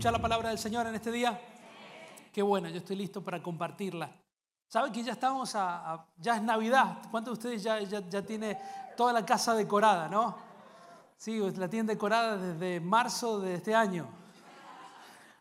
escuchar 0.00 0.12
la 0.14 0.22
palabra 0.22 0.48
del 0.48 0.58
Señor 0.58 0.86
en 0.86 0.94
este 0.94 1.12
día? 1.12 1.38
Qué 2.32 2.40
bueno, 2.40 2.70
yo 2.70 2.78
estoy 2.78 2.96
listo 2.96 3.22
para 3.22 3.42
compartirla. 3.42 4.10
¿Saben 4.66 4.94
que 4.94 5.02
ya 5.02 5.12
estamos 5.12 5.54
a, 5.54 6.06
ya 6.16 6.36
es 6.36 6.42
Navidad? 6.42 7.02
¿Cuántos 7.10 7.34
de 7.34 7.38
ustedes 7.38 7.62
ya, 7.62 7.78
ya, 7.80 8.00
ya 8.08 8.22
tiene 8.24 8.58
toda 8.96 9.12
la 9.12 9.26
casa 9.26 9.54
decorada, 9.54 10.08
no? 10.08 10.38
Sí, 11.18 11.38
la 11.38 11.68
tienen 11.68 11.86
decorada 11.86 12.38
desde 12.38 12.80
marzo 12.80 13.40
de 13.40 13.56
este 13.56 13.74
año. 13.74 14.06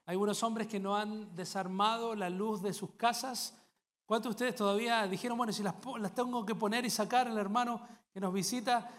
Hay 0.06 0.16
algunos 0.16 0.44
hombres 0.44 0.68
que 0.68 0.78
no 0.78 0.94
han 0.94 1.34
desarmado 1.38 2.14
la 2.14 2.30
luz 2.30 2.62
de 2.62 2.74
sus 2.74 2.92
casas. 2.96 3.58
¿Cuántos 4.06 4.32
de 4.32 4.34
ustedes 4.34 4.56
todavía 4.56 5.08
dijeron, 5.08 5.38
bueno, 5.38 5.54
si 5.54 5.64
las, 5.64 5.76
las 6.00 6.12
tengo 6.14 6.46
que 6.46 6.54
poner 6.54 6.84
y 6.84 6.90
sacar, 6.90 7.28
el 7.28 7.38
hermano 7.38 7.80
que 8.14 8.20
nos 8.20 8.34
visita 8.34 8.92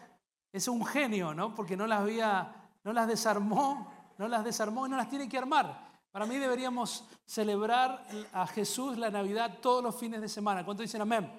es 0.50 0.68
un 0.68 0.86
genio, 0.86 1.34
¿no? 1.34 1.54
Porque 1.54 1.76
no 1.76 1.86
las 1.86 2.00
había, 2.00 2.50
no 2.82 2.94
las 2.94 3.06
desarmó, 3.06 3.99
no 4.20 4.28
las 4.28 4.44
desarmó 4.44 4.86
y 4.86 4.90
no 4.90 4.98
las 4.98 5.08
tiene 5.08 5.26
que 5.30 5.38
armar. 5.38 5.98
Para 6.12 6.26
mí 6.26 6.36
deberíamos 6.36 7.04
celebrar 7.24 8.06
a 8.34 8.46
Jesús 8.46 8.98
la 8.98 9.10
Navidad 9.10 9.60
todos 9.62 9.82
los 9.82 9.96
fines 9.96 10.20
de 10.20 10.28
semana. 10.28 10.62
¿Cuántos 10.62 10.84
dicen 10.84 11.00
amén? 11.00 11.32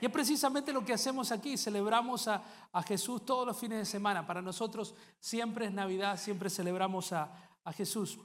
Y 0.00 0.06
es 0.06 0.12
precisamente 0.12 0.72
lo 0.72 0.84
que 0.84 0.92
hacemos 0.92 1.32
aquí, 1.32 1.58
celebramos 1.58 2.28
a, 2.28 2.44
a, 2.70 2.80
Jesús 2.84 3.26
todos 3.26 3.44
los 3.44 3.58
fines 3.58 3.78
de 3.78 3.84
semana. 3.84 4.24
Para 4.24 4.40
nosotros 4.40 4.94
siempre 5.18 5.66
es 5.66 5.72
Navidad, 5.72 6.16
siempre 6.16 6.48
celebramos 6.48 7.12
a, 7.12 7.28
a 7.64 7.72
Jesús. 7.72 8.20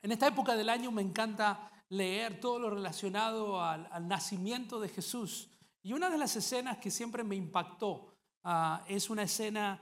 En 0.00 0.10
esta 0.10 0.28
época 0.28 0.56
del 0.56 0.70
año 0.70 0.90
me 0.90 1.02
encanta 1.02 1.70
leer 1.90 2.40
todo 2.40 2.58
lo 2.60 2.70
relacionado 2.70 3.62
al, 3.62 3.90
al 3.92 4.08
nacimiento 4.08 4.80
de 4.80 4.88
Jesús. 4.88 5.50
Y 5.82 5.92
una 5.92 6.08
de 6.08 6.16
las 6.16 6.34
escenas 6.34 6.78
que 6.78 6.90
siempre 6.90 7.24
me 7.24 7.36
impactó 7.36 8.14
uh, 8.44 8.78
es 8.88 9.10
una 9.10 9.24
escena 9.24 9.78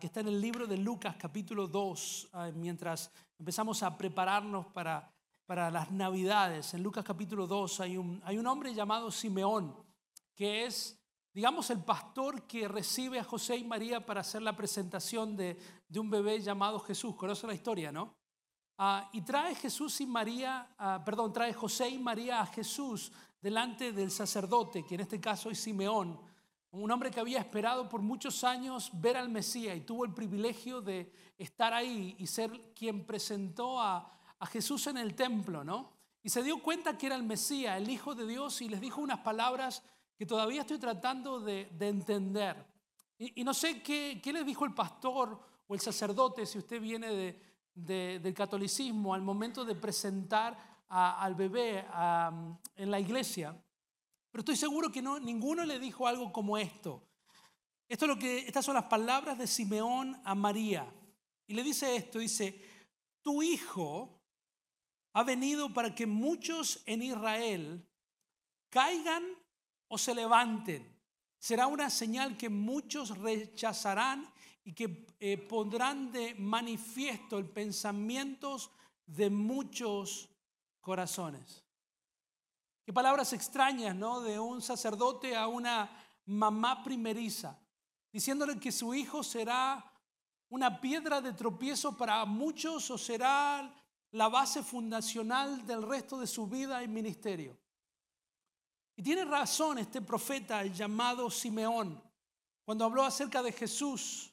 que 0.00 0.06
está 0.06 0.20
en 0.20 0.28
el 0.28 0.40
libro 0.40 0.66
de 0.66 0.78
Lucas 0.78 1.16
capítulo 1.18 1.66
2, 1.66 2.30
uh, 2.32 2.38
mientras 2.54 3.10
empezamos 3.38 3.82
a 3.82 3.96
prepararnos 3.96 4.66
para, 4.68 5.12
para 5.44 5.70
las 5.70 5.90
Navidades. 5.90 6.72
En 6.74 6.82
Lucas 6.82 7.04
capítulo 7.04 7.46
2 7.46 7.80
hay 7.80 7.96
un, 7.96 8.20
hay 8.24 8.38
un 8.38 8.46
hombre 8.46 8.74
llamado 8.74 9.10
Simeón, 9.10 9.76
que 10.34 10.64
es, 10.64 10.98
digamos, 11.32 11.68
el 11.70 11.84
pastor 11.84 12.46
que 12.46 12.66
recibe 12.66 13.20
a 13.20 13.24
José 13.24 13.58
y 13.58 13.64
María 13.64 14.04
para 14.04 14.22
hacer 14.22 14.40
la 14.40 14.56
presentación 14.56 15.36
de, 15.36 15.58
de 15.86 16.00
un 16.00 16.08
bebé 16.08 16.40
llamado 16.40 16.80
Jesús. 16.80 17.14
Conoce 17.14 17.46
la 17.46 17.54
historia, 17.54 17.92
¿no? 17.92 18.14
Uh, 18.78 19.00
y 19.12 19.20
trae 19.22 19.54
Jesús 19.54 20.00
y 20.00 20.06
María, 20.06 20.68
perdón, 21.04 21.32
trae 21.32 21.52
José 21.52 21.88
y 21.88 21.98
María 21.98 22.40
a 22.40 22.46
Jesús 22.46 23.12
delante 23.40 23.92
del 23.92 24.10
sacerdote, 24.10 24.84
que 24.84 24.96
en 24.96 25.02
este 25.02 25.20
caso 25.20 25.50
es 25.50 25.60
Simeón, 25.60 26.18
un 26.72 26.90
hombre 26.90 27.10
que 27.10 27.20
había 27.20 27.38
esperado 27.38 27.88
por 27.88 28.02
muchos 28.02 28.44
años 28.44 28.90
ver 28.92 29.16
al 29.16 29.28
Mesías 29.28 29.76
y 29.76 29.80
tuvo 29.80 30.04
el 30.04 30.12
privilegio 30.12 30.80
de 30.80 31.12
estar 31.38 31.72
ahí 31.72 32.16
y 32.18 32.26
ser 32.26 32.72
quien 32.74 33.06
presentó 33.06 33.80
a, 33.80 34.12
a 34.38 34.46
Jesús 34.46 34.86
en 34.86 34.98
el 34.98 35.14
templo, 35.14 35.64
¿no? 35.64 35.92
Y 36.22 36.28
se 36.28 36.42
dio 36.42 36.60
cuenta 36.60 36.98
que 36.98 37.06
era 37.06 37.14
el 37.14 37.22
Mesías, 37.22 37.76
el 37.76 37.88
Hijo 37.88 38.14
de 38.14 38.26
Dios, 38.26 38.60
y 38.60 38.68
les 38.68 38.80
dijo 38.80 39.00
unas 39.00 39.20
palabras 39.20 39.82
que 40.18 40.26
todavía 40.26 40.62
estoy 40.62 40.78
tratando 40.78 41.40
de, 41.40 41.70
de 41.72 41.88
entender. 41.88 42.66
Y, 43.18 43.44
no 43.44 43.54
sé 43.54 43.82
qué, 43.82 44.20
qué 44.22 44.32
les 44.32 44.44
dijo 44.44 44.64
el 44.64 44.74
pastor 44.74 45.40
o 45.66 45.74
el 45.74 45.80
sacerdote, 45.80 46.44
si 46.44 46.58
usted 46.58 46.80
viene 46.80 47.08
de, 47.08 47.42
de, 47.74 48.20
del 48.22 48.34
catolicismo, 48.34 49.14
al 49.14 49.22
momento 49.22 49.64
de 49.64 49.74
presentar 49.74 50.58
a, 50.88 51.22
al 51.22 51.34
bebé 51.34 51.86
en 52.76 52.90
la 52.90 53.00
iglesia. 53.00 53.56
Pero 54.36 54.42
estoy 54.42 54.56
seguro 54.56 54.92
que 54.92 55.00
no, 55.00 55.18
ninguno 55.18 55.64
le 55.64 55.78
dijo 55.78 56.06
algo 56.06 56.30
como 56.30 56.58
esto. 56.58 57.08
Esto 57.88 58.04
es 58.04 58.08
lo 58.10 58.18
que, 58.18 58.40
estas 58.40 58.66
son 58.66 58.74
las 58.74 58.84
palabras 58.84 59.38
de 59.38 59.46
Simeón 59.46 60.20
a 60.26 60.34
María. 60.34 60.86
Y 61.46 61.54
le 61.54 61.62
dice 61.62 61.96
esto, 61.96 62.18
dice, 62.18 62.62
tu 63.22 63.42
hijo 63.42 64.20
ha 65.14 65.24
venido 65.24 65.72
para 65.72 65.94
que 65.94 66.06
muchos 66.06 66.82
en 66.84 67.02
Israel 67.02 67.88
caigan 68.68 69.24
o 69.88 69.96
se 69.96 70.14
levanten. 70.14 70.86
Será 71.38 71.66
una 71.66 71.88
señal 71.88 72.36
que 72.36 72.50
muchos 72.50 73.16
rechazarán 73.16 74.30
y 74.64 74.74
que 74.74 75.06
eh, 75.18 75.38
pondrán 75.38 76.12
de 76.12 76.34
manifiesto 76.34 77.38
el 77.38 77.48
pensamiento 77.48 78.58
de 79.06 79.30
muchos 79.30 80.28
corazones. 80.82 81.65
Qué 82.86 82.92
palabras 82.92 83.32
extrañas, 83.32 83.96
¿no? 83.96 84.20
De 84.20 84.38
un 84.38 84.62
sacerdote 84.62 85.34
a 85.34 85.48
una 85.48 85.90
mamá 86.24 86.84
primeriza, 86.84 87.58
diciéndole 88.12 88.60
que 88.60 88.70
su 88.70 88.94
hijo 88.94 89.24
será 89.24 89.92
una 90.50 90.80
piedra 90.80 91.20
de 91.20 91.32
tropiezo 91.32 91.96
para 91.96 92.24
muchos 92.24 92.88
o 92.92 92.96
será 92.96 93.74
la 94.12 94.28
base 94.28 94.62
fundacional 94.62 95.66
del 95.66 95.82
resto 95.82 96.20
de 96.20 96.28
su 96.28 96.46
vida 96.46 96.80
y 96.84 96.86
ministerio. 96.86 97.58
Y 98.94 99.02
tiene 99.02 99.24
razón 99.24 99.78
este 99.78 100.00
profeta, 100.00 100.62
el 100.62 100.72
llamado 100.72 101.28
Simeón, 101.28 102.00
cuando 102.64 102.84
habló 102.84 103.04
acerca 103.04 103.42
de 103.42 103.50
Jesús, 103.50 104.32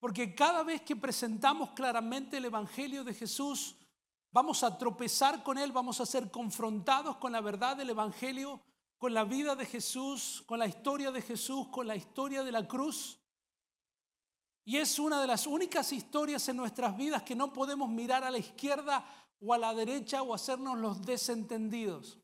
porque 0.00 0.34
cada 0.34 0.62
vez 0.62 0.80
que 0.80 0.96
presentamos 0.96 1.72
claramente 1.72 2.38
el 2.38 2.46
Evangelio 2.46 3.04
de 3.04 3.12
Jesús, 3.12 3.76
Vamos 4.34 4.64
a 4.64 4.76
tropezar 4.76 5.44
con 5.44 5.58
Él, 5.58 5.70
vamos 5.70 6.00
a 6.00 6.06
ser 6.06 6.28
confrontados 6.28 7.18
con 7.18 7.30
la 7.30 7.40
verdad 7.40 7.76
del 7.76 7.90
Evangelio, 7.90 8.60
con 8.98 9.14
la 9.14 9.22
vida 9.22 9.54
de 9.54 9.64
Jesús, 9.64 10.42
con 10.44 10.58
la 10.58 10.66
historia 10.66 11.12
de 11.12 11.22
Jesús, 11.22 11.68
con 11.68 11.86
la 11.86 11.94
historia 11.94 12.42
de 12.42 12.50
la 12.50 12.66
cruz. 12.66 13.20
Y 14.64 14.78
es 14.78 14.98
una 14.98 15.20
de 15.20 15.28
las 15.28 15.46
únicas 15.46 15.92
historias 15.92 16.48
en 16.48 16.56
nuestras 16.56 16.96
vidas 16.96 17.22
que 17.22 17.36
no 17.36 17.52
podemos 17.52 17.88
mirar 17.88 18.24
a 18.24 18.30
la 18.32 18.38
izquierda 18.38 19.06
o 19.40 19.54
a 19.54 19.58
la 19.58 19.72
derecha 19.72 20.24
o 20.24 20.34
hacernos 20.34 20.78
los 20.78 21.00
desentendidos. 21.02 22.18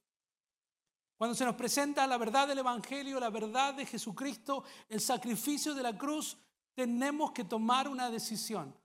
Cuando 1.16 1.36
se 1.36 1.44
nos 1.44 1.54
presenta 1.54 2.08
la 2.08 2.18
verdad 2.18 2.48
del 2.48 2.58
Evangelio, 2.58 3.20
la 3.20 3.30
verdad 3.30 3.74
de 3.74 3.86
Jesucristo, 3.86 4.64
el 4.88 5.00
sacrificio 5.00 5.74
de 5.74 5.84
la 5.84 5.96
cruz, 5.96 6.36
tenemos 6.74 7.30
que 7.30 7.44
tomar 7.44 7.86
una 7.86 8.10
decisión. 8.10 8.79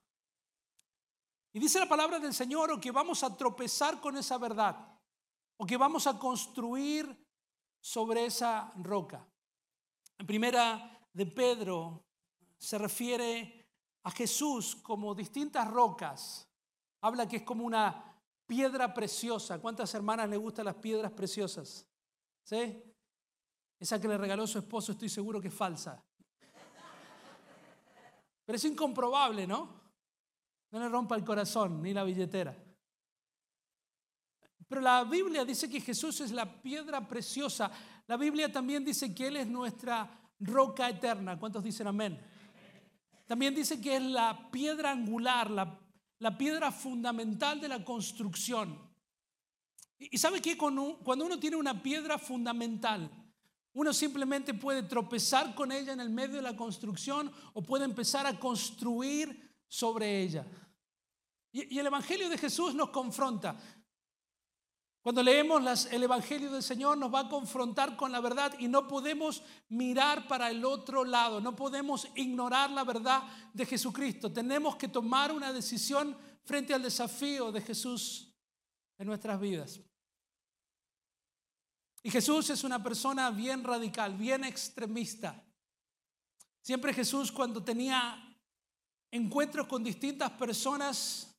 Y 1.56 1.60
dice 1.60 1.80
la 1.80 1.88
palabra 1.88 2.20
del 2.20 2.34
Señor 2.34 2.70
o 2.70 2.82
que 2.82 2.92
vamos 2.92 3.24
a 3.24 3.34
tropezar 3.34 4.02
con 4.02 4.18
esa 4.18 4.38
verdad 4.38 4.76
o 5.56 5.66
que 5.66 5.78
vamos 5.78 6.06
a 6.06 6.20
construir 6.20 7.08
sobre 7.80 8.26
esa 8.26 8.74
roca. 8.76 9.26
En 10.18 10.28
primera 10.28 11.00
de 11.14 11.26
Pedro 11.26 12.04
se 12.58 12.78
refiere 12.78 13.70
a 14.04 14.12
Jesús 14.12 14.76
como 14.76 15.16
distintas 15.16 15.66
rocas. 15.72 16.46
Habla 17.00 17.26
que 17.26 17.38
es 17.38 17.44
como 17.44 17.64
una 17.64 18.20
piedra 18.46 18.94
preciosa. 18.94 19.62
¿Cuántas 19.62 19.94
hermanas 19.94 20.28
le 20.28 20.36
gustan 20.36 20.66
las 20.66 20.76
piedras 20.76 21.14
preciosas? 21.14 21.88
¿Sí? 22.44 22.84
Esa 23.80 24.02
que 24.02 24.10
le 24.10 24.18
regaló 24.18 24.46
su 24.46 24.58
esposo 24.58 24.92
estoy 24.92 25.08
seguro 25.08 25.40
que 25.40 25.48
es 25.48 25.54
falsa. 25.54 26.04
Pero 28.44 28.58
es 28.58 28.66
incomprobable, 28.66 29.48
¿no? 29.48 29.85
No 30.76 30.82
le 30.82 30.90
rompa 30.90 31.16
el 31.16 31.24
corazón 31.24 31.82
ni 31.82 31.94
la 31.94 32.04
billetera. 32.04 32.54
Pero 34.68 34.82
la 34.82 35.06
Biblia 35.06 35.46
dice 35.46 35.70
que 35.70 35.80
Jesús 35.80 36.20
es 36.20 36.32
la 36.34 36.62
piedra 36.62 37.08
preciosa. 37.08 37.72
La 38.08 38.18
Biblia 38.18 38.52
también 38.52 38.84
dice 38.84 39.16
que 39.16 39.28
Él 39.28 39.38
es 39.38 39.48
nuestra 39.48 40.20
roca 40.38 40.90
eterna. 40.90 41.40
¿Cuántos 41.40 41.64
dicen 41.64 41.88
amén? 41.88 42.20
También 43.26 43.56
dice 43.56 43.80
que 43.80 43.96
es 43.96 44.02
la 44.02 44.52
piedra 44.52 44.92
angular, 44.92 45.50
la, 45.50 46.38
piedra 46.38 46.74
fundamental 46.74 47.62
de 47.62 47.70
la 47.70 47.86
construcción. 47.86 48.78
Y 49.98 50.18
sabe 50.18 50.42
que 50.42 50.58
cuando 50.58 51.26
uno 51.26 51.40
tiene 51.40 51.56
una 51.56 51.82
piedra 51.82 52.18
fundamental, 52.18 53.10
uno 53.72 53.94
simplemente 53.94 54.54
puede 54.54 54.84
tropezar 54.84 55.56
con 55.56 55.72
ella 55.72 55.94
en 55.94 56.02
el 56.02 56.10
medio 56.10 56.36
de 56.36 56.42
la 56.42 56.58
construcción 56.58 57.32
o 57.54 57.64
puede 57.64 57.86
empezar 57.86 58.28
a 58.28 58.38
construir 58.38 59.46
sobre 59.70 60.22
ella. 60.22 60.46
Y, 61.56 61.80
el 61.80 61.88
Evangelio 61.88 62.28
de 62.28 62.38
Jesús 62.38 62.76
nos 62.76 62.90
confronta. 62.90 63.56
Cuando 65.02 65.24
leemos 65.24 65.86
el 65.86 66.04
Evangelio 66.04 66.52
del 66.52 66.62
Señor 66.62 66.98
nos 66.98 67.14
va 67.14 67.22
a 67.22 67.30
confrontar 67.30 67.96
con 67.96 68.12
la 68.12 68.20
verdad 68.20 68.54
y 68.60 68.68
no 68.68 68.90
podemos 68.90 69.42
mirar 69.70 70.28
para 70.28 70.50
el 70.50 70.66
otro 70.66 71.06
lado, 71.06 71.40
no 71.40 71.56
podemos 71.56 72.10
ignorar 72.16 72.72
la 72.72 72.84
verdad 72.84 73.24
de 73.54 73.66
Jesucristo. 73.66 74.34
Tenemos 74.34 74.76
que 74.76 74.90
tomar 74.90 75.32
una 75.32 75.54
decisión 75.54 76.18
frente 76.44 76.74
al 76.74 76.84
desafío 76.84 77.54
de 77.54 77.62
Jesús 77.62 78.36
en 78.98 79.08
nuestras 79.08 79.40
vidas. 79.40 79.80
Y 82.04 82.12
Jesús 82.12 82.50
es 82.50 82.66
una 82.66 82.84
persona 82.84 83.32
bien 83.32 83.64
radical, 83.64 84.16
bien 84.18 84.44
extremista. 84.44 85.42
Siempre 86.62 86.94
Jesús 86.94 87.32
cuando 87.32 87.64
tenía 87.64 88.22
encuentros 89.10 89.68
con 89.68 89.86
distintas 89.86 90.32
personas, 90.32 91.35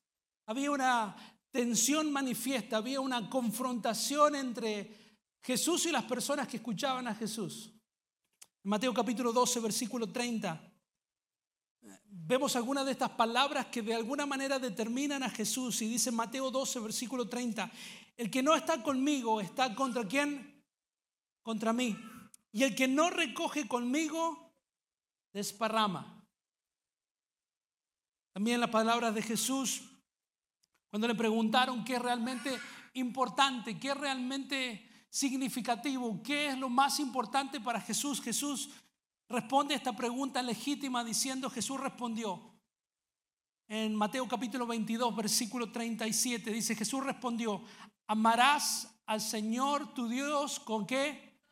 había 0.47 0.71
una 0.71 1.15
tensión 1.51 2.11
manifiesta, 2.11 2.77
había 2.77 3.01
una 3.01 3.29
confrontación 3.29 4.35
entre 4.35 5.07
Jesús 5.41 5.85
y 5.85 5.91
las 5.91 6.05
personas 6.05 6.47
que 6.47 6.57
escuchaban 6.57 7.07
a 7.07 7.15
Jesús. 7.15 7.73
En 8.63 8.69
Mateo 8.69 8.93
capítulo 8.93 9.33
12, 9.33 9.59
versículo 9.59 10.11
30, 10.11 10.73
vemos 12.05 12.55
algunas 12.55 12.85
de 12.85 12.93
estas 12.93 13.11
palabras 13.11 13.67
que 13.67 13.81
de 13.81 13.93
alguna 13.93 14.25
manera 14.25 14.57
determinan 14.57 15.21
a 15.21 15.29
Jesús. 15.29 15.81
Y 15.81 15.89
dice 15.89 16.11
Mateo 16.11 16.49
12, 16.49 16.79
versículo 16.79 17.27
30, 17.27 17.69
el 18.15 18.31
que 18.31 18.41
no 18.41 18.55
está 18.55 18.81
conmigo 18.81 19.41
está 19.41 19.75
contra 19.75 20.07
quién? 20.07 20.63
Contra 21.41 21.73
mí. 21.73 21.97
Y 22.53 22.63
el 22.63 22.73
que 22.73 22.87
no 22.87 23.09
recoge 23.09 23.67
conmigo, 23.67 24.53
desparrama. 25.33 26.25
También 28.31 28.61
las 28.61 28.69
palabras 28.69 29.13
de 29.13 29.21
Jesús, 29.21 29.81
cuando 30.97 31.09
le 31.09 31.13
preguntaron 31.13 31.85
qué 31.85 31.93
es 31.93 32.01
realmente 32.01 32.59
importante, 32.93 33.77
qué 33.77 33.89
es 33.89 33.97
realmente 33.97 35.05
significativo, 35.11 36.23
qué 36.23 36.47
es 36.47 36.57
lo 36.57 36.69
más 36.69 36.99
importante 36.99 37.61
para 37.61 37.79
Jesús, 37.79 38.19
Jesús 38.19 38.71
responde 39.29 39.75
a 39.75 39.77
esta 39.77 39.95
pregunta 39.95 40.41
legítima 40.41 41.03
diciendo, 41.03 41.51
Jesús 41.51 41.79
respondió 41.79 42.41
en 43.67 43.93
Mateo 43.93 44.27
capítulo 44.27 44.65
22, 44.65 45.15
versículo 45.15 45.71
37, 45.71 46.49
dice, 46.51 46.73
Jesús 46.73 47.03
respondió, 47.03 47.61
amarás 48.07 48.99
al 49.05 49.21
Señor 49.21 49.93
tu 49.93 50.07
Dios 50.07 50.59
con 50.59 50.87
qué? 50.87 51.43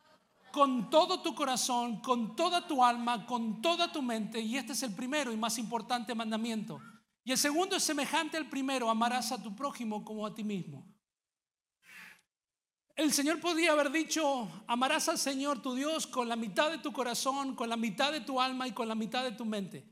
Con 0.51 0.89
todo 0.89 1.21
tu 1.21 1.35
corazón, 1.35 2.01
con 2.01 2.35
toda 2.35 2.65
tu 2.65 2.83
alma, 2.83 3.27
con 3.27 3.61
toda 3.61 3.91
tu 3.91 4.01
mente. 4.01 4.39
Y 4.39 4.57
este 4.57 4.73
es 4.73 4.81
el 4.81 4.95
primero 4.95 5.31
y 5.31 5.37
más 5.37 5.59
importante 5.59 6.15
mandamiento. 6.15 6.81
Y 7.25 7.31
el 7.31 7.39
segundo 7.39 7.75
es 7.75 7.83
semejante 7.83 8.37
al 8.37 8.47
primero, 8.47 8.87
amarás 8.87 9.31
a 9.31 9.41
tu 9.41 9.55
prójimo 9.55 10.05
como 10.05 10.27
a 10.27 10.33
ti 10.33 10.43
mismo. 10.43 10.87
El 12.95 13.11
Señor 13.11 13.41
podía 13.41 13.71
haber 13.71 13.91
dicho, 13.91 14.47
amarás 14.67 15.09
al 15.09 15.17
Señor 15.17 15.59
tu 15.59 15.73
Dios 15.73 16.05
con 16.05 16.29
la 16.29 16.35
mitad 16.35 16.69
de 16.69 16.77
tu 16.77 16.93
corazón, 16.93 17.55
con 17.55 17.67
la 17.67 17.75
mitad 17.75 18.11
de 18.11 18.21
tu 18.21 18.39
alma 18.39 18.67
y 18.67 18.73
con 18.73 18.87
la 18.87 18.93
mitad 18.93 19.23
de 19.23 19.31
tu 19.31 19.43
mente. 19.43 19.91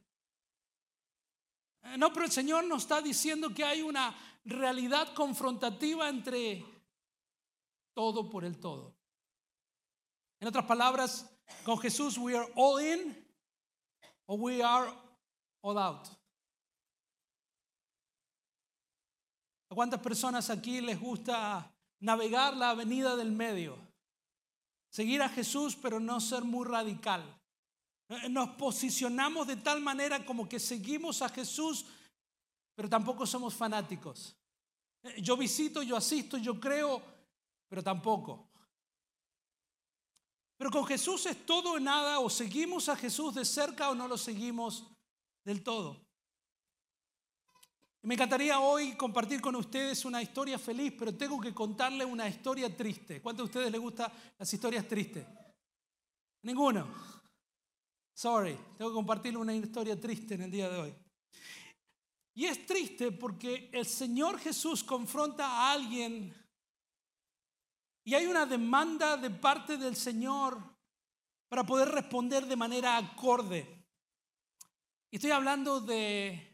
Eh, 1.81 1.97
no, 1.97 2.13
pero 2.13 2.25
el 2.25 2.31
Señor 2.31 2.65
nos 2.65 2.83
está 2.83 3.01
diciendo 3.01 3.51
que 3.51 3.65
hay 3.65 3.81
una 3.81 4.15
realidad 4.45 5.13
confrontativa 5.15 6.07
entre 6.07 6.63
todo 7.95 8.29
por 8.29 8.45
el 8.45 8.59
todo. 8.59 8.95
En 10.39 10.47
otras 10.47 10.65
palabras, 10.65 11.35
con 11.65 11.79
Jesús 11.79 12.15
we 12.19 12.37
are 12.37 12.49
all 12.55 12.79
in 12.79 13.27
o 14.27 14.35
we 14.35 14.61
are 14.61 14.93
all 15.61 15.79
out. 15.79 16.22
¿A 19.73 19.75
cuántas 19.75 20.01
personas 20.01 20.51
aquí 20.51 20.81
les 20.81 20.99
gusta 20.99 21.73
navegar 21.99 22.55
la 22.55 22.69
avenida 22.69 23.15
del 23.15 23.31
medio. 23.31 23.75
Seguir 24.91 25.23
a 25.23 25.29
Jesús, 25.29 25.75
pero 25.75 25.99
no 25.99 26.21
ser 26.21 26.43
muy 26.43 26.63
radical. 26.63 27.23
Eh, 28.07 28.29
nos 28.29 28.49
posicionamos 28.49 29.47
de 29.47 29.55
tal 29.55 29.81
manera 29.81 30.23
como 30.23 30.47
que 30.47 30.59
seguimos 30.59 31.23
a 31.23 31.29
Jesús, 31.29 31.87
pero 32.75 32.87
tampoco 32.87 33.25
somos 33.25 33.55
fanáticos. 33.55 34.35
Eh, 35.01 35.19
yo 35.23 35.35
visito, 35.35 35.81
yo 35.81 35.97
asisto, 35.97 36.37
yo 36.37 36.59
creo, 36.59 37.01
pero 37.67 37.81
tampoco. 37.81 38.47
Pero 40.55 40.69
con 40.69 40.85
Jesús 40.85 41.25
es 41.25 41.47
todo 41.47 41.71
o 41.71 41.79
nada, 41.79 42.19
o 42.19 42.29
seguimos 42.29 42.89
a 42.89 42.95
Jesús 42.95 43.33
de 43.33 43.43
cerca 43.43 43.89
o 43.89 43.95
no 43.95 44.07
lo 44.07 44.19
seguimos 44.19 44.85
del 45.43 45.63
todo. 45.63 46.02
Me 48.03 48.15
encantaría 48.15 48.59
hoy 48.59 48.97
compartir 48.97 49.39
con 49.39 49.55
ustedes 49.55 50.03
una 50.03 50.21
historia 50.21 50.59
feliz, 50.59 50.93
pero 50.99 51.15
tengo 51.15 51.39
que 51.39 51.53
contarle 51.53 52.03
una 52.03 52.27
historia 52.27 52.75
triste. 52.75 53.21
¿Cuántos 53.21 53.45
de 53.45 53.49
ustedes 53.49 53.71
les 53.71 53.79
gustan 53.79 54.11
las 54.37 54.53
historias 54.53 54.85
tristes? 54.85 55.25
Ninguno. 56.41 56.85
Sorry, 58.13 58.57
tengo 58.77 58.91
que 58.91 58.95
compartirle 58.95 59.39
una 59.39 59.55
historia 59.55 59.99
triste 59.99 60.33
en 60.33 60.41
el 60.41 60.51
día 60.51 60.69
de 60.69 60.79
hoy. 60.81 60.93
Y 62.33 62.45
es 62.45 62.65
triste 62.65 63.13
porque 63.13 63.69
el 63.71 63.85
Señor 63.85 64.37
Jesús 64.37 64.83
confronta 64.83 65.47
a 65.47 65.71
alguien 65.71 66.35
y 68.03 68.15
hay 68.15 68.25
una 68.25 68.45
demanda 68.45 69.15
de 69.15 69.29
parte 69.29 69.77
del 69.77 69.95
Señor 69.95 70.61
para 71.47 71.63
poder 71.63 71.87
responder 71.87 72.47
de 72.47 72.55
manera 72.57 72.97
acorde. 72.97 73.87
Y 75.09 75.15
estoy 75.15 75.31
hablando 75.31 75.79
de 75.79 76.52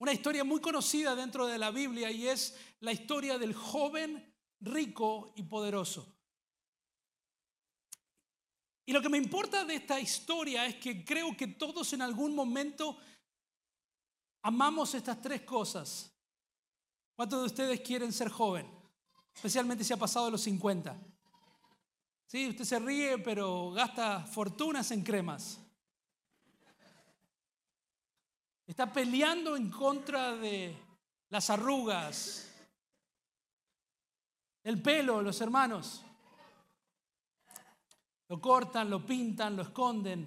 una 0.00 0.14
historia 0.14 0.44
muy 0.44 0.60
conocida 0.60 1.14
dentro 1.14 1.46
de 1.46 1.58
la 1.58 1.70
Biblia 1.70 2.10
y 2.10 2.26
es 2.26 2.56
la 2.80 2.90
historia 2.90 3.38
del 3.38 3.54
joven 3.54 4.34
rico 4.60 5.32
y 5.36 5.42
poderoso. 5.42 6.16
Y 8.86 8.92
lo 8.92 9.02
que 9.02 9.10
me 9.10 9.18
importa 9.18 9.64
de 9.64 9.74
esta 9.74 10.00
historia 10.00 10.64
es 10.64 10.76
que 10.76 11.04
creo 11.04 11.36
que 11.36 11.48
todos 11.48 11.92
en 11.92 12.00
algún 12.00 12.34
momento 12.34 12.98
amamos 14.42 14.94
estas 14.94 15.20
tres 15.20 15.42
cosas. 15.42 16.10
¿Cuántos 17.14 17.40
de 17.40 17.46
ustedes 17.46 17.80
quieren 17.82 18.12
ser 18.12 18.30
joven? 18.30 18.66
Especialmente 19.34 19.84
si 19.84 19.92
ha 19.92 19.98
pasado 19.98 20.30
los 20.30 20.40
50. 20.40 20.98
Sí, 22.26 22.48
usted 22.48 22.64
se 22.64 22.78
ríe, 22.78 23.18
pero 23.18 23.70
gasta 23.72 24.24
fortunas 24.24 24.90
en 24.92 25.02
cremas. 25.02 25.59
Está 28.70 28.92
peleando 28.92 29.56
en 29.56 29.68
contra 29.68 30.36
de 30.36 30.72
las 31.30 31.50
arrugas, 31.50 32.48
el 34.62 34.80
pelo, 34.80 35.20
los 35.20 35.40
hermanos. 35.40 36.04
Lo 38.28 38.40
cortan, 38.40 38.88
lo 38.88 39.04
pintan, 39.04 39.56
lo 39.56 39.62
esconden. 39.62 40.24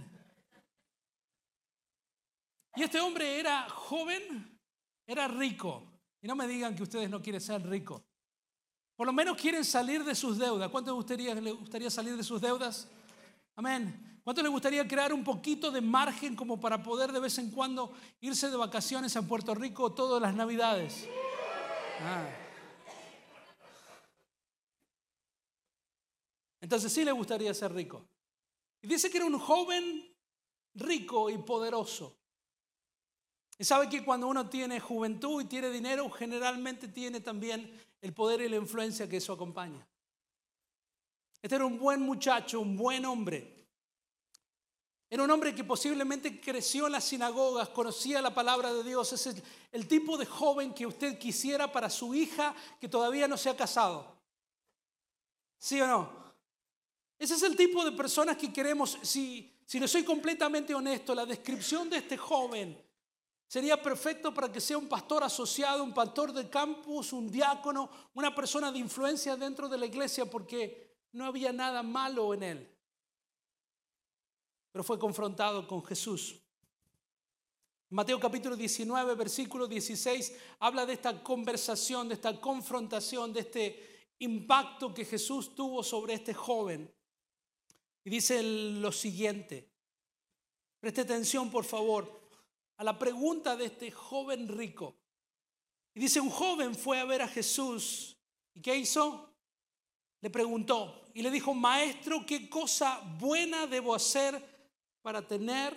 Y 2.75 2.83
este 2.83 2.99
hombre 2.99 3.39
era 3.39 3.69
joven, 3.69 4.59
era 5.07 5.29
rico. 5.29 6.01
Y 6.21 6.27
no 6.27 6.35
me 6.35 6.45
digan 6.45 6.75
que 6.75 6.83
ustedes 6.83 7.09
no 7.09 7.21
quieren 7.21 7.39
ser 7.39 7.65
ricos. 7.65 8.01
Por 8.97 9.07
lo 9.07 9.13
menos 9.13 9.37
quieren 9.37 9.63
salir 9.63 10.03
de 10.03 10.15
sus 10.15 10.37
deudas. 10.37 10.69
¿Cuánto 10.69 10.93
gustaría, 10.93 11.33
les 11.33 11.55
gustaría 11.55 11.89
salir 11.89 12.17
de 12.17 12.23
sus 12.23 12.41
deudas? 12.41 12.89
Amén. 13.55 14.12
¿Cuánto 14.23 14.41
le 14.41 14.47
gustaría 14.47 14.87
crear 14.87 15.11
un 15.11 15.23
poquito 15.23 15.69
de 15.69 15.81
margen 15.81 16.35
como 16.35 16.59
para 16.59 16.81
poder 16.81 17.11
de 17.11 17.19
vez 17.19 17.37
en 17.39 17.51
cuando 17.51 17.91
irse 18.21 18.49
de 18.49 18.55
vacaciones 18.55 19.17
a 19.17 19.27
Puerto 19.27 19.53
Rico 19.53 19.91
todas 19.91 20.21
las 20.21 20.33
navidades? 20.33 21.07
Ah. 21.99 22.25
Entonces 26.61 26.93
sí 26.93 27.03
le 27.03 27.11
gustaría 27.11 27.53
ser 27.53 27.73
rico. 27.73 28.05
Y 28.81 28.87
dice 28.87 29.09
que 29.09 29.17
era 29.17 29.25
un 29.25 29.37
joven 29.37 30.09
rico 30.75 31.29
y 31.29 31.37
poderoso. 31.39 32.15
Y 33.57 33.65
sabe 33.65 33.89
que 33.89 34.05
cuando 34.05 34.27
uno 34.27 34.49
tiene 34.49 34.79
juventud 34.79 35.41
y 35.41 35.45
tiene 35.45 35.69
dinero, 35.69 36.09
generalmente 36.09 36.87
tiene 36.87 37.19
también 37.19 37.77
el 38.01 38.13
poder 38.13 38.41
y 38.41 38.49
la 38.49 38.55
influencia 38.55 39.07
que 39.07 39.17
eso 39.17 39.33
acompaña. 39.33 39.85
Este 41.41 41.55
era 41.55 41.65
un 41.65 41.77
buen 41.77 42.01
muchacho, 42.01 42.61
un 42.61 42.77
buen 42.77 43.03
hombre. 43.03 43.62
Era 45.13 45.21
un 45.21 45.29
hombre 45.29 45.53
que 45.53 45.63
posiblemente 45.63 46.41
creció 46.41 46.87
en 46.87 46.93
las 46.93 47.03
sinagogas, 47.03 47.69
conocía 47.69 48.19
la 48.19 48.33
palabra 48.33 48.73
de 48.73 48.83
Dios. 48.83 49.13
Es 49.13 49.35
el, 49.71 49.87
tipo 49.87 50.17
de 50.17 50.25
joven 50.25 50.73
que 50.73 50.87
usted 50.87 51.19
quisiera 51.19 51.71
para 51.71 51.87
su 51.91 52.15
hija 52.15 52.55
que 52.81 52.89
todavía 52.89 53.27
no 53.27 53.37
se 53.37 53.51
ha 53.51 53.55
casado. 53.55 54.17
¿Sí 55.59 55.79
o 55.79 55.85
no? 55.85 56.09
Ese 57.19 57.35
es 57.35 57.43
el 57.43 57.55
tipo 57.55 57.85
de 57.85 57.91
personas 57.91 58.37
que 58.37 58.51
queremos. 58.51 58.97
Si, 59.03 59.55
si 59.67 59.79
no 59.79 59.87
soy 59.87 60.03
completamente 60.03 60.73
honesto, 60.73 61.13
la 61.13 61.27
descripción 61.27 61.91
de 61.91 61.97
este 61.97 62.17
joven 62.17 62.75
sería 63.45 63.79
perfecto 63.79 64.33
para 64.33 64.51
que 64.51 64.59
sea 64.59 64.79
un 64.79 64.87
pastor 64.87 65.23
asociado, 65.23 65.83
un 65.83 65.93
pastor 65.93 66.33
de 66.33 66.49
campus, 66.49 67.13
un 67.13 67.29
diácono, 67.29 67.87
una 68.15 68.33
persona 68.33 68.71
de 68.71 68.79
influencia 68.79 69.35
dentro 69.35 69.69
de 69.69 69.77
la 69.77 69.85
iglesia, 69.85 70.25
porque 70.25 71.03
no 71.11 71.27
había 71.27 71.53
nada 71.53 71.83
malo 71.83 72.33
en 72.33 72.41
él 72.41 72.72
pero 74.73 74.83
fue 74.83 74.97
confrontado 74.97 75.67
con 75.67 75.85
Jesús. 75.85 76.35
Mateo 77.91 78.19
capítulo 78.19 78.55
19, 78.55 79.13
versículo 79.13 79.67
16, 79.67 80.35
habla 80.59 80.83
de 80.83 80.93
esta 80.93 81.21
conversación, 81.21 82.07
de 82.07 82.15
esta 82.15 82.41
confrontación, 82.41 83.31
de 83.31 83.41
este 83.41 84.15
impacto 84.17 84.91
que 84.91 85.05
Jesús 85.05 85.53
tuvo 85.53 85.83
sobre 85.83 86.15
este 86.15 86.33
joven. 86.33 86.91
Y 88.03 88.09
dice 88.09 88.41
lo 88.41 88.91
siguiente, 88.91 89.69
preste 90.79 91.01
atención 91.01 91.51
por 91.51 91.65
favor 91.65 92.31
a 92.77 92.83
la 92.83 92.97
pregunta 92.97 93.55
de 93.55 93.65
este 93.65 93.91
joven 93.91 94.47
rico. 94.47 94.95
Y 95.93 95.99
dice, 95.99 96.19
un 96.19 96.31
joven 96.31 96.73
fue 96.73 96.99
a 96.99 97.05
ver 97.05 97.21
a 97.21 97.27
Jesús. 97.27 98.17
¿Y 98.55 98.61
qué 98.61 98.75
hizo? 98.75 99.35
Le 100.19 100.31
preguntó 100.31 101.03
y 101.13 101.21
le 101.21 101.29
dijo, 101.29 101.53
maestro, 101.53 102.25
¿qué 102.25 102.49
cosa 102.49 103.01
buena 103.19 103.67
debo 103.67 103.93
hacer 103.93 104.52
para 105.03 105.21
tener 105.27 105.75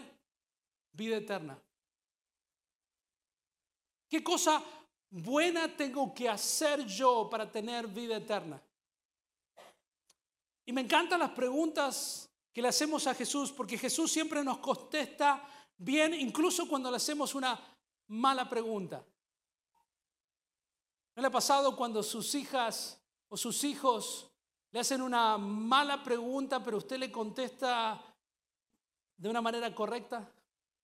vida 0.93 1.17
eterna? 1.17 1.61
¿Qué 4.09 4.25
cosa 4.25 4.63
buena 5.11 5.77
tengo 5.77 6.15
que 6.15 6.29
hacer 6.29 6.87
yo 6.87 7.29
para 7.29 7.51
tener 7.51 7.87
vida 7.89 8.17
eterna? 8.17 8.63
Y 10.65 10.73
me 10.73 10.81
encantan 10.81 11.21
las 11.21 11.31
preguntas 11.31 12.31
que 12.53 12.63
le 12.63 12.69
hacemos 12.69 13.07
a 13.07 13.15
Jesús 13.15 13.53
porque 13.53 13.77
Jesús 13.77 14.11
siempre 14.11 14.43
nos 14.43 14.59
contesta 14.59 15.47
bien 15.77 16.15
incluso 16.15 16.67
cuando 16.69 16.91
le 16.91 16.97
hacemos 16.97 17.35
una 17.35 17.61
mala 18.09 18.49
pregunta. 18.49 19.05
¿No 21.15 21.21
le 21.21 21.29
ha 21.29 21.33
pasado 21.33 21.77
cuando 21.77 22.03
sus 22.03 22.35
hijas 22.35 23.01
o 23.29 23.37
sus 23.37 23.65
hijos 23.65 24.31
le 24.71 24.81
hacen 24.81 25.03
una 25.03 25.39
mala 25.39 26.03
pregunta, 26.03 26.63
pero 26.63 26.77
usted 26.77 26.99
le 26.99 27.11
contesta 27.11 28.16
de 29.17 29.29
una 29.29 29.41
manera 29.41 29.75
correcta? 29.75 30.29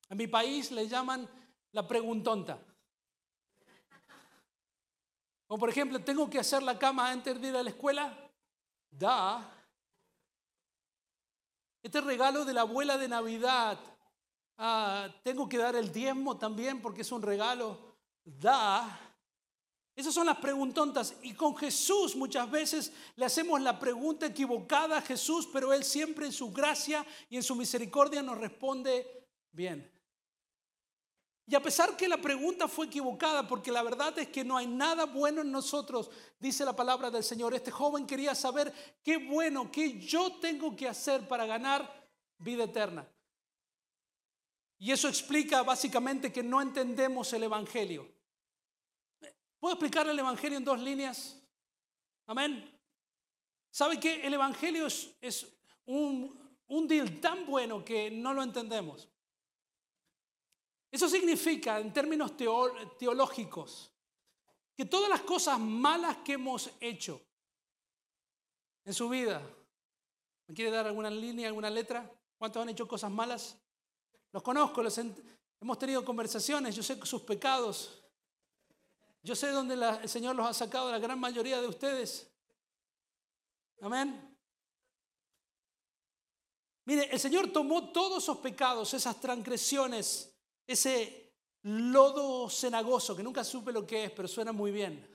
En 0.08 0.18
mi 0.18 0.26
país 0.26 0.70
le 0.70 0.88
llaman 0.88 1.28
la 1.72 1.86
preguntonta. 1.86 2.58
Como 5.46 5.58
por 5.60 5.68
ejemplo, 5.68 6.02
¿tengo 6.02 6.30
que 6.30 6.38
hacer 6.38 6.62
la 6.62 6.78
cama 6.78 7.10
antes 7.10 7.40
de 7.40 7.48
ir 7.48 7.56
a 7.56 7.62
la 7.62 7.70
escuela? 7.70 8.16
Da. 8.90 9.50
Este 11.82 12.00
regalo 12.00 12.44
de 12.44 12.54
la 12.54 12.62
abuela 12.62 12.96
de 12.96 13.08
Navidad, 13.08 13.78
ah, 14.56 15.08
tengo 15.22 15.48
que 15.48 15.58
dar 15.58 15.74
el 15.76 15.92
diezmo 15.92 16.38
también 16.38 16.80
porque 16.80 17.02
es 17.02 17.12
un 17.12 17.22
regalo. 17.22 17.96
Da. 18.24 19.01
Esas 20.02 20.14
son 20.14 20.26
las 20.26 20.38
preguntontas. 20.38 21.14
Y 21.22 21.32
con 21.32 21.56
Jesús 21.56 22.16
muchas 22.16 22.50
veces 22.50 22.92
le 23.14 23.24
hacemos 23.24 23.60
la 23.60 23.78
pregunta 23.78 24.26
equivocada 24.26 24.98
a 24.98 25.00
Jesús, 25.00 25.48
pero 25.52 25.72
Él 25.72 25.84
siempre 25.84 26.26
en 26.26 26.32
su 26.32 26.50
gracia 26.50 27.06
y 27.30 27.36
en 27.36 27.42
su 27.44 27.54
misericordia 27.54 28.20
nos 28.20 28.36
responde 28.36 29.28
bien. 29.52 29.88
Y 31.46 31.54
a 31.54 31.62
pesar 31.62 31.96
que 31.96 32.08
la 32.08 32.16
pregunta 32.16 32.66
fue 32.66 32.86
equivocada, 32.86 33.46
porque 33.46 33.70
la 33.70 33.84
verdad 33.84 34.18
es 34.18 34.26
que 34.26 34.44
no 34.44 34.56
hay 34.56 34.66
nada 34.66 35.04
bueno 35.04 35.42
en 35.42 35.52
nosotros, 35.52 36.10
dice 36.40 36.64
la 36.64 36.74
palabra 36.74 37.08
del 37.08 37.22
Señor. 37.22 37.54
Este 37.54 37.70
joven 37.70 38.04
quería 38.04 38.34
saber 38.34 38.74
qué 39.04 39.18
bueno, 39.18 39.70
qué 39.70 40.00
yo 40.00 40.32
tengo 40.40 40.74
que 40.74 40.88
hacer 40.88 41.28
para 41.28 41.46
ganar 41.46 42.10
vida 42.38 42.64
eterna. 42.64 43.08
Y 44.78 44.90
eso 44.90 45.06
explica 45.06 45.62
básicamente 45.62 46.32
que 46.32 46.42
no 46.42 46.60
entendemos 46.60 47.32
el 47.34 47.44
Evangelio. 47.44 48.10
¿Puedo 49.62 49.74
explicar 49.74 50.08
el 50.08 50.18
Evangelio 50.18 50.58
en 50.58 50.64
dos 50.64 50.80
líneas? 50.80 51.40
Amén. 52.26 52.68
¿Sabe 53.70 54.00
qué? 54.00 54.26
El 54.26 54.34
Evangelio 54.34 54.88
es, 54.88 55.46
un, 55.86 56.36
un 56.66 56.88
deal 56.88 57.20
tan 57.20 57.46
bueno 57.46 57.84
que 57.84 58.10
no 58.10 58.34
lo 58.34 58.42
entendemos. 58.42 59.08
Eso 60.90 61.08
significa, 61.08 61.78
en 61.78 61.92
términos 61.92 62.36
teológicos, 62.98 63.92
que 64.76 64.84
todas 64.84 65.08
las 65.08 65.20
cosas 65.20 65.60
malas 65.60 66.16
que 66.24 66.32
hemos 66.32 66.68
hecho 66.80 67.22
en 68.84 68.92
su 68.92 69.08
vida, 69.08 69.40
¿me 70.48 70.56
quiere 70.56 70.72
dar 70.72 70.88
alguna 70.88 71.08
línea, 71.08 71.46
alguna 71.46 71.70
letra? 71.70 72.12
¿Cuántos 72.36 72.60
han 72.60 72.70
hecho 72.70 72.88
cosas 72.88 73.12
malas? 73.12 73.56
Los 74.32 74.42
conozco, 74.42 74.82
los 74.82 74.98
hemos 74.98 75.78
tenido 75.78 76.04
conversaciones, 76.04 76.74
yo 76.74 76.82
sé 76.82 76.98
sus 77.06 77.22
pecados, 77.22 78.01
yo 79.22 79.36
sé 79.36 79.48
dónde 79.50 79.74
el 79.74 80.08
Señor 80.08 80.34
los 80.34 80.46
ha 80.46 80.54
sacado, 80.54 80.90
la 80.90 80.98
gran 80.98 81.18
mayoría 81.18 81.60
de 81.60 81.68
ustedes. 81.68 82.28
Amén. 83.80 84.36
Mire, 86.84 87.08
el 87.12 87.20
Señor 87.20 87.52
tomó 87.52 87.92
todos 87.92 88.24
esos 88.24 88.38
pecados, 88.38 88.92
esas 88.94 89.20
transgresiones, 89.20 90.34
ese 90.66 91.32
lodo 91.62 92.50
cenagoso, 92.50 93.14
que 93.14 93.22
nunca 93.22 93.44
supe 93.44 93.72
lo 93.72 93.86
que 93.86 94.04
es, 94.04 94.10
pero 94.10 94.26
suena 94.26 94.52
muy 94.52 94.72
bien. 94.72 95.08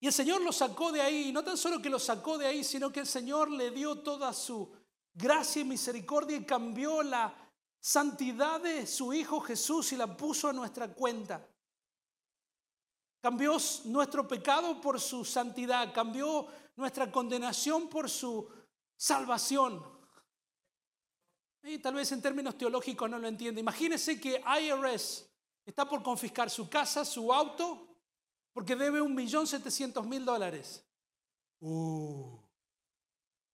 Y 0.00 0.06
el 0.06 0.12
Señor 0.12 0.40
lo 0.40 0.52
sacó 0.52 0.92
de 0.92 1.02
ahí, 1.02 1.28
y 1.28 1.32
no 1.32 1.44
tan 1.44 1.58
solo 1.58 1.80
que 1.80 1.90
lo 1.90 1.98
sacó 1.98 2.38
de 2.38 2.46
ahí, 2.46 2.64
sino 2.64 2.90
que 2.90 3.00
el 3.00 3.06
Señor 3.06 3.50
le 3.50 3.70
dio 3.70 3.98
toda 4.00 4.32
su 4.32 4.72
gracia 5.12 5.62
y 5.62 5.64
misericordia 5.64 6.36
y 6.38 6.44
cambió 6.44 7.02
la 7.02 7.34
santidad 7.78 8.60
de 8.60 8.86
su 8.86 9.12
Hijo 9.12 9.40
Jesús 9.40 9.92
y 9.92 9.96
la 9.96 10.16
puso 10.16 10.48
a 10.48 10.52
nuestra 10.54 10.88
cuenta. 10.92 11.46
Cambió 13.24 13.56
nuestro 13.86 14.28
pecado 14.28 14.82
por 14.82 15.00
su 15.00 15.24
santidad, 15.24 15.94
cambió 15.94 16.46
nuestra 16.76 17.10
condenación 17.10 17.88
por 17.88 18.10
su 18.10 18.46
salvación. 18.98 19.82
Y 21.62 21.78
tal 21.78 21.94
vez 21.94 22.12
en 22.12 22.20
términos 22.20 22.58
teológicos 22.58 23.08
no 23.08 23.18
lo 23.18 23.26
entiende. 23.26 23.62
Imagínese 23.62 24.20
que 24.20 24.44
IRS 24.60 25.26
está 25.64 25.88
por 25.88 26.02
confiscar 26.02 26.50
su 26.50 26.68
casa, 26.68 27.02
su 27.02 27.32
auto, 27.32 27.96
porque 28.52 28.76
debe 28.76 29.00
un 29.00 29.14
millón 29.14 29.46
setecientos 29.46 30.06
mil 30.06 30.22
dólares. 30.22 30.84
Uh. 31.60 32.38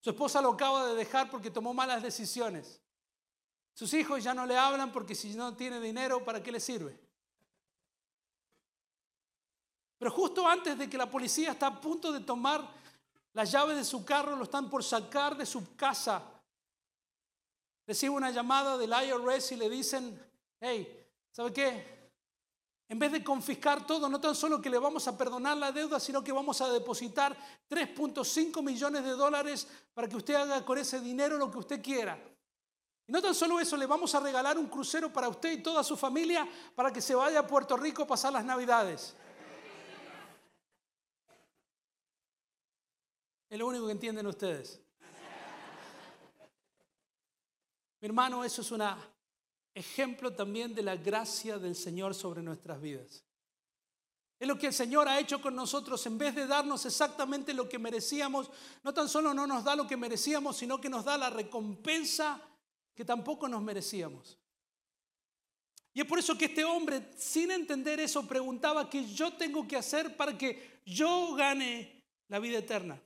Su 0.01 0.11
esposa 0.11 0.43
lo 0.43 0.51
acaba 0.51 0.89
de 0.89 0.97
dejar 0.97 1.31
porque 1.31 1.49
tomó 1.49 1.73
malas 1.73 2.03
decisiones. 2.03 2.83
Sus 3.73 3.95
hijos 3.95 4.25
ya 4.25 4.35
no 4.35 4.47
le 4.47 4.59
hablan 4.59 4.91
porque 4.91 5.15
si 5.15 5.33
no 5.35 5.55
tiene 5.55 5.79
dinero, 5.79 6.25
¿para 6.25 6.43
qué 6.43 6.51
le 6.51 6.59
sirve? 6.59 6.99
Pero 10.01 10.11
justo 10.11 10.49
antes 10.49 10.77
de 10.77 10.91
que 10.91 10.99
la 10.99 11.09
policía 11.09 11.53
está 11.53 11.69
a 11.69 11.81
punto 11.81 12.11
de 12.11 12.19
tomar 12.19 12.69
las 13.35 13.53
llaves 13.53 13.77
de 13.77 13.85
su 13.85 14.05
carro, 14.05 14.35
lo 14.35 14.43
están 14.43 14.69
por 14.69 14.83
sacar 14.83 15.37
de 15.37 15.47
su 15.47 15.77
casa 15.77 16.25
recibe 17.91 18.15
una 18.15 18.31
llamada 18.31 18.79
del 18.79 18.93
IRS 18.93 19.51
y 19.51 19.57
le 19.57 19.69
dicen, 19.69 20.17
hey, 20.61 21.09
¿sabe 21.33 21.53
qué? 21.53 22.13
En 22.89 23.01
vez 23.01 23.11
de 23.11 23.25
confiscar 23.25 23.85
todo, 23.85 24.09
no 24.09 24.21
tan 24.21 24.37
solo 24.37 24.63
que 24.63 24.71
le 24.71 24.79
vamos 24.79 25.09
a 25.09 25.19
perdonar 25.19 25.57
la 25.57 25.73
deuda, 25.73 25.99
sino 25.99 26.23
que 26.23 26.31
vamos 26.31 26.61
a 26.61 26.69
depositar 26.69 27.37
3.5 27.69 28.63
millones 28.63 29.03
de 29.03 29.11
dólares 29.11 29.67
para 29.93 30.09
que 30.09 30.15
usted 30.15 30.35
haga 30.37 30.65
con 30.65 30.79
ese 30.79 31.01
dinero 31.01 31.37
lo 31.37 31.51
que 31.51 31.59
usted 31.59 31.83
quiera. 31.83 32.17
Y 33.09 33.11
no 33.11 33.21
tan 33.21 33.35
solo 33.35 33.59
eso, 33.59 33.77
le 33.77 33.87
vamos 33.87 34.15
a 34.15 34.21
regalar 34.21 34.57
un 34.57 34.69
crucero 34.69 35.13
para 35.13 35.29
usted 35.29 35.51
y 35.51 35.61
toda 35.61 35.83
su 35.83 35.97
familia 35.97 36.49
para 36.77 36.93
que 36.93 37.01
se 37.01 37.17
vaya 37.17 37.41
a 37.41 37.47
Puerto 37.49 37.77
Rico 37.77 38.05
a 38.05 38.07
pasar 38.07 38.33
las 38.33 38.45
navidades. 38.45 39.17
Es 43.51 43.59
lo 43.59 43.67
único 43.67 43.87
que 43.87 43.93
entienden 43.93 44.29
ustedes. 44.29 44.81
Mi 48.01 48.07
hermano, 48.07 48.45
eso 48.45 48.63
es 48.63 48.71
un 48.71 48.83
ejemplo 49.75 50.33
también 50.33 50.73
de 50.73 50.83
la 50.83 50.97
gracia 50.97 51.59
del 51.59 51.75
Señor 51.75 52.15
sobre 52.15 52.43
nuestras 52.43 52.81
vidas. 52.81 53.25
Es 54.39 54.47
lo 54.47 54.57
que 54.57 54.69
el 54.69 54.73
Señor 54.73 55.09
ha 55.09 55.19
hecho 55.19 55.43
con 55.43 55.57
nosotros. 55.57 56.07
En 56.07 56.17
vez 56.17 56.35
de 56.37 56.47
darnos 56.47 56.87
exactamente 56.87 57.53
lo 57.53 57.69
que 57.69 57.81
merecíamos, 57.81 58.51
no 58.85 58.95
tan 58.95 59.09
solo 59.09 59.35
no 59.35 59.49
nos 59.49 59.65
da 59.65 59.75
lo 59.75 59.87
que 59.87 59.97
merecíamos, 59.97 60.57
sino 60.57 60.81
que 60.81 60.89
nos 60.89 61.05
da 61.05 61.19
la 61.19 61.29
recompensa 61.29 62.41
que 62.95 63.05
tampoco 63.05 63.49
nos 63.49 63.63
merecíamos. 63.63 64.39
Y 65.93 66.01
es 66.01 66.07
por 66.07 66.21
eso 66.21 66.39
que 66.39 66.45
este 66.45 66.65
hombre, 66.65 67.11
sin 67.19 67.51
entender 67.51 67.99
eso, 67.99 68.27
preguntaba 68.29 68.89
qué 68.89 69.05
yo 69.13 69.33
tengo 69.33 69.67
que 69.67 69.77
hacer 69.77 70.17
para 70.17 70.39
que 70.39 70.81
yo 70.87 71.35
gane 71.35 72.07
la 72.29 72.39
vida 72.39 72.59
eterna. 72.59 73.03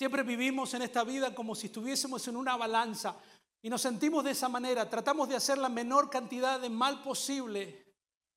Siempre 0.00 0.22
vivimos 0.22 0.72
en 0.72 0.80
esta 0.80 1.04
vida 1.04 1.34
como 1.34 1.54
si 1.54 1.66
estuviésemos 1.66 2.26
en 2.26 2.34
una 2.34 2.56
balanza 2.56 3.16
y 3.60 3.68
nos 3.68 3.82
sentimos 3.82 4.24
de 4.24 4.30
esa 4.30 4.48
manera. 4.48 4.88
Tratamos 4.88 5.28
de 5.28 5.36
hacer 5.36 5.58
la 5.58 5.68
menor 5.68 6.08
cantidad 6.08 6.58
de 6.58 6.70
mal 6.70 7.02
posible 7.02 7.84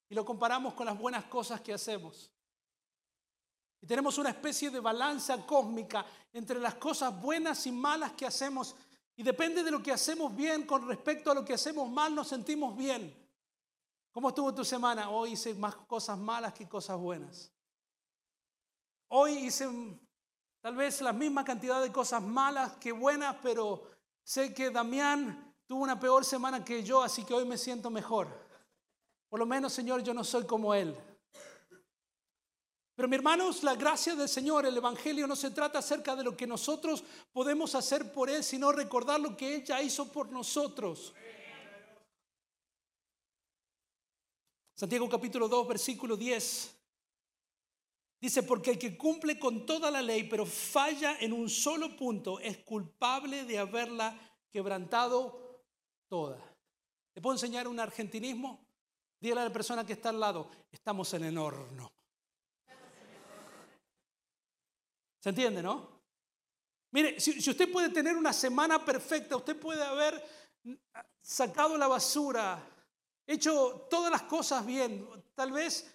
y 0.09 0.13
lo 0.13 0.25
comparamos 0.25 0.73
con 0.73 0.87
las 0.87 0.99
buenas 0.99 1.23
cosas 1.23 1.61
que 1.61 1.71
hacemos. 1.71 2.29
Y 3.79 3.87
tenemos 3.87 4.17
una 4.17 4.31
especie 4.31 4.71
de 4.71 4.81
balanza 4.81 5.45
cósmica 5.45 6.05
entre 6.33 6.59
las 6.59 6.75
cosas 6.75 7.17
buenas 7.21 7.65
y 7.65 7.71
malas 7.71 8.11
que 8.11 8.25
hacemos. 8.25 8.75
Y 9.15 9.23
depende 9.23 9.63
de 9.63 9.71
lo 9.71 9.81
que 9.81 9.93
hacemos 9.93 10.35
bien 10.35 10.67
con 10.67 10.85
respecto 10.85 11.31
a 11.31 11.33
lo 11.33 11.45
que 11.45 11.53
hacemos 11.53 11.89
mal, 11.89 12.13
nos 12.13 12.27
sentimos 12.27 12.75
bien. 12.75 13.15
¿Cómo 14.11 14.27
estuvo 14.27 14.53
tu 14.53 14.65
semana? 14.65 15.09
Hoy 15.09 15.31
hice 15.31 15.53
más 15.53 15.77
cosas 15.77 16.17
malas 16.17 16.53
que 16.53 16.67
cosas 16.67 16.99
buenas. 16.99 17.53
Hoy 19.07 19.31
hice 19.45 19.69
Tal 20.63 20.77
vez 20.77 21.01
la 21.01 21.11
misma 21.11 21.43
cantidad 21.43 21.81
de 21.81 21.91
cosas 21.91 22.23
malas 22.23 22.77
que 22.77 22.93
buenas, 22.93 23.35
pero 23.43 23.91
sé 24.23 24.53
que 24.53 24.69
Damián 24.69 25.53
tuvo 25.67 25.83
una 25.83 25.99
peor 25.99 26.23
semana 26.23 26.63
que 26.63 26.81
yo, 26.81 27.03
así 27.03 27.25
que 27.25 27.33
hoy 27.33 27.43
me 27.43 27.57
siento 27.57 27.89
mejor. 27.89 28.29
Por 29.27 29.41
lo 29.41 29.45
menos, 29.45 29.73
Señor, 29.73 30.01
yo 30.03 30.13
no 30.13 30.23
soy 30.23 30.45
como 30.45 30.73
Él. 30.73 30.95
Pero 32.95 33.09
mi 33.09 33.15
hermanos, 33.17 33.61
la 33.61 33.75
gracia 33.75 34.15
del 34.15 34.29
Señor, 34.29 34.65
el 34.65 34.77
Evangelio 34.77 35.27
no 35.27 35.35
se 35.35 35.51
trata 35.51 35.79
acerca 35.79 36.15
de 36.15 36.23
lo 36.23 36.37
que 36.37 36.47
nosotros 36.47 37.03
podemos 37.33 37.75
hacer 37.75 38.13
por 38.13 38.29
Él, 38.29 38.41
sino 38.41 38.71
recordar 38.71 39.19
lo 39.19 39.35
que 39.35 39.55
Él 39.55 39.65
ya 39.65 39.81
hizo 39.81 40.09
por 40.13 40.31
nosotros. 40.31 41.13
Santiago 44.75 45.09
capítulo 45.09 45.49
2, 45.49 45.67
versículo 45.67 46.15
10. 46.15 46.72
Dice, 48.23 48.41
porque 48.41 48.71
el 48.71 48.79
que 48.79 48.97
cumple 48.97 49.37
con 49.37 49.65
toda 49.65 49.91
la 49.91 50.01
ley, 50.01 50.23
pero 50.29 50.45
falla 50.45 51.17
en 51.19 51.33
un 51.33 51.49
solo 51.49 51.93
punto, 51.93 52.39
es 52.39 52.59
culpable 52.59 53.43
de 53.43 53.59
haberla 53.59 54.17
quebrantado 54.49 55.65
toda. 56.07 56.37
¿Le 57.13 57.21
puedo 57.21 57.35
enseñar 57.35 57.67
un 57.67 57.81
argentinismo? 57.81 58.65
Dígale 59.19 59.41
a 59.41 59.43
la 59.43 59.51
persona 59.51 59.85
que 59.85 59.91
está 59.91 60.07
al 60.07 60.21
lado, 60.21 60.49
estamos 60.71 61.13
en 61.15 61.25
el 61.25 61.37
horno. 61.37 61.91
¿Se 65.19 65.27
entiende, 65.27 65.61
no? 65.61 65.89
Mire, 66.91 67.19
si, 67.19 67.41
si 67.41 67.49
usted 67.49 67.69
puede 67.69 67.89
tener 67.89 68.15
una 68.15 68.31
semana 68.31 68.85
perfecta, 68.85 69.35
usted 69.35 69.59
puede 69.59 69.83
haber 69.83 70.23
sacado 71.21 71.77
la 71.77 71.89
basura, 71.89 72.65
hecho 73.27 73.85
todas 73.89 74.09
las 74.09 74.21
cosas 74.21 74.65
bien. 74.65 75.09
Tal 75.35 75.51
vez 75.51 75.93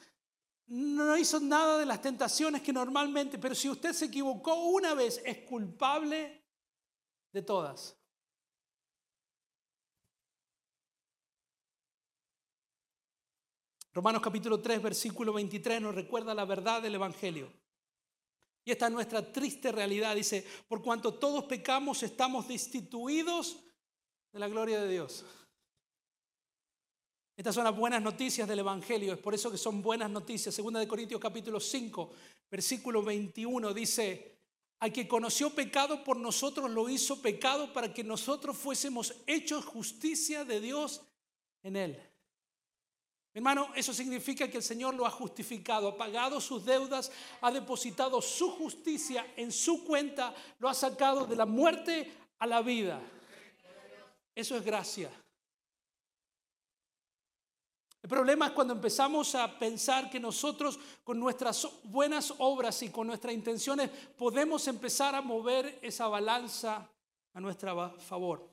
no 0.69 1.17
hizo 1.17 1.41
nada 1.41 1.79
de 1.79 1.87
las 1.87 2.03
tentaciones 2.03 2.63
que 2.63 2.73
normalmente, 2.73 3.39
pero 3.39 3.55
si 3.55 3.69
usted 3.71 3.93
se 3.93 4.07
equivocó 4.07 4.55
una 4.55 4.95
vez, 4.95 5.21
es 5.25 5.39
culpable 5.39 6.45
de 7.33 7.43
todas. 7.43 7.97
Romanos 13.93 14.23
capítulo 14.23 14.61
3, 14.61 14.83
versículo 14.83 15.33
23 15.33 15.81
nos 15.81 15.95
recuerda 15.95 16.35
la 16.35 16.45
verdad 16.45 16.83
del 16.83 16.95
Evangelio. 16.95 17.51
Y 18.65 18.71
esta 18.71 18.87
es 18.87 18.93
nuestra 18.93 19.33
triste 19.33 19.73
realidad. 19.73 20.15
Dice, 20.15 20.47
por 20.69 20.83
cuanto 20.83 21.15
todos 21.15 21.45
pecamos, 21.45 22.03
estamos 22.03 22.47
destituidos 22.47 23.65
de 24.31 24.39
la 24.39 24.49
gloria 24.49 24.81
de 24.83 24.89
Dios. 24.89 25.25
Estas 27.39 27.55
son 27.55 27.63
las 27.63 27.77
buenas 27.77 28.03
noticias 28.03 28.49
del 28.49 28.59
Evangelio, 28.59 29.13
es 29.13 29.21
por 29.21 29.33
eso 29.33 29.49
que 29.49 29.57
son 29.57 29.81
buenas 29.81 30.11
noticias. 30.11 30.53
Segunda 30.53 30.81
de 30.81 30.89
Corintios 30.89 31.21
capítulo 31.21 31.61
5, 31.61 32.11
versículo 32.51 33.01
21 33.01 33.73
dice, 33.73 34.39
al 34.81 34.93
que 34.93 35.07
conoció 35.07 35.51
pecado 35.51 36.03
por 36.03 36.17
nosotros 36.17 36.69
lo 36.69 36.89
hizo 36.89 37.23
pecado 37.23 37.73
para 37.73 37.95
que 37.95 38.03
nosotros 38.03 38.57
fuésemos 38.57 39.15
hechos 39.25 39.65
justicia 39.65 40.45
de 40.45 40.61
Dios 40.61 41.01
en 41.63 41.77
él. 41.77 42.03
Hermano, 43.33 43.69
eso 43.77 43.95
significa 43.95 44.51
que 44.51 44.57
el 44.57 44.65
Señor 44.65 44.97
lo 44.97 45.07
ha 45.07 45.11
justificado, 45.11 45.87
ha 45.87 45.97
pagado 45.97 46.41
sus 46.41 46.65
deudas, 46.65 47.13
ha 47.41 47.53
depositado 47.53 48.21
su 48.21 48.51
justicia 48.51 49.25
en 49.37 49.53
su 49.53 49.85
cuenta, 49.85 50.35
lo 50.59 50.69
ha 50.69 50.75
sacado 50.75 51.25
de 51.25 51.37
la 51.37 51.47
muerte 51.47 52.13
a 52.41 52.49
la 52.49 52.63
vida. 52.63 53.01
Eso 54.35 54.57
es 54.57 54.65
gracia. 54.65 55.09
El 58.03 58.09
problema 58.09 58.47
es 58.47 58.53
cuando 58.53 58.75
empezamos 58.75 59.35
a 59.35 59.59
pensar 59.59 60.09
que 60.09 60.21
nosotros 60.21 60.79
con 61.03 61.19
nuestras 61.19 61.67
buenas 61.85 62.33
obras 62.39 62.83
y 62.83 62.91
con 62.91 63.09
nuestras 63.09 63.35
intenciones 63.35 63.91
podemos 64.17 64.67
empezar 64.69 65.15
a 65.15 65.21
mover 65.21 65.79
esa 65.83 66.07
balanza 66.07 66.89
a 67.35 67.41
nuestro 67.41 67.99
favor. 67.99 68.49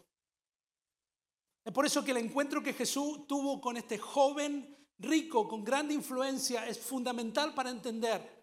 Es 1.63 1.71
por 1.71 1.85
eso 1.85 2.03
que 2.03 2.11
el 2.11 2.17
encuentro 2.17 2.61
que 2.61 2.73
Jesús 2.73 3.27
tuvo 3.27 3.61
con 3.61 3.77
este 3.77 3.97
joven 3.97 4.75
rico, 4.99 5.47
con 5.47 5.63
grande 5.63 5.93
influencia, 5.93 6.67
es 6.67 6.79
fundamental 6.79 7.53
para 7.53 7.69
entender 7.69 8.35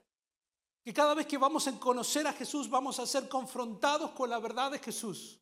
que 0.84 0.92
cada 0.92 1.14
vez 1.14 1.26
que 1.26 1.38
vamos 1.38 1.66
a 1.68 1.78
conocer 1.78 2.26
a 2.26 2.32
Jesús 2.32 2.68
vamos 2.68 2.98
a 2.98 3.06
ser 3.06 3.28
confrontados 3.28 4.10
con 4.12 4.30
la 4.30 4.38
verdad 4.38 4.72
de 4.72 4.78
Jesús. 4.78 5.40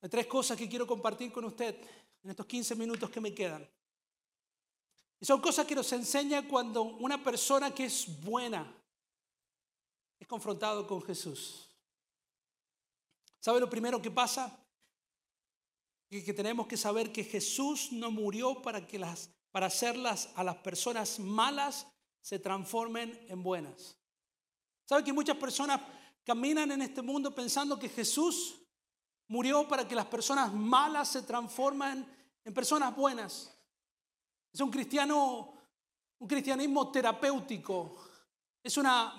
Hay 0.00 0.08
tres 0.08 0.26
cosas 0.26 0.56
que 0.56 0.68
quiero 0.68 0.86
compartir 0.86 1.30
con 1.30 1.44
usted 1.44 1.76
en 2.22 2.30
estos 2.30 2.46
15 2.46 2.74
minutos 2.74 3.10
que 3.10 3.20
me 3.20 3.34
quedan. 3.34 3.68
Y 5.20 5.26
son 5.26 5.40
cosas 5.40 5.66
que 5.66 5.74
nos 5.74 5.92
enseña 5.92 6.48
cuando 6.48 6.82
una 6.82 7.22
persona 7.22 7.74
que 7.74 7.84
es 7.84 8.20
buena 8.22 8.74
es 10.18 10.26
confrontado 10.26 10.86
con 10.86 11.02
Jesús. 11.02 11.68
¿Sabe 13.38 13.60
lo 13.60 13.68
primero 13.68 14.00
que 14.00 14.10
pasa? 14.10 14.58
Que, 16.08 16.32
tenemos 16.32 16.66
que 16.66 16.76
saber 16.76 17.12
que 17.12 17.22
Jesús 17.22 17.92
no 17.92 18.10
murió 18.10 18.62
para, 18.62 18.86
que 18.86 18.98
las, 18.98 19.30
para 19.50 19.66
hacerlas 19.66 20.30
a 20.34 20.42
las 20.42 20.56
personas 20.56 21.18
malas 21.18 21.86
se 22.20 22.38
transformen 22.38 23.18
en 23.28 23.42
buenas. 23.42 23.96
¿Sabe 24.86 25.04
que 25.04 25.12
muchas 25.12 25.36
personas 25.36 25.80
caminan 26.24 26.70
en 26.72 26.82
este 26.82 27.02
mundo 27.02 27.34
pensando 27.34 27.78
que 27.78 27.88
Jesús 27.88 28.56
murió 29.28 29.68
para 29.68 29.86
que 29.86 29.94
las 29.94 30.06
personas 30.06 30.52
malas 30.52 31.08
se 31.08 31.22
transformen 31.22 32.06
en 32.44 32.54
personas 32.54 32.94
buenas? 32.96 33.54
Es 34.52 34.60
un 34.60 34.70
cristiano, 34.70 35.54
un 36.18 36.28
cristianismo 36.28 36.90
terapéutico. 36.90 37.96
Es 38.62 38.76
una, 38.76 39.14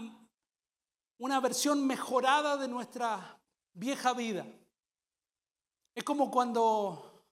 una 1.17 1.39
versión 1.39 1.85
mejorada 1.85 2.57
de 2.57 2.67
nuestra 2.67 3.39
vieja 3.73 4.13
vida. 4.13 4.45
Es 5.95 6.03
como 6.03 6.29
cuando, 6.31 7.25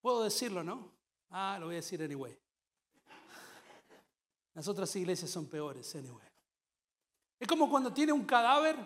puedo 0.00 0.22
decirlo, 0.22 0.62
¿no? 0.62 0.92
Ah, 1.30 1.56
lo 1.58 1.66
voy 1.66 1.76
a 1.76 1.82
decir 1.82 2.02
anyway. 2.02 2.38
Las 4.54 4.66
otras 4.66 4.94
iglesias 4.96 5.30
son 5.30 5.46
peores, 5.46 5.94
anyway. 5.94 6.26
Es 7.38 7.46
como 7.46 7.70
cuando 7.70 7.92
tiene 7.92 8.12
un 8.12 8.24
cadáver 8.24 8.76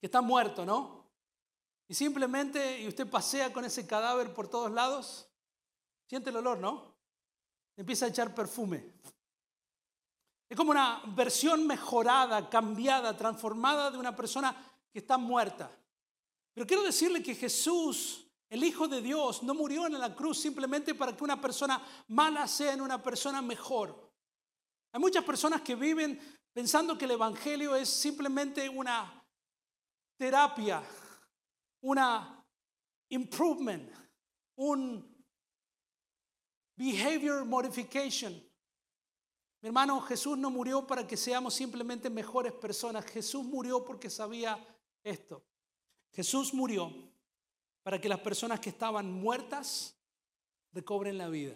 que 0.00 0.06
está 0.06 0.20
muerto, 0.20 0.64
¿no? 0.64 1.04
Y 1.86 1.94
simplemente, 1.94 2.80
y 2.80 2.88
usted 2.88 3.08
pasea 3.08 3.52
con 3.52 3.64
ese 3.64 3.86
cadáver 3.86 4.32
por 4.32 4.48
todos 4.48 4.70
lados, 4.70 5.28
siente 6.08 6.30
el 6.30 6.36
olor, 6.36 6.58
¿no? 6.58 6.93
Empieza 7.76 8.06
a 8.06 8.08
echar 8.08 8.34
perfume. 8.34 8.92
Es 10.48 10.56
como 10.56 10.70
una 10.70 11.02
versión 11.08 11.66
mejorada, 11.66 12.48
cambiada, 12.48 13.16
transformada 13.16 13.90
de 13.90 13.98
una 13.98 14.14
persona 14.14 14.54
que 14.92 15.00
está 15.00 15.18
muerta. 15.18 15.70
Pero 16.52 16.66
quiero 16.66 16.82
decirle 16.82 17.22
que 17.22 17.34
Jesús, 17.34 18.26
el 18.48 18.62
Hijo 18.62 18.86
de 18.86 19.02
Dios, 19.02 19.42
no 19.42 19.54
murió 19.54 19.86
en 19.86 19.98
la 19.98 20.14
cruz 20.14 20.38
simplemente 20.38 20.94
para 20.94 21.16
que 21.16 21.24
una 21.24 21.40
persona 21.40 21.82
mala 22.08 22.46
sea 22.46 22.72
en 22.72 22.80
una 22.80 23.02
persona 23.02 23.42
mejor. 23.42 24.12
Hay 24.92 25.00
muchas 25.00 25.24
personas 25.24 25.62
que 25.62 25.74
viven 25.74 26.20
pensando 26.52 26.96
que 26.96 27.06
el 27.06 27.10
Evangelio 27.12 27.74
es 27.74 27.88
simplemente 27.88 28.68
una 28.68 29.24
terapia, 30.16 30.84
una 31.80 32.46
improvement, 33.08 33.90
un 34.56 35.13
Behavior 36.76 37.44
modification. 37.44 38.32
Mi 39.60 39.68
hermano, 39.68 40.00
Jesús 40.02 40.36
no 40.36 40.50
murió 40.50 40.86
para 40.86 41.06
que 41.06 41.16
seamos 41.16 41.54
simplemente 41.54 42.10
mejores 42.10 42.52
personas. 42.52 43.06
Jesús 43.06 43.44
murió 43.44 43.84
porque 43.84 44.10
sabía 44.10 44.62
esto. 45.02 45.42
Jesús 46.12 46.52
murió 46.52 46.92
para 47.82 48.00
que 48.00 48.08
las 48.08 48.20
personas 48.20 48.60
que 48.60 48.70
estaban 48.70 49.10
muertas 49.10 49.96
recobren 50.72 51.16
la 51.16 51.28
vida. 51.28 51.54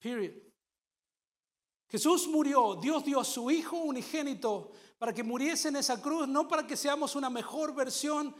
Period. 0.00 0.32
Jesús 1.88 2.26
murió, 2.26 2.74
Dios 2.74 3.04
dio 3.04 3.20
a 3.20 3.24
su 3.24 3.50
Hijo 3.50 3.76
unigénito 3.76 4.72
para 4.98 5.12
que 5.12 5.22
muriese 5.22 5.68
en 5.68 5.76
esa 5.76 6.02
cruz, 6.02 6.26
no 6.26 6.48
para 6.48 6.66
que 6.66 6.76
seamos 6.76 7.14
una 7.14 7.30
mejor 7.30 7.74
versión 7.74 8.34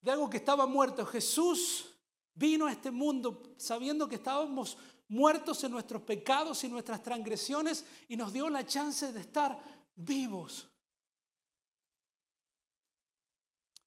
de 0.00 0.10
algo 0.10 0.28
que 0.28 0.36
estaba 0.36 0.66
muerto. 0.66 1.06
Jesús 1.06 1.97
vino 2.38 2.66
a 2.66 2.72
este 2.72 2.90
mundo 2.90 3.42
sabiendo 3.56 4.08
que 4.08 4.14
estábamos 4.14 4.78
muertos 5.08 5.64
en 5.64 5.72
nuestros 5.72 6.02
pecados 6.02 6.62
y 6.62 6.68
nuestras 6.68 7.02
transgresiones 7.02 7.84
y 8.08 8.16
nos 8.16 8.32
dio 8.32 8.48
la 8.48 8.64
chance 8.64 9.12
de 9.12 9.20
estar 9.20 9.58
vivos. 9.96 10.68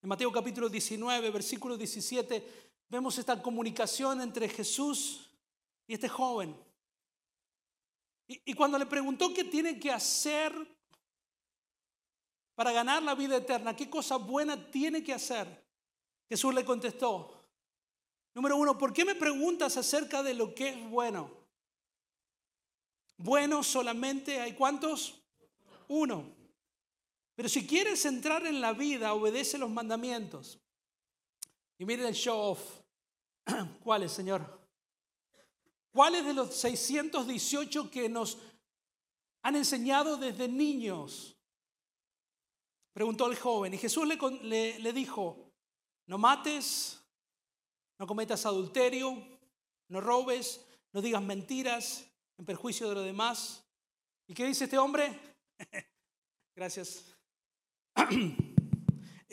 En 0.01 0.09
Mateo 0.09 0.31
capítulo 0.31 0.67
19, 0.67 1.29
versículo 1.29 1.77
17, 1.77 2.71
vemos 2.89 3.17
esta 3.17 3.41
comunicación 3.41 4.19
entre 4.19 4.49
Jesús 4.49 5.29
y 5.87 5.93
este 5.93 6.09
joven. 6.09 6.55
Y, 8.27 8.41
y 8.51 8.53
cuando 8.53 8.77
le 8.77 8.85
preguntó 8.85 9.33
qué 9.33 9.45
tiene 9.45 9.79
que 9.79 9.91
hacer 9.91 10.53
para 12.55 12.71
ganar 12.71 13.01
la 13.03 13.15
vida 13.15 13.37
eterna, 13.37 13.75
qué 13.75 13.89
cosa 13.89 14.17
buena 14.17 14.69
tiene 14.71 15.03
que 15.03 15.13
hacer, 15.13 15.63
Jesús 16.27 16.53
le 16.53 16.65
contestó, 16.65 17.40
Número 18.33 18.55
uno, 18.55 18.77
¿por 18.77 18.93
qué 18.93 19.03
me 19.03 19.15
preguntas 19.15 19.75
acerca 19.75 20.23
de 20.23 20.33
lo 20.33 20.55
que 20.55 20.69
es 20.69 20.89
bueno? 20.89 21.29
Bueno 23.17 23.61
solamente 23.61 24.39
hay 24.39 24.53
cuántos? 24.53 25.21
Uno. 25.87 26.33
Pero 27.35 27.49
si 27.49 27.67
quieres 27.67 28.05
entrar 28.05 28.45
en 28.45 28.61
la 28.61 28.73
vida, 28.73 29.13
obedece 29.13 29.57
los 29.57 29.69
mandamientos. 29.69 30.59
Y 31.77 31.85
miren 31.85 32.05
el 32.05 32.13
show 32.13 32.37
off. 32.37 32.79
¿Cuáles, 33.83 34.11
Señor? 34.11 34.61
¿Cuáles 35.91 36.25
de 36.25 36.33
los 36.33 36.55
618 36.55 37.91
que 37.91 38.07
nos 38.07 38.37
han 39.41 39.57
enseñado 39.57 40.15
desde 40.15 40.47
niños? 40.47 41.35
Preguntó 42.93 43.29
el 43.29 43.37
joven. 43.37 43.73
Y 43.73 43.77
Jesús 43.77 44.07
le 44.07 44.93
dijo, 44.93 45.51
no 46.05 46.17
mates, 46.17 47.00
no 48.01 48.07
cometas 48.07 48.47
adulterio, 48.47 49.15
no 49.89 50.01
robes, 50.01 50.65
no 50.91 51.03
digas 51.03 51.21
mentiras 51.21 52.03
en 52.35 52.45
perjuicio 52.45 52.89
de 52.89 52.95
los 52.95 53.05
demás. 53.05 53.63
¿Y 54.25 54.33
qué 54.33 54.43
dice 54.43 54.63
este 54.63 54.79
hombre? 54.79 55.19
Gracias. 56.55 57.05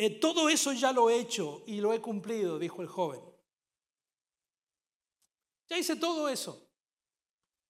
Eh, 0.01 0.21
todo 0.21 0.49
eso 0.49 0.73
ya 0.73 0.93
lo 0.93 1.11
he 1.11 1.19
hecho 1.19 1.65
y 1.67 1.81
lo 1.81 1.93
he 1.93 2.01
cumplido, 2.01 2.57
dijo 2.57 2.83
el 2.83 2.87
joven. 2.87 3.21
Ya 5.69 5.77
hice 5.77 5.97
todo 5.97 6.29
eso. 6.29 6.71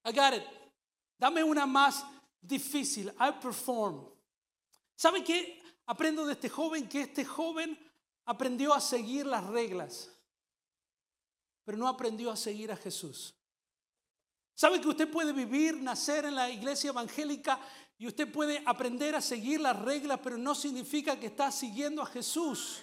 I 0.05 0.11
got 0.11 0.35
it. 0.35 0.43
Dame 1.17 1.43
una 1.43 1.65
más 1.65 2.05
difícil. 2.39 3.11
I 3.19 3.31
perform. 3.41 4.05
¿Sabe 4.95 5.23
qué? 5.23 5.59
Aprendo 5.87 6.23
de 6.23 6.33
este 6.33 6.49
joven 6.49 6.87
que 6.87 7.01
este 7.01 7.25
joven 7.25 7.75
aprendió 8.25 8.75
a 8.75 8.79
seguir 8.79 9.25
las 9.25 9.47
reglas, 9.47 10.15
pero 11.69 11.77
no 11.77 11.87
aprendió 11.87 12.31
a 12.31 12.35
seguir 12.35 12.71
a 12.71 12.75
Jesús. 12.75 13.35
¿Sabe 14.55 14.81
que 14.81 14.87
usted 14.87 15.07
puede 15.07 15.31
vivir, 15.31 15.79
nacer 15.79 16.25
en 16.25 16.33
la 16.33 16.49
iglesia 16.49 16.89
evangélica 16.89 17.59
y 17.95 18.07
usted 18.07 18.31
puede 18.31 18.63
aprender 18.65 19.13
a 19.13 19.21
seguir 19.21 19.61
las 19.61 19.79
reglas, 19.79 20.19
pero 20.23 20.35
no 20.35 20.55
significa 20.55 21.19
que 21.19 21.27
está 21.27 21.51
siguiendo 21.51 22.01
a 22.01 22.07
Jesús? 22.07 22.81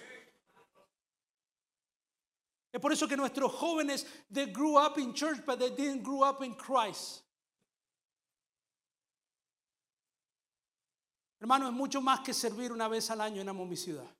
Es 2.71 2.79
por 2.79 2.93
eso 2.93 3.09
que 3.09 3.17
nuestros 3.17 3.51
jóvenes, 3.51 4.07
they 4.31 4.45
grew 4.45 4.79
up 4.79 4.97
in 4.97 5.13
church, 5.13 5.45
but 5.45 5.59
they 5.59 5.71
didn't 5.71 6.01
grow 6.01 6.23
up 6.23 6.41
in 6.41 6.53
Christ. 6.55 7.25
Hermano, 11.41 11.67
es 11.67 11.73
mucho 11.73 11.99
más 11.99 12.21
que 12.21 12.33
servir 12.33 12.71
una 12.71 12.87
vez 12.87 13.11
al 13.11 13.19
año 13.19 13.41
en 13.41 13.49
Amo 13.49 13.65
mi 13.65 13.75
ciudad. 13.75 14.16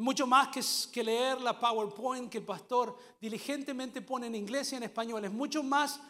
Mucho 0.00 0.26
más 0.26 0.48
que, 0.48 0.62
que 0.90 1.04
leer 1.04 1.42
la 1.42 1.60
PowerPoint 1.60 2.30
que 2.30 2.38
el 2.38 2.44
pastor 2.44 2.96
diligentemente 3.20 4.00
pone 4.00 4.28
en 4.28 4.34
inglés 4.34 4.72
y 4.72 4.76
en 4.76 4.82
español. 4.82 5.22
Es 5.26 5.30
mucho 5.30 5.62
más 5.62 6.00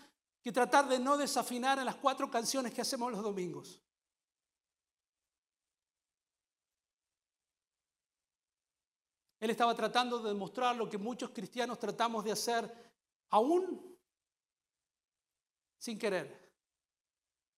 que 0.41 0.53
tratar 0.53 0.89
de 0.89 1.01
no 1.01 1.17
desafinar 1.17 1.77
en 1.79 1.85
las 1.85 1.97
cuatro 1.97 2.31
canciones 2.31 2.73
que 2.73 2.81
hacemos 2.81 3.11
los 3.11 3.21
domingos. 3.21 3.83
Él 9.41 9.51
estaba 9.51 9.75
tratando 9.75 10.21
de 10.21 10.29
demostrar 10.29 10.77
lo 10.77 10.89
que 10.89 10.97
muchos 10.97 11.31
cristianos 11.31 11.79
tratamos 11.79 12.23
de 12.25 12.31
hacer 12.31 12.73
aún 13.31 13.99
sin 15.79 15.99
querer. 15.99 16.49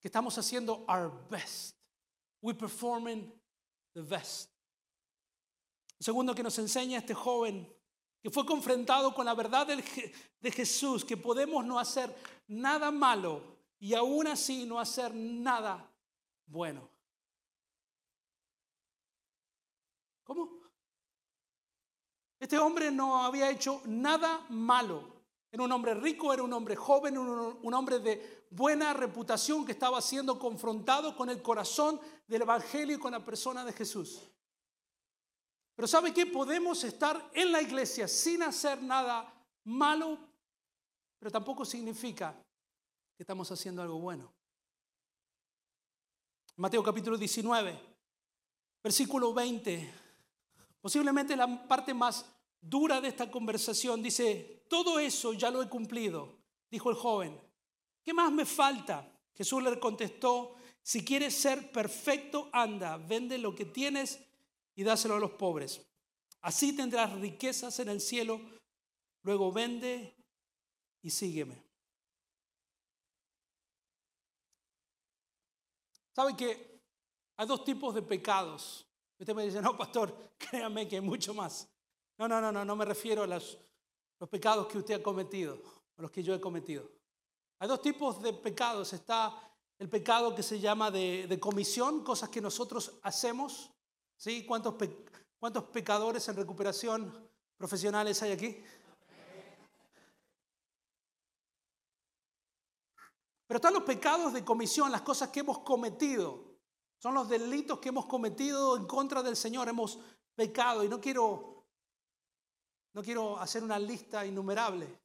Que 0.01 0.09
estamos 0.09 0.38
haciendo 0.38 0.87
our 0.88 1.12
best. 1.29 1.77
We 2.40 2.55
performing 2.55 3.31
the 3.95 4.01
best. 4.01 4.51
Segundo 6.02 6.34
que 6.34 6.42
nos 6.42 6.58
enseña 6.58 6.98
este 6.98 7.14
joven 7.14 7.72
que 8.20 8.28
fue 8.28 8.44
confrontado 8.44 9.14
con 9.14 9.24
la 9.24 9.34
verdad 9.34 9.68
de 9.68 10.50
Jesús, 10.50 11.04
que 11.04 11.16
podemos 11.16 11.64
no 11.64 11.78
hacer 11.78 12.12
nada 12.48 12.90
malo 12.90 13.40
y 13.78 13.94
aún 13.94 14.26
así 14.26 14.66
no 14.66 14.80
hacer 14.80 15.14
nada 15.14 15.88
bueno. 16.46 16.88
¿Cómo? 20.24 20.50
Este 22.40 22.58
hombre 22.58 22.90
no 22.90 23.24
había 23.24 23.48
hecho 23.48 23.80
nada 23.84 24.44
malo. 24.48 25.22
Era 25.52 25.62
un 25.62 25.70
hombre 25.70 25.94
rico, 25.94 26.32
era 26.32 26.42
un 26.42 26.52
hombre 26.52 26.74
joven, 26.74 27.16
un, 27.16 27.74
hombre 27.74 28.00
de 28.00 28.46
buena 28.50 28.92
reputación 28.92 29.64
que 29.64 29.70
estaba 29.70 30.00
siendo 30.00 30.36
confrontado 30.36 31.14
con 31.14 31.30
el 31.30 31.40
corazón 31.40 32.00
del 32.26 32.42
Evangelio 32.42 32.96
y 32.96 32.98
con 32.98 33.12
la 33.12 33.24
persona 33.24 33.64
de 33.64 33.72
Jesús. 33.72 34.32
Pero 35.74 35.88
¿sabe 35.88 36.12
qué? 36.12 36.26
Podemos 36.26 36.85
estar 36.85 37.30
en 37.35 37.52
la 37.52 37.62
iglesia 37.62 38.06
sin 38.06 38.42
hacer 38.42 38.82
nada 38.82 39.32
malo, 39.64 40.18
pero 41.18 41.30
tampoco 41.30 41.64
significa 41.64 42.35
que 43.16 43.22
estamos 43.22 43.50
haciendo 43.50 43.82
algo 43.82 43.98
bueno. 43.98 44.32
Mateo 46.56 46.82
capítulo 46.82 47.16
19, 47.16 47.80
versículo 48.82 49.32
20 49.32 50.02
Posiblemente 50.82 51.37
la 51.37 51.68
parte 51.68 51.94
más 51.94 52.26
dura 52.61 53.00
de 53.00 53.08
esta 53.08 53.30
conversación 53.30 54.02
dice, 54.02 54.64
todo 54.68 54.98
eso 54.98 55.32
ya 55.32 55.48
lo 55.48 55.62
he 55.62 55.68
cumplido, 55.68 56.40
dijo 56.68 56.90
el 56.90 56.96
joven. 56.96 57.40
¿Qué 58.02 58.12
más 58.12 58.32
me 58.32 58.44
falta? 58.44 59.08
Jesús 59.32 59.62
le 59.62 59.78
contestó, 59.78 60.56
si 60.82 61.04
quieres 61.04 61.35
ser 61.35 61.70
perfecto, 61.70 62.50
anda, 62.52 62.96
vende 62.96 63.38
lo 63.38 63.54
que 63.54 63.64
tienes 63.64 64.18
y 64.74 64.82
dáselo 64.82 65.16
a 65.16 65.20
los 65.20 65.32
pobres. 65.32 65.87
Así 66.40 66.74
tendrás 66.74 67.12
riquezas 67.18 67.78
en 67.80 67.88
el 67.88 68.00
cielo. 68.00 68.40
Luego 69.22 69.52
vende 69.52 70.16
y 71.02 71.11
sígueme. 71.11 71.62
¿Sabe 76.14 76.37
que 76.37 76.80
hay 77.37 77.46
dos 77.46 77.64
tipos 77.64 77.94
de 77.94 78.02
pecados 78.02 78.87
Usted 79.22 79.37
me 79.37 79.44
dice, 79.44 79.62
no, 79.62 79.76
pastor, 79.76 80.12
créame 80.37 80.88
que 80.88 80.96
hay 80.96 81.00
mucho 81.00 81.32
más. 81.32 81.68
No, 82.18 82.26
no, 82.26 82.40
no, 82.40 82.50
no, 82.50 82.64
no 82.64 82.74
me 82.74 82.85
refiero 82.85 83.22
a 83.22 83.26
los, 83.28 83.56
los 84.18 84.28
pecados 84.28 84.66
que 84.66 84.78
usted 84.78 84.94
ha 84.94 85.02
cometido, 85.02 85.62
a 85.96 86.02
los 86.02 86.11
que 86.11 86.24
yo 86.24 86.35
he 86.35 86.40
cometido. 86.40 86.90
Hay 87.61 87.68
dos 87.68 87.80
tipos 87.80 88.20
de 88.20 88.32
pecados. 88.32 88.92
Está 88.92 89.32
el 89.78 89.88
pecado 89.88 90.35
que 90.35 90.42
se 90.42 90.58
llama 90.58 90.90
de, 90.90 91.38
comisión, 91.40 92.02
cosas 92.02 92.30
que 92.30 92.40
nosotros 92.40 92.98
hacemos. 93.04 93.70
¿Sí? 94.22 94.46
¿Cuántos, 94.46 94.76
¿Cuántos 95.40 95.64
pecadores 95.64 96.28
en 96.28 96.37
recuperación 96.37 97.28
profesionales 97.56 98.22
hay 98.22 98.30
aquí? 98.30 98.64
Pero 103.48 103.56
están 103.58 103.74
los 103.74 103.82
pecados 103.82 104.32
de 104.32 104.44
comisión, 104.44 104.92
las 104.92 105.00
cosas 105.00 105.30
que 105.30 105.40
hemos 105.40 105.58
cometido. 105.58 106.56
Son 106.98 107.14
los 107.14 107.28
delitos 107.28 107.80
que 107.80 107.88
hemos 107.88 108.06
cometido 108.06 108.76
en 108.76 108.87
contra 108.87 109.24
del 109.24 109.35
Señor. 109.35 109.68
Hemos 109.68 109.98
pecado 110.37 110.85
y 110.85 110.88
no 110.88 111.00
quiero, 111.00 111.66
no 112.92 113.02
quiero 113.02 113.37
hacer 113.40 113.64
una 113.64 113.80
lista 113.80 114.24
innumerable. 114.24 115.00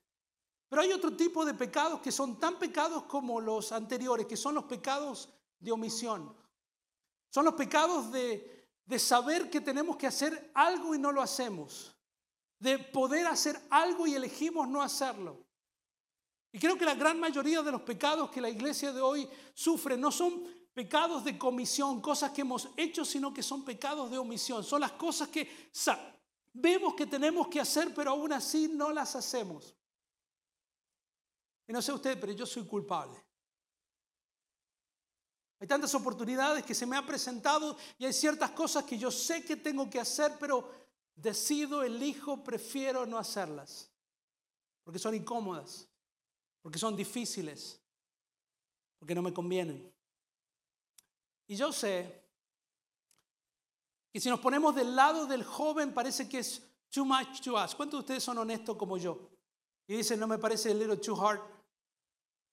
Pero 0.70 0.84
hay 0.84 0.92
otro 0.92 1.18
tipo 1.18 1.44
de 1.44 1.56
pecados 1.56 2.02
que 2.02 2.12
son 2.12 2.40
tan 2.40 2.60
pecados 2.60 3.06
como 3.06 3.42
los 3.42 3.72
anteriores, 3.72 4.28
que 4.28 4.38
son 4.38 4.54
los 4.54 4.66
pecados 4.66 5.34
de 5.58 5.72
omisión. 5.72 6.38
Son 7.32 7.46
los 7.46 7.56
pecados 7.56 8.12
de, 8.12 8.57
de 8.88 8.98
saber 8.98 9.50
que 9.50 9.62
tenemos 9.62 9.98
que 9.98 10.08
hacer 10.08 10.50
algo 10.56 10.96
y 10.96 11.00
no 11.00 11.12
lo 11.12 11.22
hacemos. 11.22 11.94
De 12.58 12.80
poder 12.80 13.28
hacer 13.28 13.62
algo 13.70 14.08
y 14.08 14.16
elegimos 14.16 14.68
no 14.68 14.82
hacerlo. 14.82 15.46
Y 16.52 16.58
creo 16.58 16.78
que 16.78 16.86
la 16.86 16.96
gran 16.96 17.20
mayoría 17.20 17.62
de 17.62 17.72
los 17.72 17.82
pecados 17.82 18.32
que 18.32 18.42
la 18.42 18.50
iglesia 18.50 18.92
de 18.94 19.02
hoy 19.02 19.30
sufre 19.54 19.98
no 19.98 20.10
son 20.10 20.44
pecados 20.74 21.24
de 21.26 21.38
comisión, 21.38 22.02
cosas 22.02 22.32
que 22.32 22.42
hemos 22.42 22.70
hecho, 22.78 23.04
sino 23.04 23.34
que 23.34 23.44
son 23.44 23.66
pecados 23.66 24.10
de 24.10 24.18
omisión. 24.18 24.64
Son 24.64 24.80
las 24.80 24.94
cosas 24.94 25.28
que 25.28 25.70
vemos 26.54 26.96
que 26.96 27.06
tenemos 27.06 27.50
que 27.50 27.60
hacer, 27.60 27.94
pero 27.94 28.12
aún 28.12 28.32
así 28.32 28.70
no 28.74 28.92
las 28.92 29.16
hacemos. 29.16 29.76
Y 31.68 31.74
no 31.74 31.82
sé 31.82 31.92
usted, 31.92 32.18
pero 32.20 32.32
yo 32.32 32.46
soy 32.46 32.66
culpable. 32.66 33.27
Hay 35.60 35.68
tantas 35.68 35.94
oportunidades 35.96 36.64
que 36.64 36.76
se 36.76 36.86
me 36.86 36.96
han 36.96 37.06
presentado 37.06 37.78
y 37.98 38.06
hay 38.06 38.14
ciertas 38.14 38.52
cosas 38.52 38.84
que 38.84 38.98
yo 38.98 39.10
sé 39.10 39.44
que 39.44 39.56
tengo 39.56 39.90
que 39.90 40.00
hacer, 40.00 40.34
pero 40.40 40.70
decido, 41.16 41.82
elijo, 41.82 42.44
prefiero 42.44 43.06
no 43.06 43.18
hacerlas. 43.18 43.90
Porque 44.84 45.00
son 45.00 45.16
incómodas, 45.16 45.88
porque 46.62 46.78
son 46.78 46.96
difíciles, 46.96 47.82
porque 49.00 49.16
no 49.16 49.22
me 49.22 49.34
convienen. 49.34 49.92
Y 51.48 51.56
yo 51.56 51.72
sé 51.74 52.24
que 54.14 54.20
si 54.20 54.30
nos 54.30 54.40
ponemos 54.40 54.76
del 54.76 54.96
lado 54.96 55.26
del 55.26 55.44
joven 55.44 55.94
parece 55.94 56.30
que 56.30 56.40
es 56.40 56.62
too 56.92 57.04
much 57.04 57.42
to 57.42 57.56
us. 57.56 57.74
¿Cuántos 57.74 58.00
de 58.00 58.02
ustedes 58.02 58.24
son 58.24 58.38
honestos 58.38 58.78
como 58.78 58.98
yo? 58.98 59.30
Y 59.88 59.96
dicen, 59.98 60.20
no 60.20 60.28
me 60.28 60.38
parece 60.38 60.72
a 60.72 60.74
little 60.74 60.98
too 60.98 61.16
hard. 61.16 61.40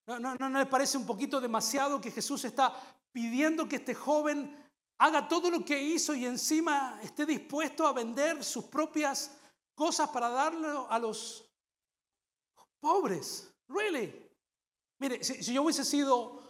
No, 0.07 0.19
no, 0.19 0.37
no, 0.37 0.69
parece 0.69 0.99
un 0.99 1.07
poquito 1.07 1.41
demasiado 1.41 2.01
que 2.01 2.11
Jesús 2.11 2.45
está 2.45 2.75
pidiendo 3.11 3.67
que 3.67 3.77
este 3.77 3.95
joven 3.95 4.55
haga 4.99 5.27
todo 5.29 5.51
lo 5.51 5.65
que 5.65 5.83
hizo 5.83 6.15
y 6.15 6.27
encima 6.27 7.01
esté 7.03 7.25
dispuesto 7.25 7.87
a 7.87 7.93
vender 7.93 8.45
sus 8.45 8.65
propias 8.65 9.39
cosas 9.75 10.11
para 10.11 10.29
darlo 10.29 10.91
a 10.91 10.99
los 10.99 11.51
pobres. 12.81 13.51
Really? 13.69 14.29
Mire, 14.99 15.25
si 15.25 15.53
yo 15.53 15.63
hubiese 15.63 15.85
sido 15.85 16.43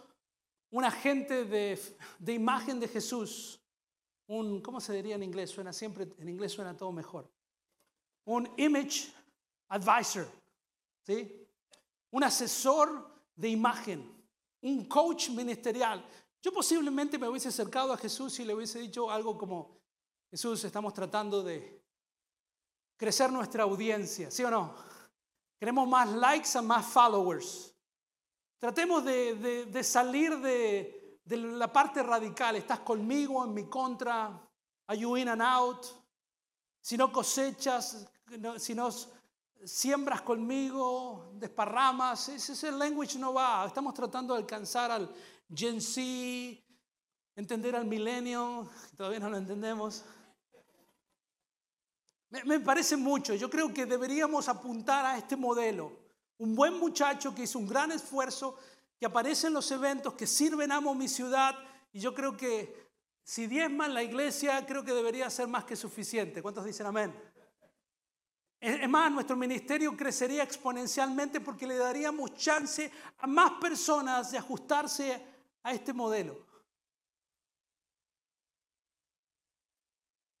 un 0.71 0.83
agente 0.83 1.45
de, 1.45 1.79
imagen 2.33 2.79
de 2.79 2.89
Jesús, 2.89 3.61
un, 4.27 4.61
¿cómo 4.61 4.81
se 4.81 4.93
diría 4.93 5.15
en 5.15 5.23
inglés? 5.23 5.51
Suena 5.51 5.71
siempre, 5.71 6.07
en 6.17 6.27
inglés 6.27 6.51
suena 6.51 6.75
todo 6.75 6.91
mejor. 6.91 7.31
Un 8.25 8.51
image 8.57 9.13
advisor, 9.69 10.27
¿sí? 11.05 11.47
Un 12.11 12.23
asesor 12.23 13.14
de 13.35 13.49
imagen, 13.49 14.25
un 14.61 14.85
coach 14.85 15.29
ministerial. 15.29 16.05
Yo 16.41 16.51
posiblemente 16.51 17.17
me 17.17 17.27
hubiese 17.27 17.49
acercado 17.49 17.91
a 17.91 17.97
Jesús 17.97 18.39
y 18.39 18.45
le 18.45 18.53
hubiese 18.53 18.79
dicho 18.79 19.09
algo 19.09 19.37
como, 19.37 19.79
Jesús, 20.29 20.63
estamos 20.63 20.93
tratando 20.93 21.43
de 21.43 21.83
crecer 22.97 23.31
nuestra 23.31 23.63
audiencia, 23.63 24.31
¿sí 24.31 24.43
o 24.43 24.51
no? 24.51 24.75
Queremos 25.59 25.87
más 25.87 26.11
likes 26.11 26.57
a 26.57 26.61
más 26.61 26.85
followers. 26.85 27.73
Tratemos 28.59 29.03
de, 29.03 29.83
salir 29.83 30.37
de, 30.39 31.21
la 31.25 31.71
parte 31.71 32.03
radical. 32.03 32.55
Estás 32.55 32.79
conmigo, 32.79 33.43
en 33.43 33.53
mi 33.53 33.69
contra. 33.69 34.41
Are 34.87 34.99
you 34.99 35.15
in 35.17 35.29
and 35.29 35.41
out? 35.41 35.85
Si 36.81 36.97
no 36.97 37.11
cosechas, 37.11 38.07
si 38.57 38.75
no 38.75 38.89
siembras 39.63 40.21
conmigo, 40.21 41.31
desparramas. 41.35 42.29
Ese, 42.29 42.53
ese 42.53 42.71
language 42.71 43.17
no 43.17 43.33
va. 43.33 43.65
Estamos 43.65 43.93
tratando 43.93 44.33
de 44.33 44.41
alcanzar 44.41 44.91
al 44.91 45.13
Gen 45.53 45.81
Z, 45.81 46.01
entender 47.35 47.75
al 47.75 47.85
milenio. 47.85 48.69
Todavía 48.95 49.19
no 49.19 49.29
lo 49.29 49.37
entendemos. 49.37 50.03
Me, 52.43 52.59
parece 52.59 52.97
mucho. 52.97 53.33
Yo 53.33 53.49
creo 53.49 53.73
que 53.73 53.85
deberíamos 53.85 54.49
apuntar 54.49 55.05
a 55.05 55.17
este 55.17 55.35
modelo. 55.35 55.91
Un 56.37 56.55
buen 56.55 56.77
muchacho 56.77 57.33
que 57.33 57.43
hizo 57.43 57.59
un 57.59 57.67
gran 57.67 57.91
esfuerzo, 57.91 58.57
que 58.99 59.05
aparece 59.05 59.47
en 59.47 59.53
los 59.53 59.71
eventos, 59.71 60.15
que 60.15 60.27
sirve 60.27 60.65
en 60.65 60.71
Amo 60.71 60.93
mi 60.93 61.07
ciudad. 61.07 61.55
Y 61.93 61.99
yo 61.99 62.13
creo 62.13 62.35
que 62.35 62.89
si 63.23 63.47
diezman 63.47 63.93
la 63.93 64.03
iglesia, 64.03 64.65
creo 64.65 64.83
que 64.83 64.93
debería 64.93 65.29
ser 65.29 65.47
más 65.47 65.63
que 65.63 65.75
suficiente. 65.75 66.41
¿Cuántos 66.41 66.65
dicen 66.65 66.87
amén? 66.87 67.13
Es 68.67 68.89
más, 68.89 69.11
nuestro 69.11 69.35
ministerio 69.35 69.95
crecería 69.95 70.41
exponencialmente 70.41 71.39
porque 71.39 71.67
le 71.67 71.77
daríamos 71.77 72.33
chance 72.33 72.91
a 73.19 73.27
más 73.27 73.51
personas 73.61 74.31
de 74.31 74.39
ajustarse 74.39 75.23
a 75.61 75.71
este 75.71 75.93
modelo. 75.93 76.43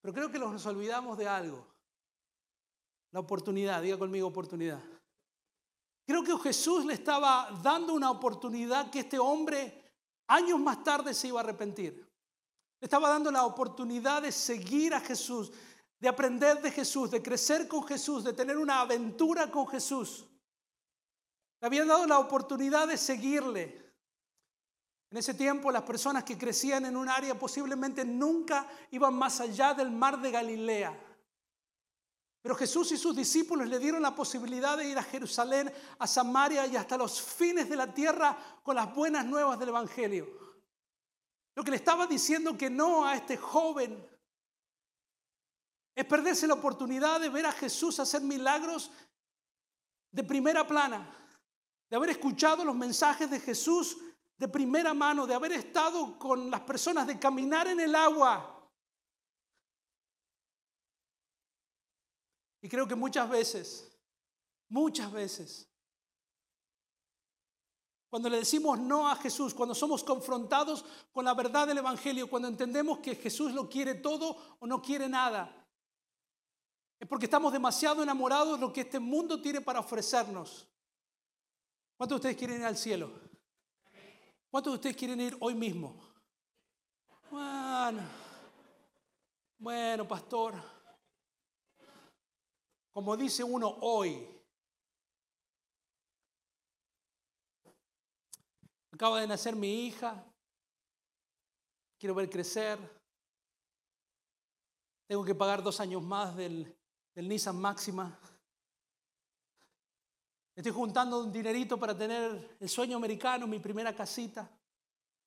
Pero 0.01 0.11
creo 0.11 0.31
que 0.31 0.39
nos 0.39 0.65
olvidamos 0.65 1.19
de 1.19 1.27
algo. 1.27 1.67
La 3.11 3.19
oportunidad, 3.19 3.83
diga 3.83 3.99
conmigo 3.99 4.27
oportunidad. 4.27 4.81
Creo 6.07 6.23
que 6.23 6.35
Jesús 6.39 6.83
le 6.83 6.95
estaba 6.95 7.51
dando 7.61 7.93
una 7.93 8.09
oportunidad 8.09 8.89
que 8.89 9.01
este 9.01 9.19
hombre 9.19 9.93
años 10.25 10.59
más 10.59 10.83
tarde 10.83 11.13
se 11.13 11.27
iba 11.27 11.41
a 11.41 11.43
arrepentir. 11.43 11.93
Le 12.79 12.85
estaba 12.85 13.07
dando 13.07 13.29
la 13.29 13.45
oportunidad 13.45 14.23
de 14.23 14.31
seguir 14.31 14.95
a 14.95 14.99
Jesús, 14.99 15.51
de 15.99 16.07
aprender 16.07 16.61
de 16.61 16.71
Jesús, 16.71 17.11
de 17.11 17.21
crecer 17.21 17.67
con 17.67 17.85
Jesús, 17.87 18.23
de 18.23 18.33
tener 18.33 18.57
una 18.57 18.81
aventura 18.81 19.49
con 19.49 19.67
Jesús. 19.67 20.25
Le 21.61 21.67
habían 21.67 21.87
dado 21.87 22.05
la 22.05 22.19
oportunidad 22.19 22.87
de 22.87 22.97
seguirle. 22.97 23.85
En 25.09 25.17
ese 25.17 25.33
tiempo 25.33 25.71
las 25.71 25.83
personas 25.83 26.23
que 26.23 26.37
crecían 26.37 26.85
en 26.85 26.97
un 26.97 27.07
área 27.07 27.37
posiblemente 27.39 28.03
nunca 28.03 28.67
iban 28.91 29.13
más 29.13 29.39
allá 29.39 29.73
del 29.73 29.91
mar 29.91 30.19
de 30.19 30.31
Galilea. 30.31 31.01
Pero 32.41 32.55
Jesús 32.55 32.91
y 32.91 32.97
sus 32.97 33.15
discípulos 33.15 33.67
le 33.67 33.79
dieron 33.79 34.03
la 34.03 34.13
posibilidad 34.13 34.77
de 34.77 34.87
ir 34.87 34.97
a 34.99 35.03
Jerusalén, 35.03 35.73
a 35.97 36.05
Samaria 36.05 36.67
y 36.67 36.75
hasta 36.75 36.97
los 36.97 37.19
fines 37.19 37.67
de 37.69 37.75
la 37.75 37.91
tierra 37.91 38.37
con 38.61 38.75
las 38.75 38.93
buenas 38.93 39.25
nuevas 39.25 39.57
del 39.57 39.69
Evangelio. 39.69 40.27
Lo 41.55 41.63
que 41.63 41.71
le 41.71 41.77
estaba 41.77 42.05
diciendo 42.05 42.55
que 42.57 42.69
no 42.69 43.05
a 43.05 43.15
este 43.15 43.37
joven 43.37 44.05
es 45.95 46.05
perderse 46.05 46.45
la 46.45 46.55
oportunidad 46.55 47.21
de 47.21 47.29
ver 47.29 47.45
a 47.45 47.53
Jesús 47.53 47.99
hacer 47.99 48.21
milagros 48.21 48.91
de 50.11 50.23
primera 50.23 50.67
plana, 50.67 51.09
de 51.89 51.95
haber 51.95 52.09
escuchado 52.09 52.65
los 52.65 52.75
mensajes 52.75 53.31
de 53.31 53.39
Jesús 53.39 53.97
de 54.37 54.49
primera 54.49 54.93
mano, 54.93 55.25
de 55.25 55.33
haber 55.33 55.53
estado 55.53 56.19
con 56.19 56.51
las 56.51 56.61
personas, 56.61 57.07
de 57.07 57.17
caminar 57.17 57.67
en 57.67 57.79
el 57.79 57.95
agua. 57.95 58.69
Y 62.61 62.67
creo 62.67 62.85
que 62.85 62.95
muchas 62.95 63.29
veces, 63.29 63.97
muchas 64.67 65.09
veces, 65.13 65.69
cuando 68.09 68.29
le 68.29 68.37
decimos 68.37 68.79
no 68.79 69.09
a 69.09 69.15
Jesús, 69.15 69.53
cuando 69.53 69.75
somos 69.75 70.03
confrontados 70.03 70.83
con 71.13 71.23
la 71.23 71.33
verdad 71.33 71.67
del 71.67 71.77
Evangelio, 71.77 72.29
cuando 72.29 72.49
entendemos 72.49 72.99
que 72.99 73.15
Jesús 73.15 73.53
lo 73.53 73.69
quiere 73.69 73.95
todo 73.95 74.57
o 74.59 74.67
no 74.67 74.81
quiere 74.81 75.07
nada, 75.07 75.64
es 76.99 77.07
porque 77.07 77.25
estamos 77.25 77.51
demasiado 77.51 78.01
enamorados 78.03 78.59
de 78.59 78.65
lo 78.65 78.71
que 78.71 78.81
este 78.81 78.99
mundo 78.99 79.41
tiene 79.41 79.61
para 79.61 79.79
ofrecernos. 79.79 80.67
¿Cuántos 81.97 82.15
de 82.15 82.19
ustedes 82.19 82.37
quieren 82.37 82.59
ir 82.59 82.65
al 82.65 82.77
cielo? 82.77 83.11
¿Cuántos 84.49 84.73
de 84.73 84.75
ustedes 84.75 84.95
quieren 84.95 85.19
ir 85.19 85.35
hoy 85.39 85.53
mismo? 85.53 86.01
Bueno, 87.29 88.01
bueno, 89.57 90.07
pastor, 90.07 90.55
como 92.93 93.17
dice 93.17 93.43
uno 93.43 93.67
hoy, 93.81 94.25
acaba 98.91 99.19
de 99.19 99.27
nacer 99.27 99.55
mi 99.55 99.87
hija, 99.87 100.23
quiero 101.99 102.15
ver 102.15 102.29
crecer, 102.29 102.79
tengo 105.07 105.25
que 105.25 105.35
pagar 105.35 105.61
dos 105.61 105.79
años 105.81 106.01
más 106.01 106.35
del, 106.35 106.73
del 107.15 107.29
Nissan 107.29 107.59
Máxima. 107.59 108.19
Estoy 110.53 110.73
juntando 110.73 111.23
un 111.23 111.31
dinerito 111.31 111.79
para 111.79 111.97
tener 111.97 112.57
el 112.59 112.69
sueño 112.69 112.97
americano, 112.97 113.47
mi 113.47 113.59
primera 113.59 113.95
casita. 113.95 114.49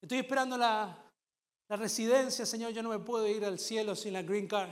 Estoy 0.01 0.19
esperando 0.19 0.57
la, 0.57 1.05
residencia, 1.71 2.47
Señor. 2.47 2.73
Yo 2.73 2.83
no 2.83 2.91
me 2.91 2.99
puedo 2.99 3.27
ir 3.27 3.45
al 3.45 3.59
cielo 3.59 3.97
sin 3.97 4.13
la 4.13 4.23
green 4.23 4.47
card. 4.47 4.71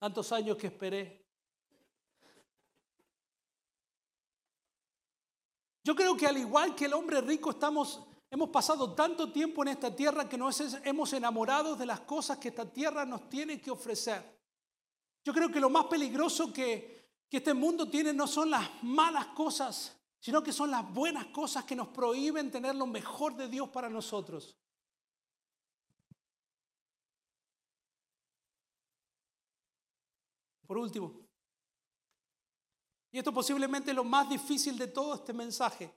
Tantos 0.00 0.30
años 0.30 0.56
que 0.56 0.68
esperé. 0.68 1.26
Yo 5.82 5.96
creo 5.96 6.16
que 6.16 6.26
al 6.26 6.36
igual 6.36 6.76
que 6.76 6.84
el 6.84 6.92
hombre 6.92 7.20
rico 7.20 7.50
estamos 7.50 8.07
Hemos 8.30 8.50
pasado 8.50 8.94
tanto 8.94 9.32
tiempo 9.32 9.62
en 9.62 9.68
esta 9.68 9.94
tierra 9.94 10.28
que 10.28 10.36
nos 10.36 10.60
hemos 10.84 11.12
enamorado 11.14 11.74
de 11.76 11.86
las 11.86 12.00
cosas 12.00 12.36
que 12.36 12.48
esta 12.48 12.70
tierra 12.70 13.06
nos 13.06 13.28
tiene 13.28 13.60
que 13.60 13.70
ofrecer. 13.70 14.38
Yo 15.24 15.32
creo 15.32 15.50
que 15.50 15.60
lo 15.60 15.70
más 15.70 15.86
peligroso 15.86 16.52
que, 16.52 16.98
este 17.30 17.52
mundo 17.52 17.88
tiene 17.88 18.12
no 18.12 18.26
son 18.26 18.50
las 18.50 18.82
malas 18.82 19.26
cosas, 19.28 19.94
sino 20.18 20.42
que 20.42 20.52
son 20.52 20.70
las 20.70 20.90
buenas 20.92 21.26
cosas 21.26 21.64
que 21.64 21.76
nos 21.76 21.88
prohíben 21.88 22.50
tener 22.50 22.74
lo 22.74 22.86
mejor 22.86 23.34
de 23.36 23.48
Dios 23.48 23.68
para 23.68 23.88
nosotros. 23.88 24.56
Por 30.66 30.78
último, 30.78 31.28
y 33.10 33.18
esto 33.18 33.32
posiblemente 33.32 33.90
es 33.90 33.96
lo 33.96 34.04
más 34.04 34.28
difícil 34.28 34.76
de 34.76 34.88
todo 34.88 35.14
este 35.14 35.32
mensaje, 35.32 35.94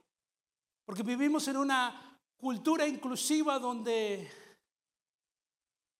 porque 0.85 1.03
vivimos 1.03 1.47
en 1.49 1.57
una 1.57 2.10
cultura 2.41 2.87
inclusiva 2.87 3.59
donde 3.59 4.29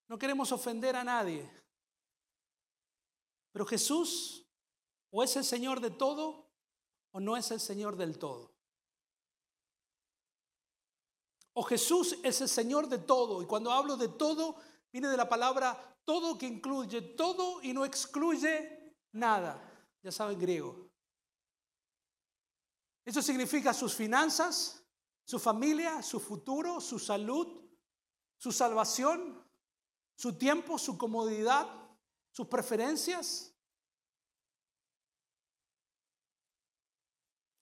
no 0.08 0.18
queremos 0.18 0.50
ofender 0.50 0.96
a 0.96 1.04
nadie. 1.04 1.48
Pero 3.52 3.64
Jesús 3.64 4.44
o 5.12 5.22
es 5.22 5.36
el 5.36 5.44
Señor 5.44 5.80
de 5.80 5.90
todo 5.90 6.50
o 7.12 7.20
no 7.20 7.36
es 7.36 7.50
el 7.52 7.60
Señor 7.60 7.96
del 7.96 8.18
todo. 8.18 8.50
O 11.54 11.62
Jesús 11.62 12.18
es 12.24 12.40
el 12.40 12.48
Señor 12.48 12.88
de 12.88 12.98
todo. 12.98 13.42
Y 13.42 13.46
cuando 13.46 13.70
hablo 13.70 13.96
de 13.96 14.08
todo, 14.08 14.56
viene 14.90 15.08
de 15.08 15.16
la 15.16 15.28
palabra 15.28 15.96
todo 16.04 16.36
que 16.38 16.46
incluye 16.46 17.02
todo 17.02 17.62
y 17.62 17.72
no 17.72 17.84
excluye 17.84 18.96
nada. 19.12 19.62
Ya 20.02 20.10
saben 20.10 20.40
griego. 20.40 20.90
Eso 23.04 23.22
significa 23.22 23.72
sus 23.72 23.94
finanzas, 23.94 24.81
su 25.32 25.38
familia, 25.38 26.02
su 26.02 26.20
futuro, 26.20 26.78
su 26.78 26.98
salud, 26.98 27.64
su 28.36 28.52
salvación, 28.52 29.42
su 30.14 30.36
tiempo, 30.36 30.76
su 30.78 30.98
comodidad, 30.98 31.66
sus 32.30 32.46
preferencias. 32.48 33.56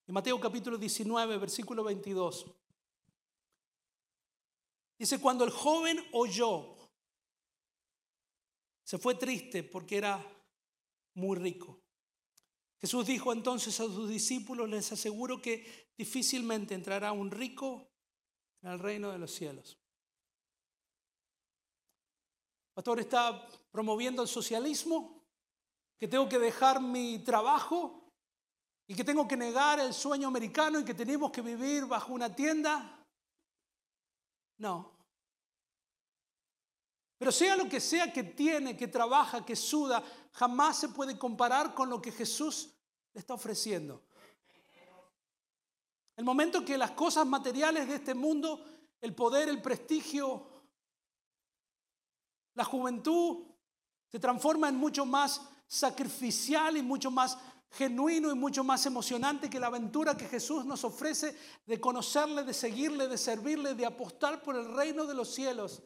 En 0.08 0.14
Mateo 0.14 0.40
capítulo 0.40 0.78
19, 0.78 1.38
versículo 1.38 1.84
22. 1.84 2.46
Dice, 4.98 5.20
cuando 5.20 5.44
el 5.44 5.50
joven 5.50 6.04
oyó, 6.12 6.74
se 8.82 8.98
fue 8.98 9.14
triste 9.14 9.62
porque 9.62 9.96
era 9.96 10.20
muy 11.14 11.38
rico. 11.38 11.80
Jesús 12.80 13.06
dijo 13.06 13.32
entonces 13.32 13.78
a 13.78 13.84
sus 13.84 14.08
discípulos, 14.08 14.68
les 14.68 14.90
aseguro 14.90 15.40
que 15.40 15.89
difícilmente 16.00 16.72
entrará 16.74 17.12
un 17.12 17.30
rico 17.30 17.86
en 18.62 18.70
el 18.70 18.78
reino 18.78 19.10
de 19.12 19.18
los 19.18 19.30
cielos. 19.32 19.78
pastor 22.72 23.00
está 23.00 23.46
promoviendo 23.70 24.22
el 24.22 24.28
socialismo, 24.28 25.22
que 25.98 26.08
tengo 26.08 26.26
que 26.26 26.38
dejar 26.38 26.80
mi 26.80 27.18
trabajo 27.18 28.08
y 28.86 28.94
que 28.94 29.04
tengo 29.04 29.28
que 29.28 29.36
negar 29.36 29.78
el 29.78 29.92
sueño 29.92 30.28
americano 30.28 30.80
y 30.80 30.84
que 30.86 30.94
tenemos 30.94 31.30
que 31.30 31.42
vivir 31.42 31.84
bajo 31.84 32.14
una 32.14 32.34
tienda. 32.34 33.04
No. 34.56 34.96
Pero 37.18 37.30
sea 37.30 37.56
lo 37.56 37.68
que 37.68 37.80
sea 37.80 38.10
que 38.10 38.22
tiene, 38.24 38.74
que 38.74 38.88
trabaja, 38.88 39.44
que 39.44 39.54
suda, 39.54 40.02
jamás 40.32 40.80
se 40.80 40.88
puede 40.88 41.18
comparar 41.18 41.74
con 41.74 41.90
lo 41.90 42.00
que 42.00 42.10
Jesús 42.10 42.70
le 43.12 43.20
está 43.20 43.34
ofreciendo. 43.34 44.02
El 46.16 46.24
momento 46.24 46.64
que 46.64 46.76
las 46.76 46.92
cosas 46.92 47.26
materiales 47.26 47.88
de 47.88 47.96
este 47.96 48.14
mundo, 48.14 48.64
el 49.00 49.14
poder, 49.14 49.48
el 49.48 49.62
prestigio, 49.62 50.46
la 52.54 52.64
juventud, 52.64 53.46
se 54.08 54.18
transforma 54.18 54.68
en 54.68 54.76
mucho 54.76 55.06
más 55.06 55.48
sacrificial 55.66 56.76
y 56.76 56.82
mucho 56.82 57.10
más 57.10 57.38
genuino 57.70 58.30
y 58.30 58.34
mucho 58.34 58.64
más 58.64 58.84
emocionante 58.86 59.48
que 59.48 59.60
la 59.60 59.68
aventura 59.68 60.16
que 60.16 60.28
Jesús 60.28 60.64
nos 60.64 60.84
ofrece 60.84 61.36
de 61.64 61.80
conocerle, 61.80 62.42
de 62.42 62.52
seguirle, 62.52 63.06
de 63.06 63.16
servirle, 63.16 63.74
de 63.74 63.86
apostar 63.86 64.42
por 64.42 64.56
el 64.56 64.74
reino 64.74 65.06
de 65.06 65.14
los 65.14 65.32
cielos. 65.32 65.82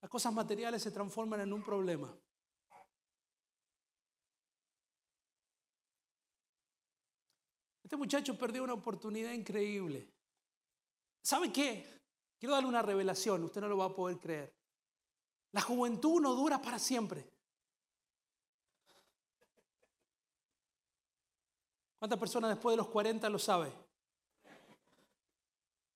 Las 0.00 0.10
cosas 0.10 0.32
materiales 0.32 0.82
se 0.82 0.90
transforman 0.90 1.40
en 1.40 1.52
un 1.52 1.62
problema. 1.62 2.16
Este 7.90 7.96
muchacho 7.96 8.38
perdió 8.38 8.62
una 8.62 8.74
oportunidad 8.74 9.32
increíble. 9.32 10.08
¿Sabe 11.20 11.52
qué? 11.52 11.84
Quiero 12.38 12.54
darle 12.54 12.68
una 12.68 12.82
revelación, 12.82 13.42
usted 13.42 13.60
no 13.60 13.66
lo 13.66 13.78
va 13.78 13.86
a 13.86 13.92
poder 13.96 14.20
creer. 14.20 14.54
La 15.50 15.60
juventud 15.60 16.20
no 16.20 16.32
dura 16.34 16.62
para 16.62 16.78
siempre. 16.78 17.28
¿Cuántas 21.98 22.16
personas 22.16 22.50
después 22.50 22.74
de 22.74 22.76
los 22.76 22.86
40 22.86 23.28
lo 23.28 23.40
sabe? 23.40 23.72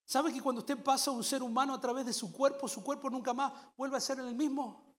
¿Sabe 0.03 0.33
que 0.33 0.41
cuando 0.41 0.59
usted 0.59 0.77
pasa 0.83 1.11
a 1.11 1.13
un 1.13 1.23
ser 1.23 1.41
humano 1.41 1.73
a 1.73 1.79
través 1.79 2.05
de 2.05 2.11
su 2.11 2.29
cuerpo, 2.33 2.67
su 2.67 2.83
cuerpo 2.83 3.09
nunca 3.09 3.33
más 3.33 3.53
vuelve 3.77 3.95
a 3.95 4.01
ser 4.01 4.19
el 4.19 4.35
mismo? 4.35 4.97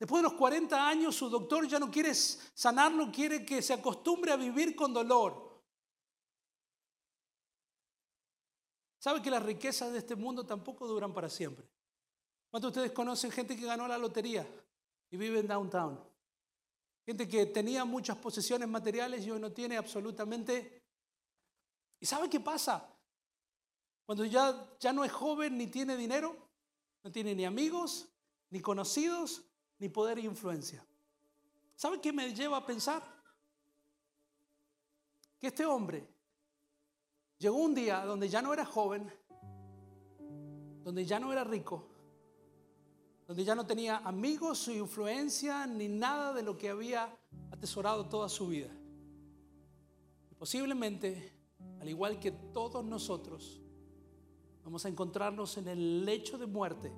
Después 0.00 0.24
de 0.24 0.28
los 0.28 0.36
40 0.36 0.88
años, 0.88 1.14
su 1.14 1.30
doctor 1.30 1.68
ya 1.68 1.78
no 1.78 1.88
quiere 1.88 2.12
sanarlo, 2.16 3.12
quiere 3.12 3.46
que 3.46 3.62
se 3.62 3.74
acostumbre 3.74 4.32
a 4.32 4.36
vivir 4.36 4.74
con 4.74 4.92
dolor. 4.92 5.43
¿Sabe 9.04 9.20
que 9.20 9.30
las 9.30 9.42
riquezas 9.42 9.92
de 9.92 9.98
este 9.98 10.16
mundo 10.16 10.46
tampoco 10.46 10.86
duran 10.86 11.12
para 11.12 11.28
siempre? 11.28 11.68
¿Cuántos 12.50 12.72
de 12.72 12.80
ustedes 12.80 12.96
conocen 12.96 13.30
gente 13.30 13.54
que 13.54 13.66
ganó 13.66 13.86
la 13.86 13.98
lotería 13.98 14.48
y 15.10 15.18
vive 15.18 15.40
en 15.40 15.46
downtown? 15.46 16.02
Gente 17.04 17.28
que 17.28 17.44
tenía 17.44 17.84
muchas 17.84 18.16
posesiones 18.16 18.66
materiales 18.66 19.26
y 19.26 19.30
hoy 19.30 19.38
no 19.38 19.52
tiene 19.52 19.76
absolutamente... 19.76 20.82
¿Y 22.00 22.06
sabe 22.06 22.30
qué 22.30 22.40
pasa? 22.40 22.96
Cuando 24.06 24.24
ya, 24.24 24.74
ya 24.80 24.90
no 24.94 25.04
es 25.04 25.12
joven 25.12 25.58
ni 25.58 25.66
tiene 25.66 25.98
dinero, 25.98 26.34
no 27.02 27.12
tiene 27.12 27.34
ni 27.34 27.44
amigos, 27.44 28.08
ni 28.48 28.60
conocidos, 28.60 29.42
ni 29.80 29.90
poder 29.90 30.16
e 30.16 30.22
influencia. 30.22 30.82
¿Sabe 31.76 32.00
qué 32.00 32.10
me 32.10 32.32
lleva 32.32 32.56
a 32.56 32.64
pensar? 32.64 33.02
Que 35.38 35.48
este 35.48 35.66
hombre 35.66 36.13
llegó 37.38 37.56
un 37.56 37.74
día 37.74 38.04
donde 38.04 38.28
ya 38.28 38.42
no 38.42 38.52
era 38.52 38.64
joven, 38.64 39.10
donde 40.82 41.04
ya 41.04 41.18
no 41.18 41.32
era 41.32 41.44
rico, 41.44 41.86
donde 43.26 43.44
ya 43.44 43.54
no 43.54 43.66
tenía 43.66 43.98
amigos, 43.98 44.58
su 44.58 44.72
influencia, 44.72 45.66
ni 45.66 45.88
nada 45.88 46.32
de 46.32 46.42
lo 46.42 46.56
que 46.56 46.68
había 46.70 47.16
atesorado 47.50 48.08
toda 48.08 48.28
su 48.28 48.48
vida. 48.48 48.70
Posiblemente, 50.38 51.32
al 51.80 51.88
igual 51.88 52.20
que 52.20 52.30
todos 52.30 52.84
nosotros, 52.84 53.62
vamos 54.62 54.84
a 54.84 54.88
encontrarnos 54.88 55.56
en 55.56 55.68
el 55.68 56.04
lecho 56.04 56.36
de 56.36 56.46
muerte. 56.46 56.92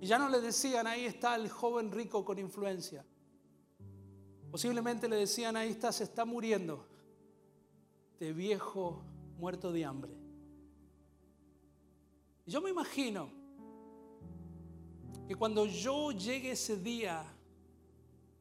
Y 0.00 0.06
ya 0.06 0.18
no 0.18 0.28
le 0.28 0.40
decían, 0.40 0.86
ahí 0.86 1.04
está 1.04 1.36
el 1.36 1.48
joven 1.48 1.92
rico 1.92 2.24
con 2.24 2.38
influencia. 2.38 3.04
Posiblemente 4.50 5.08
le 5.08 5.16
decían, 5.16 5.56
ahí 5.56 5.70
está, 5.70 5.92
se 5.92 6.04
está 6.04 6.24
muriendo 6.24 6.95
de 8.18 8.32
viejo 8.32 9.02
muerto 9.38 9.72
de 9.72 9.84
hambre. 9.84 10.12
Yo 12.46 12.60
me 12.60 12.70
imagino 12.70 13.28
que 15.26 15.34
cuando 15.34 15.66
yo 15.66 16.12
llegue 16.12 16.52
ese 16.52 16.76
día, 16.76 17.24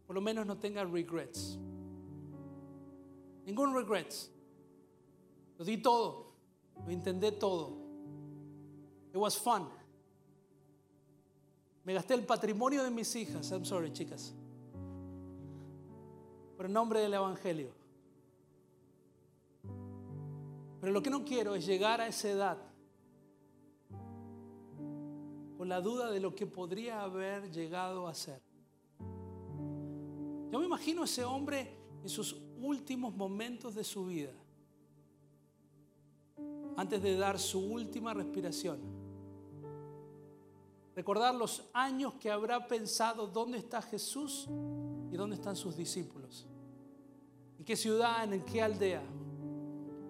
por 0.05 0.15
lo 0.15 0.21
menos 0.21 0.45
no 0.45 0.57
tenga 0.57 0.83
regrets. 0.83 1.57
Ningún 3.45 3.73
regrets. 3.73 4.31
Lo 5.57 5.65
di 5.65 5.77
todo, 5.77 6.31
lo 6.85 6.91
intenté 6.91 7.31
todo. 7.31 7.77
It 9.11 9.17
was 9.17 9.37
fun. 9.37 9.67
Me 11.83 11.93
gasté 11.93 12.15
el 12.15 12.25
patrimonio 12.25 12.83
de 12.83 12.91
mis 12.91 13.15
hijas. 13.15 13.51
I'm 13.51 13.65
sorry, 13.65 13.91
chicas. 13.91 14.33
Por 16.57 16.65
el 16.65 16.73
nombre 16.73 16.99
del 16.99 17.13
Evangelio. 17.13 17.84
Pero 20.85 20.93
lo 20.93 21.01
que 21.01 21.09
no 21.09 21.25
quiero 21.25 21.55
es 21.55 21.65
llegar 21.65 21.99
a 21.99 22.05
esa 22.05 22.29
edad 22.29 22.57
con 25.57 25.67
la 25.67 25.81
duda 25.81 26.11
de 26.11 26.19
lo 26.19 26.35
que 26.35 26.45
podría 26.45 27.01
haber 27.01 27.49
llegado 27.51 28.07
a 28.07 28.13
ser. 28.13 28.39
Yo 30.51 30.59
me 30.59 30.65
imagino 30.65 31.01
a 31.01 31.05
ese 31.05 31.23
hombre 31.23 31.75
en 32.03 32.07
sus 32.07 32.39
últimos 32.61 33.15
momentos 33.15 33.73
de 33.73 33.83
su 33.83 34.05
vida, 34.05 34.31
antes 36.77 37.01
de 37.01 37.17
dar 37.17 37.39
su 37.39 37.61
última 37.61 38.13
respiración. 38.13 38.77
Recordar 40.95 41.33
los 41.33 41.63
años 41.73 42.13
que 42.13 42.29
habrá 42.29 42.67
pensado 42.67 43.25
dónde 43.25 43.57
está 43.57 43.81
Jesús 43.81 44.47
y 45.11 45.15
dónde 45.15 45.35
están 45.35 45.55
sus 45.55 45.75
discípulos. 45.75 46.45
En 47.57 47.65
qué 47.65 47.75
ciudad, 47.75 48.31
en 48.31 48.45
qué 48.45 48.61
aldea. 48.61 49.01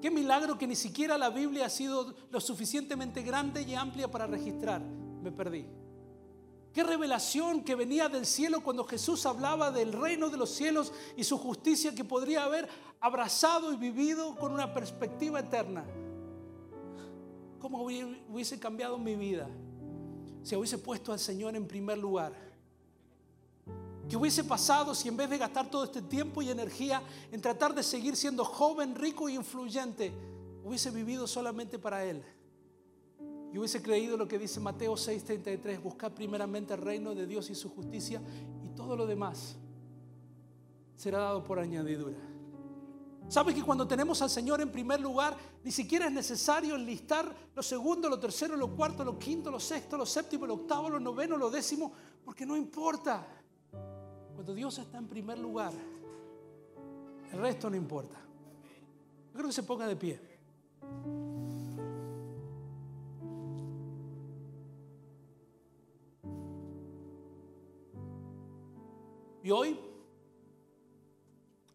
Qué 0.06 0.12
milagro 0.12 0.56
que 0.56 0.68
ni 0.68 0.76
siquiera 0.76 1.18
la 1.18 1.32
Biblia 1.32 1.66
ha 1.66 1.70
sido 1.72 2.14
lo 2.30 2.40
suficientemente 2.40 3.24
grande 3.24 3.64
y 3.64 3.74
amplia 3.74 4.08
para 4.08 4.28
registrar 4.28 4.80
me 4.80 5.32
perdí. 5.32 5.66
Qué 6.72 6.84
revelación 6.84 7.64
que 7.64 7.74
venía 7.74 8.08
del 8.08 8.28
cielo 8.28 8.62
cuando 8.62 8.84
Jesús 8.84 9.26
hablaba 9.26 9.72
del 9.72 9.92
reino 9.92 10.30
de 10.30 10.38
los 10.38 10.52
cielos 10.52 10.94
y 11.18 11.24
su 11.24 11.40
justicia 11.40 11.96
que 11.96 12.04
podría 12.04 12.44
haber 12.44 12.70
abrazado 13.00 13.74
y 13.74 13.78
vivido 13.78 14.36
con 14.36 14.52
una 14.52 14.72
perspectiva 14.76 15.40
eterna. 15.40 15.84
¿Cómo 17.58 17.82
hubiese 17.82 18.60
cambiado 18.60 19.00
mi 19.00 19.16
vida 19.16 19.50
si 20.44 20.56
hubiese 20.56 20.78
puesto 20.78 21.14
al 21.14 21.20
Señor 21.20 21.56
en 21.56 21.68
primer 21.68 21.98
lugar? 21.98 22.45
¿Qué 24.10 24.16
hubiese 24.16 24.44
pasado 24.44 24.94
si 24.94 25.08
en 25.08 25.18
vez 25.18 25.30
de 25.30 25.38
gastar 25.38 25.70
todo 25.70 25.84
este 25.84 26.02
tiempo 26.02 26.42
y 26.42 26.50
energía 26.50 27.02
en 27.32 27.42
tratar 27.42 27.74
de 27.74 27.82
seguir 27.82 28.16
siendo 28.16 28.46
joven, 28.46 28.94
rico 28.94 29.28
e 29.28 29.34
influyente, 29.34 30.14
hubiese 30.64 30.92
vivido 30.92 31.26
solamente 31.26 31.80
para 31.80 32.06
Él? 32.06 32.24
Yo 33.52 33.62
hubiese 33.62 33.82
creído 33.82 34.18
lo 34.18 34.28
que 34.28 34.38
dice 34.38 34.60
Mateo 34.60 34.96
6:33, 34.96 35.82
buscar 35.82 36.14
primeramente 36.14 36.74
el 36.74 36.82
reino 36.82 37.16
de 37.16 37.26
Dios 37.26 37.50
y 37.50 37.56
su 37.56 37.70
justicia 37.70 38.22
y 38.64 38.76
todo 38.76 38.96
lo 38.96 39.08
demás 39.08 39.56
será 40.96 41.20
dado 41.20 41.44
por 41.44 41.60
añadidura. 41.60 42.18
¿Sabes 43.28 43.56
que 43.56 43.64
cuando 43.64 43.88
tenemos 43.88 44.22
al 44.22 44.30
Señor 44.30 44.62
en 44.62 44.72
primer 44.72 45.00
lugar, 45.02 45.36
ni 45.64 45.72
siquiera 45.72 46.06
es 46.06 46.12
necesario 46.12 46.76
enlistar 46.76 47.34
lo 47.56 47.64
segundo, 47.64 48.08
lo 48.08 48.20
tercero, 48.20 48.56
lo 48.56 48.76
cuarto, 48.76 49.04
lo 49.04 49.18
quinto, 49.18 49.50
lo 49.50 49.60
sexto, 49.60 49.98
lo 49.98 50.06
séptimo, 50.06 50.46
lo 50.46 50.54
octavo, 50.54 50.90
lo 50.90 51.00
noveno, 51.00 51.36
lo 51.36 51.50
décimo, 51.50 51.92
porque 52.24 52.46
no 52.46 52.56
importa. 52.56 53.26
Cuando 54.36 54.54
Dios 54.54 54.78
está 54.78 54.98
en 54.98 55.08
primer 55.08 55.40
lugar, 55.40 55.74
el 57.32 57.40
resto 57.40 57.70
no 57.70 57.76
importa. 57.76 58.20
Yo 59.28 59.34
creo 59.34 59.48
que 59.48 59.54
se 59.54 59.64
ponga 59.64 59.88
de 59.88 59.96
pie. 59.96 60.20
Y 69.42 69.52
hoy, 69.52 69.80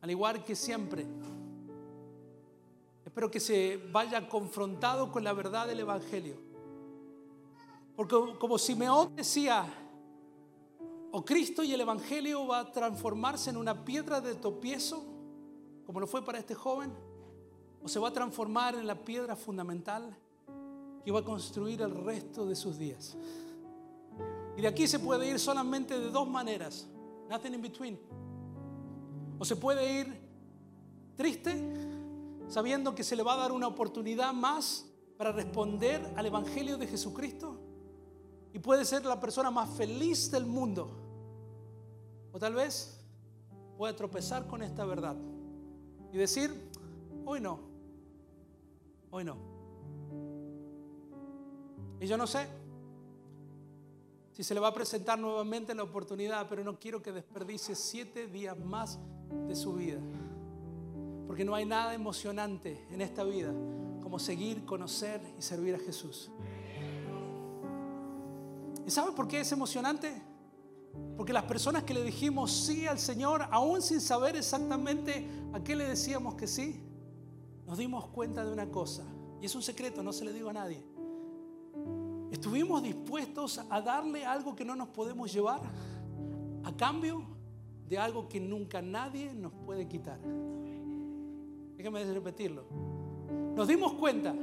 al 0.01 0.11
igual 0.11 0.44
que 0.44 0.57
siempre, 0.57 1.07
espero 3.05 3.31
que 3.31 3.40
se 3.40 3.77
vaya 3.92 4.29
confrontado 4.29 5.11
con 5.12 5.23
la 5.23 5.33
verdad 5.33 5.66
del 5.66 5.81
Evangelio. 5.81 6.35
Porque 7.94 8.17
como 8.38 8.58
Simeón 8.58 9.15
decía, 9.15 9.67
o 11.13 11.25
Cristo 11.25 11.63
y 11.63 11.73
el 11.73 11.81
Evangelio 11.81 12.46
va 12.46 12.61
a 12.61 12.73
transformarse 12.73 13.50
en 13.50 13.56
una 13.56 13.85
piedra 13.85 14.21
de 14.21 14.35
tropiezo, 14.35 15.04
como 15.85 16.00
lo 16.00 16.06
fue 16.06 16.25
para 16.25 16.38
este 16.38 16.54
joven, 16.54 16.92
o 17.83 17.88
se 17.88 17.98
va 17.98 18.08
a 18.08 18.13
transformar 18.13 18.75
en 18.75 18.87
la 18.87 18.94
piedra 18.94 19.35
fundamental 19.35 20.17
que 21.04 21.11
va 21.11 21.21
a 21.21 21.25
construir 21.25 21.81
el 21.83 21.94
resto 22.04 22.46
de 22.46 22.54
sus 22.54 22.79
días. 22.79 23.17
Y 24.56 24.61
de 24.61 24.69
aquí 24.69 24.87
se 24.87 24.98
puede 24.98 25.29
ir 25.29 25.38
solamente 25.38 25.98
de 25.98 26.11
dos 26.11 26.29
maneras. 26.29 26.87
Nothing 27.29 27.54
in 27.54 27.63
between. 27.63 27.98
O 29.38 29.44
se 29.44 29.56
puede 29.56 30.00
ir 30.00 30.21
triste 31.17 31.54
sabiendo 32.48 32.94
que 32.94 33.04
se 33.04 33.17
le 33.17 33.23
va 33.23 33.35
a 33.35 33.37
dar 33.37 33.52
una 33.52 33.69
oportunidad 33.69 34.33
más 34.33 34.87
para 35.17 35.33
responder 35.33 36.13
al 36.17 36.27
Evangelio 36.27 36.77
de 36.77 36.87
Jesucristo. 36.87 37.69
Y 38.53 38.59
puede 38.59 38.85
ser 38.85 39.05
la 39.05 39.21
persona 39.21 39.51
más 39.51 39.71
feliz 39.71 40.31
del 40.31 40.46
mundo. 40.46 40.90
O 42.33 42.38
tal 42.38 42.55
vez 42.55 43.01
puede 43.77 43.94
tropezar 43.94 44.46
con 44.46 44.63
esta 44.63 44.85
verdad 44.85 45.17
y 46.13 46.19
decir, 46.19 46.53
hoy 47.25 47.40
no, 47.40 47.61
hoy 49.11 49.25
no. 49.25 49.37
Y 52.01 52.07
yo 52.07 52.17
no 52.17 52.27
sé, 52.27 52.46
si 54.33 54.44
se 54.44 54.55
le 54.55 54.61
va 54.61 54.69
a 54.69 54.75
presentar 54.75 55.19
nuevamente 55.19 55.75
la 55.75 55.83
oportunidad, 55.83 56.48
pero 56.48 56.65
no 56.65 56.79
quiero 56.79 57.03
que 57.03 57.13
desperdicie 57.13 57.75
siete 57.75 58.27
días 58.27 58.59
más 58.59 58.98
de 59.46 59.55
su 59.55 59.75
vida. 59.75 60.01
Porque 61.27 61.44
no 61.44 61.55
hay 61.55 61.67
nada 61.67 61.94
emocionante 61.94 62.87
en 62.90 63.01
esta 63.03 63.23
vida 63.23 63.53
como 64.03 64.19
seguir, 64.19 64.65
conocer 64.65 65.21
y 65.38 65.42
servir 65.42 65.75
a 65.75 65.79
Jesús. 65.79 66.31
¿Y 68.90 68.92
sabe 68.92 69.12
por 69.12 69.28
qué 69.28 69.38
es 69.38 69.52
emocionante? 69.52 70.20
Porque 71.16 71.32
las 71.32 71.44
personas 71.44 71.84
que 71.84 71.94
le 71.94 72.02
dijimos 72.02 72.50
sí 72.50 72.88
al 72.88 72.98
Señor, 72.98 73.46
aún 73.52 73.82
sin 73.82 74.00
saber 74.00 74.34
exactamente 74.34 75.28
a 75.52 75.60
qué 75.62 75.76
le 75.76 75.86
decíamos 75.86 76.34
que 76.34 76.48
sí, 76.48 76.82
nos 77.68 77.78
dimos 77.78 78.08
cuenta 78.08 78.44
de 78.44 78.52
una 78.52 78.68
cosa. 78.68 79.04
Y 79.40 79.46
es 79.46 79.54
un 79.54 79.62
secreto, 79.62 80.02
no 80.02 80.12
se 80.12 80.24
le 80.24 80.32
digo 80.32 80.50
a 80.50 80.54
nadie. 80.54 80.82
Estuvimos 82.32 82.82
dispuestos 82.82 83.60
a 83.70 83.80
darle 83.80 84.26
algo 84.26 84.56
que 84.56 84.64
no 84.64 84.74
nos 84.74 84.88
podemos 84.88 85.32
llevar 85.32 85.60
a 86.64 86.76
cambio 86.76 87.22
de 87.88 87.96
algo 87.96 88.28
que 88.28 88.40
nunca 88.40 88.82
nadie 88.82 89.32
nos 89.32 89.52
puede 89.52 89.86
quitar. 89.86 90.18
Déjame 91.76 92.12
repetirlo. 92.12 92.64
Nos 93.54 93.68
dimos 93.68 93.92
cuenta, 93.92 94.34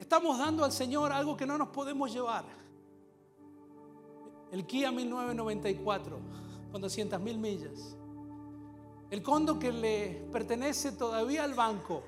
estamos 0.00 0.36
dando 0.36 0.64
al 0.64 0.72
Señor 0.72 1.12
algo 1.12 1.36
que 1.36 1.46
no 1.46 1.56
nos 1.56 1.68
podemos 1.68 2.12
llevar 2.12 2.58
el 4.50 4.66
Kia 4.66 4.90
1994 4.90 6.18
con 6.72 6.80
200 6.80 7.20
mil 7.20 7.38
millas, 7.38 7.96
el 9.10 9.22
condo 9.22 9.58
que 9.58 9.72
le 9.72 10.28
pertenece 10.32 10.92
todavía 10.92 11.44
al 11.44 11.54
banco, 11.54 12.02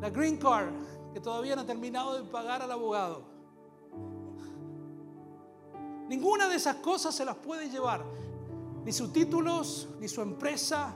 la 0.00 0.10
Green 0.10 0.36
Card 0.36 0.72
que 1.16 1.20
todavía 1.20 1.56
no 1.56 1.62
ha 1.62 1.66
terminado 1.66 2.14
de 2.14 2.24
pagar 2.24 2.60
al 2.60 2.70
abogado. 2.70 3.22
Ninguna 6.08 6.46
de 6.46 6.56
esas 6.56 6.76
cosas 6.76 7.14
se 7.14 7.24
las 7.24 7.36
puede 7.36 7.70
llevar, 7.70 8.04
ni 8.84 8.92
sus 8.92 9.12
títulos, 9.12 9.88
ni 9.98 10.08
su 10.08 10.20
empresa, 10.20 10.94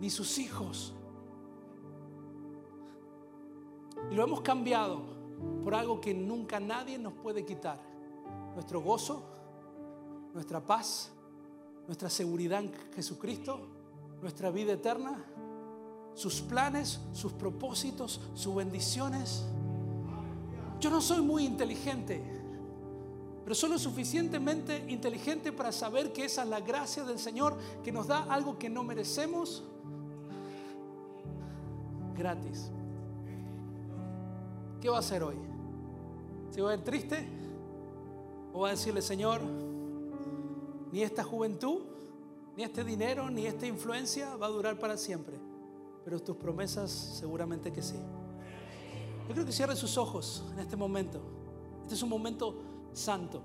ni 0.00 0.10
sus 0.10 0.38
hijos. 0.38 0.92
Y 4.10 4.14
lo 4.16 4.24
hemos 4.24 4.40
cambiado 4.40 5.02
por 5.62 5.74
algo 5.74 6.00
que 6.00 6.12
nunca 6.12 6.58
nadie 6.58 6.98
nos 6.98 7.12
puede 7.12 7.44
quitar. 7.44 7.80
Nuestro 8.54 8.80
gozo, 8.80 9.22
nuestra 10.34 10.60
paz, 10.60 11.10
nuestra 11.86 12.08
seguridad 12.08 12.60
en 12.60 12.72
Jesucristo, 12.94 13.60
nuestra 14.22 14.50
vida 14.50 14.72
eterna, 14.72 15.24
sus 16.14 16.40
planes, 16.40 17.00
sus 17.12 17.32
propósitos, 17.32 18.20
sus 18.34 18.54
bendiciones. 18.54 19.44
Yo 20.78 20.90
no 20.90 21.00
soy 21.00 21.20
muy 21.20 21.44
inteligente, 21.44 22.22
pero 23.44 23.54
soy 23.54 23.70
lo 23.70 23.78
suficientemente 23.78 24.84
inteligente 24.88 25.52
para 25.52 25.72
saber 25.72 26.12
que 26.12 26.24
esa 26.24 26.42
es 26.42 26.48
la 26.48 26.60
gracia 26.60 27.04
del 27.04 27.18
Señor 27.18 27.56
que 27.82 27.92
nos 27.92 28.06
da 28.06 28.24
algo 28.24 28.58
que 28.58 28.68
no 28.68 28.82
merecemos 28.82 29.64
gratis. 32.16 32.70
¿Qué 34.80 34.88
va 34.88 34.96
a 34.96 35.00
hacer 35.00 35.22
hoy? 35.22 35.36
¿Se 36.50 36.62
va 36.62 36.70
a 36.70 36.74
ir 36.74 36.84
triste? 36.84 37.26
¿O 38.52 38.60
va 38.60 38.68
a 38.68 38.70
decirle, 38.72 39.02
Señor, 39.02 39.40
ni 40.92 41.02
esta 41.02 41.22
juventud, 41.22 41.82
ni 42.56 42.62
este 42.64 42.84
dinero, 42.84 43.30
ni 43.30 43.46
esta 43.46 43.66
influencia 43.66 44.36
va 44.36 44.46
a 44.46 44.50
durar 44.50 44.78
para 44.78 44.96
siempre. 44.96 45.36
Pero 46.04 46.20
tus 46.20 46.36
promesas 46.36 46.90
seguramente 46.90 47.72
que 47.72 47.82
sí. 47.82 47.96
Yo 49.28 49.34
creo 49.34 49.46
que 49.46 49.52
cierre 49.52 49.76
sus 49.76 49.96
ojos 49.96 50.44
en 50.52 50.58
este 50.58 50.76
momento. 50.76 51.20
Este 51.82 51.94
es 51.94 52.02
un 52.02 52.08
momento 52.08 52.54
santo. 52.92 53.42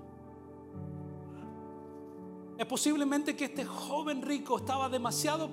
Es 2.58 2.66
posiblemente 2.66 3.36
que 3.36 3.44
este 3.44 3.64
joven 3.64 4.22
rico 4.22 4.58
estaba 4.58 4.88
demasiado 4.88 5.50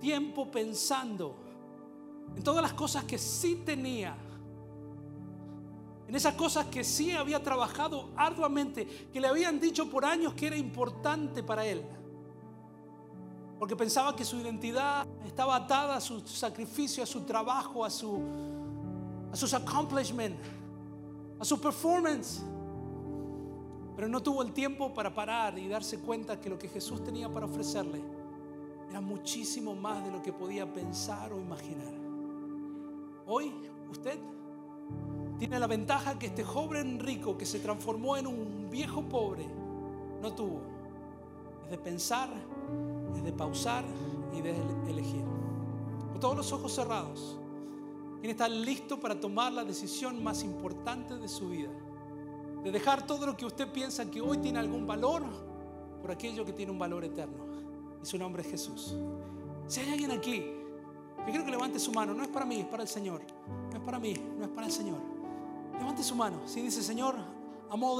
tiempo 0.00 0.50
pensando 0.50 1.36
en 2.34 2.42
todas 2.42 2.62
las 2.62 2.72
cosas 2.72 3.04
que 3.04 3.18
sí 3.18 3.62
tenía 3.64 4.16
en 6.08 6.14
esas 6.14 6.34
cosas 6.34 6.66
que 6.66 6.84
sí 6.84 7.10
había 7.12 7.42
trabajado 7.42 8.10
arduamente, 8.16 8.86
que 9.12 9.20
le 9.20 9.26
habían 9.26 9.58
dicho 9.58 9.90
por 9.90 10.04
años 10.04 10.34
que 10.34 10.46
era 10.46 10.56
importante 10.56 11.42
para 11.42 11.66
él. 11.66 11.84
Porque 13.58 13.74
pensaba 13.74 14.14
que 14.14 14.24
su 14.24 14.36
identidad 14.36 15.06
estaba 15.26 15.56
atada 15.56 15.96
a 15.96 16.00
su 16.00 16.20
sacrificio, 16.20 17.02
a 17.02 17.06
su 17.06 17.22
trabajo, 17.22 17.84
a, 17.84 17.90
su, 17.90 18.20
a 19.32 19.36
sus 19.36 19.52
accomplishments, 19.54 20.38
a 21.40 21.44
su 21.44 21.60
performance. 21.60 22.42
Pero 23.96 24.08
no 24.08 24.22
tuvo 24.22 24.42
el 24.42 24.52
tiempo 24.52 24.92
para 24.92 25.12
parar 25.12 25.58
y 25.58 25.66
darse 25.68 25.98
cuenta 25.98 26.40
que 26.40 26.50
lo 26.50 26.58
que 26.58 26.68
Jesús 26.68 27.02
tenía 27.02 27.32
para 27.32 27.46
ofrecerle 27.46 28.02
era 28.88 29.00
muchísimo 29.00 29.74
más 29.74 30.04
de 30.04 30.12
lo 30.12 30.22
que 30.22 30.32
podía 30.32 30.70
pensar 30.70 31.32
o 31.32 31.40
imaginar. 31.40 31.94
Hoy 33.26 33.52
usted 33.90 34.18
tiene 35.38 35.58
la 35.58 35.66
ventaja 35.66 36.18
que 36.18 36.26
este 36.26 36.44
joven 36.44 36.98
rico 36.98 37.36
que 37.36 37.44
se 37.44 37.58
transformó 37.58 38.16
en 38.16 38.26
un 38.26 38.68
viejo 38.70 39.02
pobre 39.02 39.46
no 40.22 40.32
tuvo. 40.32 40.60
Es 41.64 41.70
de 41.70 41.78
pensar, 41.78 42.30
es 43.14 43.24
de 43.24 43.32
pausar 43.32 43.84
y 44.34 44.40
de 44.40 44.54
elegir. 44.88 45.24
Con 46.12 46.20
todos 46.20 46.36
los 46.36 46.52
ojos 46.52 46.72
cerrados, 46.74 47.36
¿quién 48.20 48.30
está 48.30 48.48
listo 48.48 48.98
para 48.98 49.18
tomar 49.20 49.52
la 49.52 49.64
decisión 49.64 50.22
más 50.24 50.42
importante 50.42 51.16
de 51.18 51.28
su 51.28 51.50
vida? 51.50 51.70
De 52.64 52.70
dejar 52.70 53.06
todo 53.06 53.26
lo 53.26 53.36
que 53.36 53.44
usted 53.44 53.70
piensa 53.70 54.10
que 54.10 54.20
hoy 54.20 54.38
tiene 54.38 54.58
algún 54.58 54.86
valor 54.86 55.22
por 56.00 56.10
aquello 56.10 56.44
que 56.44 56.52
tiene 56.52 56.72
un 56.72 56.78
valor 56.78 57.04
eterno. 57.04 57.44
Y 58.02 58.06
su 58.06 58.16
nombre 58.16 58.42
es 58.42 58.48
Jesús. 58.48 58.96
Si 59.66 59.80
hay 59.80 59.90
alguien 59.90 60.12
aquí, 60.12 60.44
yo 61.18 61.24
quiero 61.26 61.44
que 61.44 61.50
levante 61.50 61.78
su 61.78 61.92
mano. 61.92 62.14
No 62.14 62.22
es 62.22 62.28
para 62.28 62.46
mí, 62.46 62.60
es 62.60 62.66
para 62.66 62.82
el 62.84 62.88
Señor. 62.88 63.20
No 63.70 63.76
es 63.76 63.82
para 63.82 63.98
mí, 63.98 64.14
no 64.38 64.44
es 64.44 64.50
para 64.50 64.66
el 64.66 64.72
Señor. 64.72 65.15
Levante 65.78 66.02
su 66.02 66.14
mano. 66.14 66.40
Si 66.46 66.60
dice, 66.60 66.82
Señor, 66.82 67.16
amo 67.70 67.98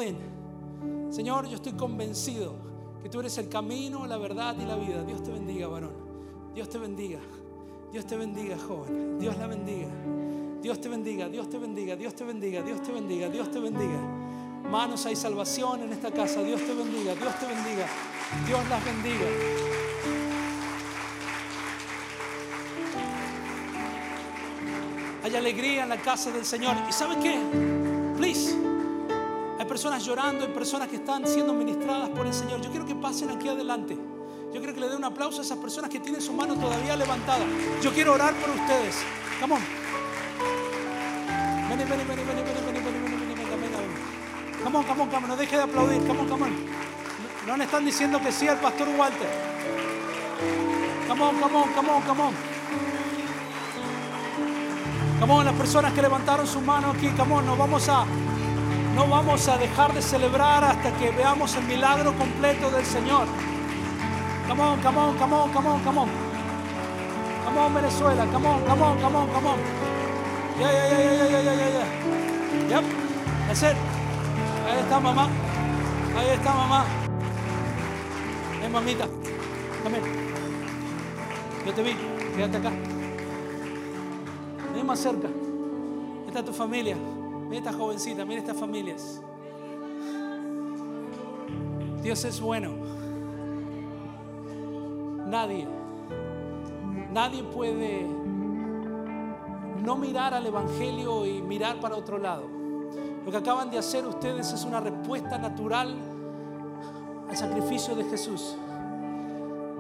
Señor, 1.11 1.47
yo 1.47 1.57
estoy 1.57 1.73
convencido 1.73 2.55
que 3.03 3.09
tú 3.09 3.21
eres 3.21 3.39
el 3.39 3.49
camino, 3.49 4.07
la 4.07 4.17
verdad 4.17 4.57
y 4.61 4.65
la 4.65 4.77
vida. 4.77 5.05
Dios 5.05 5.23
te 5.23 5.31
bendiga, 5.31 5.69
varón. 5.69 5.93
Dios 6.55 6.69
te 6.69 6.79
bendiga. 6.79 7.21
Dios 7.93 8.07
te 8.07 8.17
bendiga, 8.17 8.57
joven. 8.59 9.19
Dios 9.19 9.37
la 9.39 9.47
bendiga. 9.47 9.89
Dios 10.61 10.81
te 10.81 10.89
bendiga, 10.89 11.29
Dios 11.29 11.49
te 11.49 11.59
bendiga, 11.59 11.95
Dios 11.95 12.15
te 12.15 12.25
bendiga, 12.25 12.63
Dios 12.63 12.83
te 12.83 12.93
bendiga, 12.93 13.29
Dios 13.29 13.51
te 13.51 13.61
bendiga. 13.61 14.01
Manos, 14.71 15.07
hay 15.07 15.15
salvación 15.15 15.83
en 15.83 15.93
esta 15.93 16.11
casa. 16.11 16.43
Dios 16.43 16.61
te 16.63 16.75
bendiga, 16.75 17.15
Dios 17.15 17.39
te 17.39 17.47
bendiga. 17.47 17.87
Dios 18.47 18.69
las 18.69 18.85
bendiga. 18.85 19.86
Hay 25.27 25.35
alegría 25.35 25.83
en 25.83 25.89
la 25.89 25.97
casa 25.97 26.31
del 26.31 26.47
Señor. 26.47 26.77
¿Y 26.89 26.93
sabe 26.93 27.17
qué? 27.21 27.37
Please. 28.17 28.57
Hay 29.59 29.67
personas 29.67 30.05
llorando, 30.05 30.47
hay 30.47 30.53
personas 30.53 30.87
que 30.87 30.95
están 30.95 31.27
siendo 31.27 31.53
ministradas 31.53 32.11
por 32.11 32.29
el 32.29 32.33
Señor. 32.33 32.61
Yo 32.61 32.71
quiero 32.71 32.87
que 32.87 32.95
pasen 32.95 33.31
aquí 33.31 33.49
adelante. 33.49 33.99
Yo 34.55 34.61
quiero 34.61 34.73
que 34.73 34.79
le 34.79 34.89
dé 34.89 34.95
un 34.95 35.03
aplauso 35.03 35.41
a 35.41 35.43
esas 35.45 35.59
personas 35.59 35.91
que 35.91 35.99
tienen 35.99 36.23
su 36.23 36.33
mano 36.33 36.55
todavía 36.55 36.95
levantada. 36.95 37.45
Yo 37.83 37.93
quiero 37.93 38.13
orar 38.13 38.35
por 38.35 38.51
ustedes. 38.51 39.03
Come 39.41 39.55
on. 39.55 39.63
Ven, 41.71 41.79
ven, 41.79 41.89
ven, 41.89 41.99
ven, 41.99 42.07
ven, 42.07 42.17
ven, 42.17 42.37
ven, 42.37 42.45
ven, 42.47 42.85
ven, 42.85 42.95
ven, 43.51 43.73
ven, 43.73 43.83
Come 44.63 44.77
on, 44.79 44.85
come 44.85 45.03
on, 45.03 45.09
come 45.09 45.25
on. 45.25 45.29
No 45.29 45.37
deje 45.37 45.57
de 45.57 45.63
aplaudir. 45.65 46.07
Come 46.07 46.21
on, 46.21 46.29
come 46.29 46.43
on. 46.45 46.53
No 47.49 47.57
le 47.57 47.65
están 47.65 47.85
diciendo 47.85 48.21
que 48.21 48.31
sí 48.31 48.47
al 48.47 48.61
pastor 48.61 48.89
Walter. 48.97 49.29
Come 51.09 51.21
on, 51.21 51.41
come 51.41 51.57
on, 51.57 51.73
come 51.73 51.91
on, 51.91 52.03
come 52.03 52.23
on. 52.23 52.46
Como 55.21 55.43
las 55.43 55.55
personas 55.55 55.93
que 55.95 56.03
levantaron 56.03 56.47
su 56.47 56.61
mano 56.61 56.91
aquí, 56.91 57.09
come 57.11 57.43
no 57.43 57.57
vamos 57.57 57.89
a 57.89 58.05
no 58.95 59.07
vamos 59.07 59.49
a 59.49 59.59
dejar 59.59 59.93
de 59.93 60.01
celebrar 60.01 60.65
hasta 60.65 60.91
que 60.99 61.11
veamos 61.11 61.55
el 61.57 61.65
milagro 61.65 62.15
completo 62.17 62.71
del 62.71 62.85
Señor. 62.85 63.27
Come 64.49 64.63
on, 64.63 64.81
come 64.81 64.99
on, 64.99 65.19
come 65.19 65.35
on, 65.35 65.53
come 65.53 65.69
on, 65.69 65.81
come 65.83 66.01
on. 66.01 66.09
Come 67.45 67.59
on, 67.59 67.75
Venezuela, 67.75 68.27
come 68.27 68.47
on, 68.47 68.65
come 68.65 68.83
on, 68.83 68.99
come 68.99 69.17
on, 69.17 69.29
come 69.33 69.47
on. 69.47 69.59
Yeah, 70.59 70.73
yeah, 70.73 70.91
yeah, 70.91 71.29
yeah, 71.29 71.41
yeah, 71.41 71.55
yeah, 71.55 71.69
yeah. 71.77 72.69
Yep, 72.71 72.85
that's 73.49 73.63
it. 73.63 73.77
Ahí 74.67 74.79
está 74.81 75.01
mamá. 75.01 75.29
Ahí 76.17 76.29
está 76.31 76.55
mamá. 76.55 76.85
Ven, 78.61 78.73
mamita. 78.73 79.07
Dame. 79.85 79.99
Yo 81.67 81.73
te 81.73 81.83
vi. 81.83 81.97
Quédate 82.35 82.57
acá 82.57 82.96
más 84.85 85.01
cerca. 85.01 85.29
Esta 86.27 86.41
es 86.41 86.45
tu 86.45 86.53
familia. 86.53 86.97
Mira 87.49 87.59
esta 87.59 87.73
jovencita, 87.73 88.25
mira 88.25 88.41
estas 88.41 88.57
familias. 88.57 89.21
Dios 92.03 92.25
es 92.25 92.41
bueno. 92.41 92.71
Nadie, 95.27 95.67
nadie 97.13 97.43
puede 97.43 98.07
no 99.83 99.97
mirar 99.97 100.35
al 100.35 100.47
Evangelio 100.47 101.27
y 101.27 101.43
mirar 101.43 101.81
para 101.81 101.97
otro 101.97 102.19
lado. 102.19 102.45
Lo 103.25 103.31
que 103.31 103.39
acaban 103.39 103.71
de 103.71 103.79
hacer 103.79 104.07
ustedes 104.07 104.53
es 104.53 104.65
una 104.65 104.81
respuesta 104.81 105.37
natural 105.39 105.97
al 107.29 107.37
sacrificio 107.37 107.95
de 107.97 108.05
Jesús. 108.05 108.57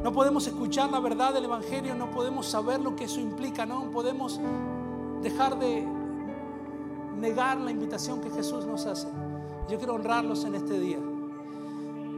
No 0.03 0.13
podemos 0.13 0.47
escuchar 0.47 0.91
la 0.91 1.01
verdad 1.01 1.33
del 1.35 1.45
Evangelio, 1.45 1.95
no 1.95 2.11
podemos 2.11 2.47
saber 2.47 2.81
lo 2.81 2.95
que 2.97 3.05
eso 3.05 3.21
implica, 3.21 3.67
no 3.67 3.91
podemos 3.91 4.41
dejar 5.23 5.59
de 5.59 5.87
negar 7.19 7.59
la 7.59 7.71
invitación 7.71 8.21
que 8.21 8.31
Jesús 8.31 8.67
nos 8.67 8.87
hace. 8.87 9.09
Yo 9.69 9.79
quiero 9.79 9.95
honrarlos 9.95 10.45
en 10.45 10.55
este 10.55 10.79
día 10.79 10.99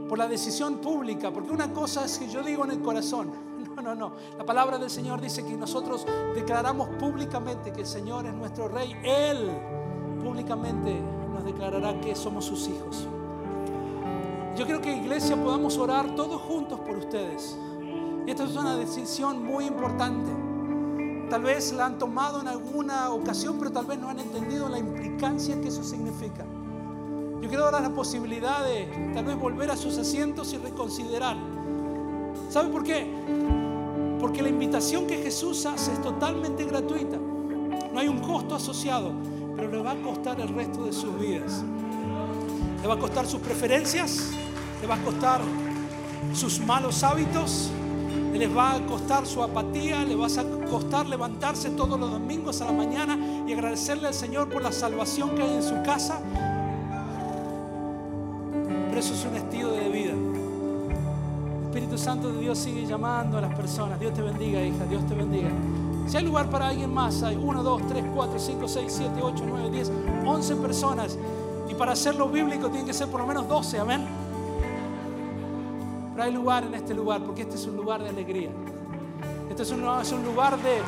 por 0.09 0.18
la 0.18 0.26
decisión 0.26 0.78
pública, 0.78 1.30
porque 1.30 1.51
una 1.51 1.72
cosa 1.72 2.05
es 2.05 2.18
que 2.18 2.28
yo 2.28 2.42
digo 2.42 2.64
en 2.64 2.70
el 2.72 2.80
corazón, 2.80 3.30
no, 3.76 3.82
no, 3.82 3.94
no, 3.94 4.12
la 4.36 4.44
palabra 4.44 4.78
del 4.78 4.90
Señor 4.90 5.20
dice 5.20 5.44
que 5.44 5.57
nosotros 5.57 6.07
declaramos 6.34 6.88
públicamente 6.99 7.72
que 7.72 7.82
el 7.82 7.86
Señor 7.86 8.26
es 8.26 8.34
nuestro 8.34 8.68
Rey, 8.68 8.96
Él 9.05 9.51
públicamente 10.22 10.99
nos 11.32 11.44
declarará 11.44 12.01
que 12.01 12.16
somos 12.16 12.46
sus 12.46 12.68
hijos. 12.68 13.07
Yo 14.57 14.66
creo 14.66 14.80
que 14.80 14.92
iglesia 14.92 15.36
podamos 15.36 15.78
orar 15.78 16.16
todos 16.16 16.40
juntos 16.42 16.80
por 16.80 16.96
ustedes. 16.96 17.57
Y 18.26 18.30
esta 18.30 18.44
es 18.44 18.57
una 18.57 18.76
decisión 18.76 19.44
muy 19.44 19.66
importante. 19.66 20.47
Tal 21.31 21.43
vez 21.43 21.72
la 21.72 21.87
han 21.87 21.99
tomado 21.99 22.41
en 22.41 22.49
alguna 22.49 23.11
ocasión, 23.11 23.57
pero 23.59 23.70
tal 23.70 23.85
vez 23.85 23.99
no 23.99 24.09
han 24.09 24.18
entendido 24.18 24.68
la 24.68 24.79
implicancia 24.79 25.61
que 25.61 25.68
eso 25.68 25.85
significa. 25.85 26.45
Yo 27.43 27.49
quiero 27.49 27.70
dar 27.70 27.83
la 27.83 27.91
posibilidad 27.91 28.64
de 28.64 29.12
tal 29.14 29.26
vez 29.26 29.39
volver 29.39 29.70
a 29.70 29.76
sus 29.76 29.99
asientos 29.99 30.53
y 30.55 30.57
reconsiderar. 30.57 31.37
¿Sabe 32.49 32.70
por 32.70 32.83
qué? 32.83 33.07
Porque 34.18 34.43
la 34.43 34.49
invitación 34.49 35.07
que 35.07 35.18
Jesús 35.18 35.66
hace 35.66 35.93
es 35.93 36.01
totalmente 36.01 36.64
gratuita. 36.64 37.18
No 37.93 38.01
hay 38.01 38.09
un 38.09 38.20
costo 38.20 38.55
asociado, 38.55 39.12
pero 39.55 39.70
le 39.70 39.83
va 39.83 39.93
a 39.93 40.03
costar 40.03 40.41
el 40.41 40.49
resto 40.49 40.85
de 40.85 40.93
sus 40.93 41.18
vidas. 41.18 41.62
Le 42.81 42.89
va 42.89 42.95
a 42.95 42.99
costar 42.99 43.26
sus 43.26 43.41
preferencias, 43.41 44.31
le 44.81 44.87
va 44.87 44.95
a 44.95 45.03
costar 45.03 45.41
sus 46.33 46.59
malos 46.61 47.03
hábitos, 47.03 47.70
les 48.37 48.55
va 48.55 48.74
a 48.74 48.87
costar 48.87 49.26
su 49.26 49.43
apatía, 49.43 50.05
le 50.05 50.16
va 50.16 50.26
a 50.26 50.68
costar 50.68 51.07
levantarse 51.07 51.70
todos 51.70 51.99
los 51.99 52.11
domingos 52.11 52.61
a 52.61 52.66
la 52.66 52.72
mañana 52.72 53.16
y 53.47 53.53
agradecerle 53.53 54.09
al 54.09 54.14
Señor 54.14 54.49
por 54.49 54.62
la 54.62 54.72
salvación 54.72 55.35
que 55.35 55.43
hay 55.43 55.55
en 55.55 55.62
su 55.62 55.83
casa 55.83 56.20
eso 58.99 59.14
es 59.14 59.24
un 59.24 59.37
estilo 59.37 59.70
de 59.70 59.89
vida. 59.89 60.12
El 60.12 61.64
Espíritu 61.66 61.99
Santo 61.99 62.33
de 62.33 62.41
Dios 62.41 62.59
sigue 62.59 62.85
llamando 62.85 63.39
a 63.39 63.41
las 63.41 63.55
personas. 63.55 64.01
Dios 64.01 64.12
te 64.12 64.22
bendiga, 64.22 64.61
hija. 64.61 64.85
Dios 64.87 65.07
te 65.07 65.14
bendiga. 65.14 65.51
Si 66.09 66.16
hay 66.16 66.24
lugar 66.24 66.51
para 66.51 66.68
alguien 66.68 66.93
más, 66.93 67.22
hay 67.22 67.37
1, 67.37 67.62
2, 67.62 67.83
3, 67.89 68.05
4, 68.14 68.39
5, 68.39 68.68
6, 68.68 68.85
7, 68.89 69.12
8, 69.22 69.45
9, 69.47 69.70
10, 69.70 69.93
11 70.26 70.57
personas. 70.57 71.16
Y 71.70 71.74
para 71.74 71.93
hacerlo 71.93 72.29
bíblico 72.29 72.68
tienen 72.68 72.87
que 72.87 72.95
ser 72.95 73.09
por 73.09 73.20
lo 73.20 73.26
menos 73.26 73.47
12, 73.47 73.79
amén. 73.79 74.05
Hay 76.20 76.32
lugar 76.32 76.64
en 76.64 76.74
este 76.74 76.94
lugar, 76.94 77.22
porque 77.22 77.42
este 77.42 77.54
es 77.54 77.66
un 77.66 77.76
lugar 77.76 78.02
de 78.02 78.08
alegría. 78.08 78.50
Este 79.48 79.62
es 79.62 79.70
un, 79.70 79.86
es 80.00 80.12
un 80.12 80.24
lugar 80.24 80.60
de 80.60 80.78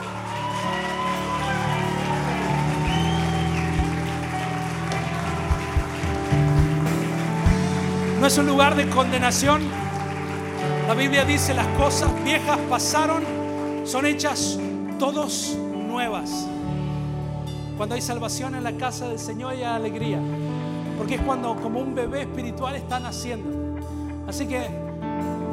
No 8.20 8.26
es 8.26 8.36
un 8.36 8.46
lugar 8.46 8.74
de 8.74 8.86
condenación. 8.90 9.62
La 10.86 10.92
Biblia 10.92 11.24
dice 11.24 11.54
las 11.54 11.66
cosas 11.68 12.10
viejas 12.22 12.58
pasaron, 12.68 13.24
son 13.84 14.04
hechas 14.04 14.58
todos 14.98 15.56
nuevas. 15.56 16.46
Cuando 17.78 17.94
hay 17.94 18.02
salvación 18.02 18.56
en 18.56 18.64
la 18.64 18.72
casa 18.72 19.08
del 19.08 19.18
Señor 19.18 19.52
hay 19.52 19.62
alegría. 19.62 20.18
Porque 20.98 21.14
es 21.14 21.22
cuando 21.22 21.56
como 21.56 21.80
un 21.80 21.94
bebé 21.94 22.22
espiritual 22.22 22.76
está 22.76 23.00
naciendo. 23.00 23.80
Así 24.28 24.46
que 24.46 24.68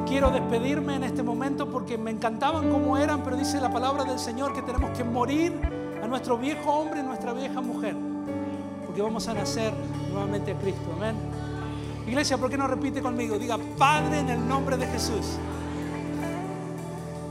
quiero 0.07 0.31
despedirme 0.31 0.95
en 0.95 1.03
este 1.03 1.21
momento 1.21 1.69
porque 1.69 1.97
me 1.97 2.11
encantaban 2.11 2.69
como 2.69 2.97
eran, 2.97 3.23
pero 3.23 3.35
dice 3.35 3.59
la 3.59 3.71
palabra 3.71 4.05
del 4.05 4.17
Señor 4.17 4.53
que 4.53 4.61
tenemos 4.61 4.97
que 4.97 5.03
morir 5.03 5.53
a 6.01 6.07
nuestro 6.07 6.37
viejo 6.37 6.71
hombre 6.71 7.01
y 7.01 7.03
nuestra 7.03 7.33
vieja 7.33 7.59
mujer. 7.61 7.95
Porque 8.85 9.01
vamos 9.01 9.27
a 9.27 9.33
nacer 9.33 9.73
nuevamente 10.09 10.55
Cristo. 10.55 10.93
Amén. 10.95 11.15
Iglesia, 12.07 12.37
¿por 12.37 12.49
qué 12.49 12.57
no 12.57 12.67
repite 12.67 13.01
conmigo? 13.01 13.37
Diga, 13.37 13.57
Padre, 13.77 14.19
en 14.19 14.29
el 14.29 14.47
nombre 14.47 14.77
de 14.77 14.87
Jesús. 14.87 15.37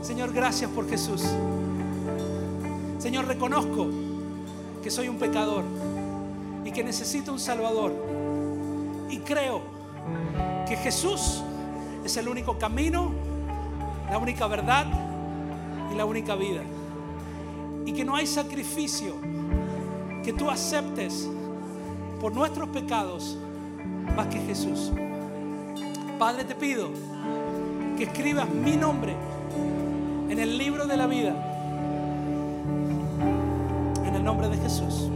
Señor, 0.01 0.31
gracias 0.31 0.69
por 0.69 0.87
Jesús. 0.87 1.23
Señor, 2.99 3.25
reconozco 3.25 3.87
que 4.83 4.91
soy 4.91 5.07
un 5.09 5.17
pecador 5.17 5.63
y 6.63 6.71
que 6.71 6.83
necesito 6.83 7.31
un 7.31 7.39
Salvador. 7.39 7.93
Y 9.09 9.17
creo 9.19 9.61
que 10.67 10.75
Jesús 10.75 11.41
es 12.07 12.15
el 12.15 12.29
único 12.29 12.57
camino, 12.57 13.11
la 14.09 14.17
única 14.17 14.47
verdad 14.47 14.85
y 15.91 15.95
la 15.95 16.05
única 16.05 16.35
vida. 16.35 16.61
Y 17.85 17.91
que 17.91 18.05
no 18.05 18.15
hay 18.15 18.25
sacrificio 18.25 19.15
que 20.23 20.31
tú 20.31 20.49
aceptes 20.49 21.29
por 22.21 22.33
nuestros 22.33 22.69
pecados 22.69 23.37
más 24.15 24.27
que 24.27 24.39
Jesús. 24.39 24.91
Padre, 26.17 26.45
te 26.45 26.55
pido 26.55 26.89
que 27.97 28.05
escribas 28.05 28.49
mi 28.49 28.77
nombre 28.77 29.13
en 30.29 30.39
el 30.39 30.57
libro 30.57 30.87
de 30.87 30.95
la 30.95 31.07
vida. 31.07 31.35
En 34.05 34.15
el 34.15 34.23
nombre 34.23 34.47
de 34.47 34.57
Jesús. 34.57 35.09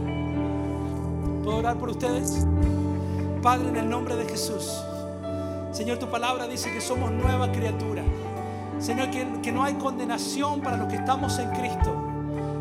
¿Puedo 1.42 1.56
orar 1.56 1.78
por 1.78 1.88
ustedes? 1.88 2.46
Padre, 3.42 3.70
en 3.70 3.76
el 3.76 3.88
nombre 3.88 4.14
de 4.14 4.26
Jesús. 4.26 4.82
Señor, 5.72 5.98
tu 5.98 6.08
palabra 6.08 6.46
dice 6.46 6.72
que 6.72 6.80
somos 6.80 7.10
nueva 7.10 7.50
criatura. 7.50 8.02
Señor, 8.78 9.10
que, 9.10 9.26
que 9.42 9.52
no 9.52 9.64
hay 9.64 9.74
condenación 9.74 10.60
para 10.60 10.76
los 10.76 10.88
que 10.88 10.96
estamos 10.96 11.38
en 11.38 11.50
Cristo. 11.50 11.94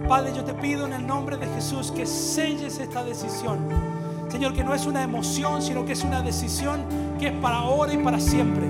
Padre, 0.07 0.33
yo 0.35 0.43
te 0.43 0.53
pido 0.53 0.85
en 0.85 0.93
el 0.93 1.05
nombre 1.05 1.37
de 1.37 1.47
Jesús 1.47 1.91
que 1.91 2.05
selles 2.05 2.79
esta 2.79 3.03
decisión 3.03 3.91
Señor, 4.31 4.53
que 4.53 4.63
no 4.63 4.73
es 4.73 4.85
una 4.85 5.03
emoción, 5.03 5.61
sino 5.61 5.83
que 5.83 5.91
es 5.91 6.05
una 6.05 6.21
decisión 6.21 6.85
que 7.19 7.27
es 7.27 7.33
para 7.33 7.57
ahora 7.57 7.93
y 7.93 7.97
para 7.97 8.17
siempre. 8.17 8.65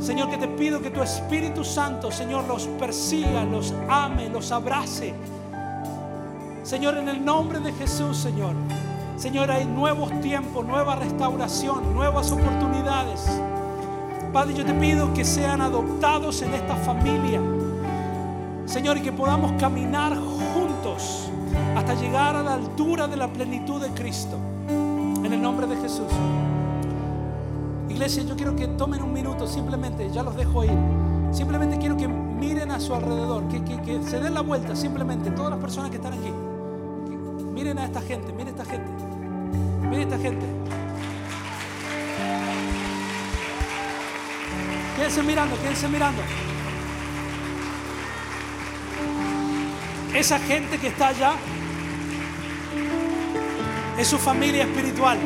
Señor, 0.00 0.30
que 0.30 0.38
te 0.38 0.46
pido 0.46 0.80
que 0.80 0.90
tu 0.90 1.02
Espíritu 1.02 1.64
Santo, 1.64 2.12
Señor, 2.12 2.46
los 2.46 2.68
persiga, 2.78 3.42
los 3.44 3.74
ame, 3.88 4.28
los 4.28 4.52
abrace. 4.52 5.12
Señor, 6.62 6.98
en 6.98 7.08
el 7.08 7.24
nombre 7.24 7.58
de 7.58 7.72
Jesús, 7.72 8.16
Señor. 8.16 8.54
Señor, 9.20 9.50
hay 9.50 9.66
nuevos 9.66 10.18
tiempos, 10.22 10.64
nueva 10.64 10.96
restauración, 10.96 11.92
nuevas 11.92 12.32
oportunidades. 12.32 13.20
Padre, 14.32 14.54
yo 14.54 14.64
te 14.64 14.72
pido 14.72 15.12
que 15.12 15.26
sean 15.26 15.60
adoptados 15.60 16.40
en 16.40 16.54
esta 16.54 16.74
familia. 16.74 17.38
Señor, 18.64 18.96
y 18.96 19.02
que 19.02 19.12
podamos 19.12 19.52
caminar 19.60 20.16
juntos 20.54 21.28
hasta 21.76 21.92
llegar 21.96 22.34
a 22.34 22.42
la 22.42 22.54
altura 22.54 23.08
de 23.08 23.18
la 23.18 23.28
plenitud 23.30 23.78
de 23.82 23.90
Cristo. 23.90 24.38
En 24.70 25.30
el 25.30 25.42
nombre 25.42 25.66
de 25.66 25.76
Jesús. 25.76 26.10
Iglesia, 27.90 28.22
yo 28.22 28.34
quiero 28.36 28.56
que 28.56 28.68
tomen 28.68 29.02
un 29.02 29.12
minuto, 29.12 29.46
simplemente, 29.46 30.08
ya 30.10 30.22
los 30.22 30.34
dejo 30.34 30.64
ir. 30.64 30.78
Simplemente 31.30 31.76
quiero 31.76 31.94
que 31.98 32.08
miren 32.08 32.70
a 32.70 32.80
su 32.80 32.94
alrededor, 32.94 33.46
que, 33.48 33.62
que, 33.62 34.02
se 34.02 34.18
den 34.18 34.32
la 34.32 34.40
vuelta, 34.40 34.74
simplemente, 34.74 35.30
todas 35.30 35.50
las 35.50 35.60
personas 35.60 35.90
que 35.90 35.96
están 35.96 36.14
aquí. 36.14 36.32
miren 37.52 37.78
a 37.78 37.84
esta 37.84 38.00
gente, 38.00 38.32
miren 38.32 38.58
a 38.58 38.62
esta 38.62 38.64
gente. 38.64 38.99
Miren 39.90 40.12
a 40.12 40.14
esta 40.14 40.18
gente. 40.18 40.46
Quédense 44.96 45.22
mirando, 45.24 45.60
quédense 45.60 45.88
mirando. 45.88 46.22
Esa 50.14 50.38
gente 50.38 50.78
que 50.78 50.88
está 50.88 51.08
allá 51.08 51.32
es 53.98 54.06
su 54.06 54.18
familia 54.18 54.62
espiritual. 54.62 55.18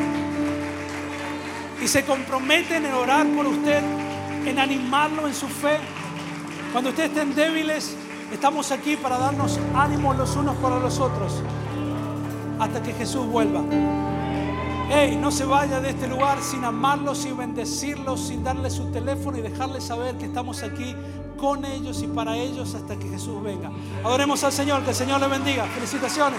Y 1.83 1.87
se 1.87 2.05
comprometen 2.07 2.87
en 2.87 2.95
orar 2.95 3.27
por 3.27 3.47
usted, 3.47 3.83
en 4.47 4.59
animarlo 4.59 5.29
en 5.29 5.35
su 5.35 5.47
fe. 5.47 5.79
Cuando 6.73 6.89
ustedes 6.89 7.11
estén 7.11 7.35
débiles, 7.35 7.95
estamos 8.33 8.73
aquí 8.73 8.97
para 8.97 9.19
darnos 9.19 9.61
ánimo 9.75 10.15
los 10.15 10.35
unos 10.37 10.57
para 10.57 10.79
los 10.79 10.99
otros 11.01 11.43
hasta 12.59 12.83
que 12.83 12.93
Jesús 12.95 13.27
vuelva. 13.27 13.63
Hey, 14.91 15.17
no 15.21 15.31
se 15.31 15.45
vaya 15.45 15.81
de 15.81 15.91
este 15.91 16.07
lugar 16.07 16.43
sin 16.43 16.65
amarlos, 16.65 17.19
sin 17.19 17.37
bendecirlos, 17.37 18.21
sin 18.21 18.45
darle 18.45 18.71
su 18.71 18.91
teléfono 18.91 19.39
y 19.39 19.41
dejarles 19.41 19.85
saber 19.85 20.17
que 20.17 20.27
estamos 20.27 20.63
aquí 20.63 20.95
con 21.39 21.65
ellos 21.65 22.03
y 22.03 22.07
para 22.07 22.37
ellos 22.37 22.75
hasta 22.75 22.97
que 22.97 23.09
Jesús 23.09 23.43
venga. 23.43 23.71
Adoremos 24.05 24.45
al 24.45 24.53
Señor, 24.53 24.83
que 24.83 24.91
el 24.91 24.97
Señor 24.97 25.21
le 25.21 25.29
bendiga. 25.29 25.65
Felicitaciones. 25.65 26.39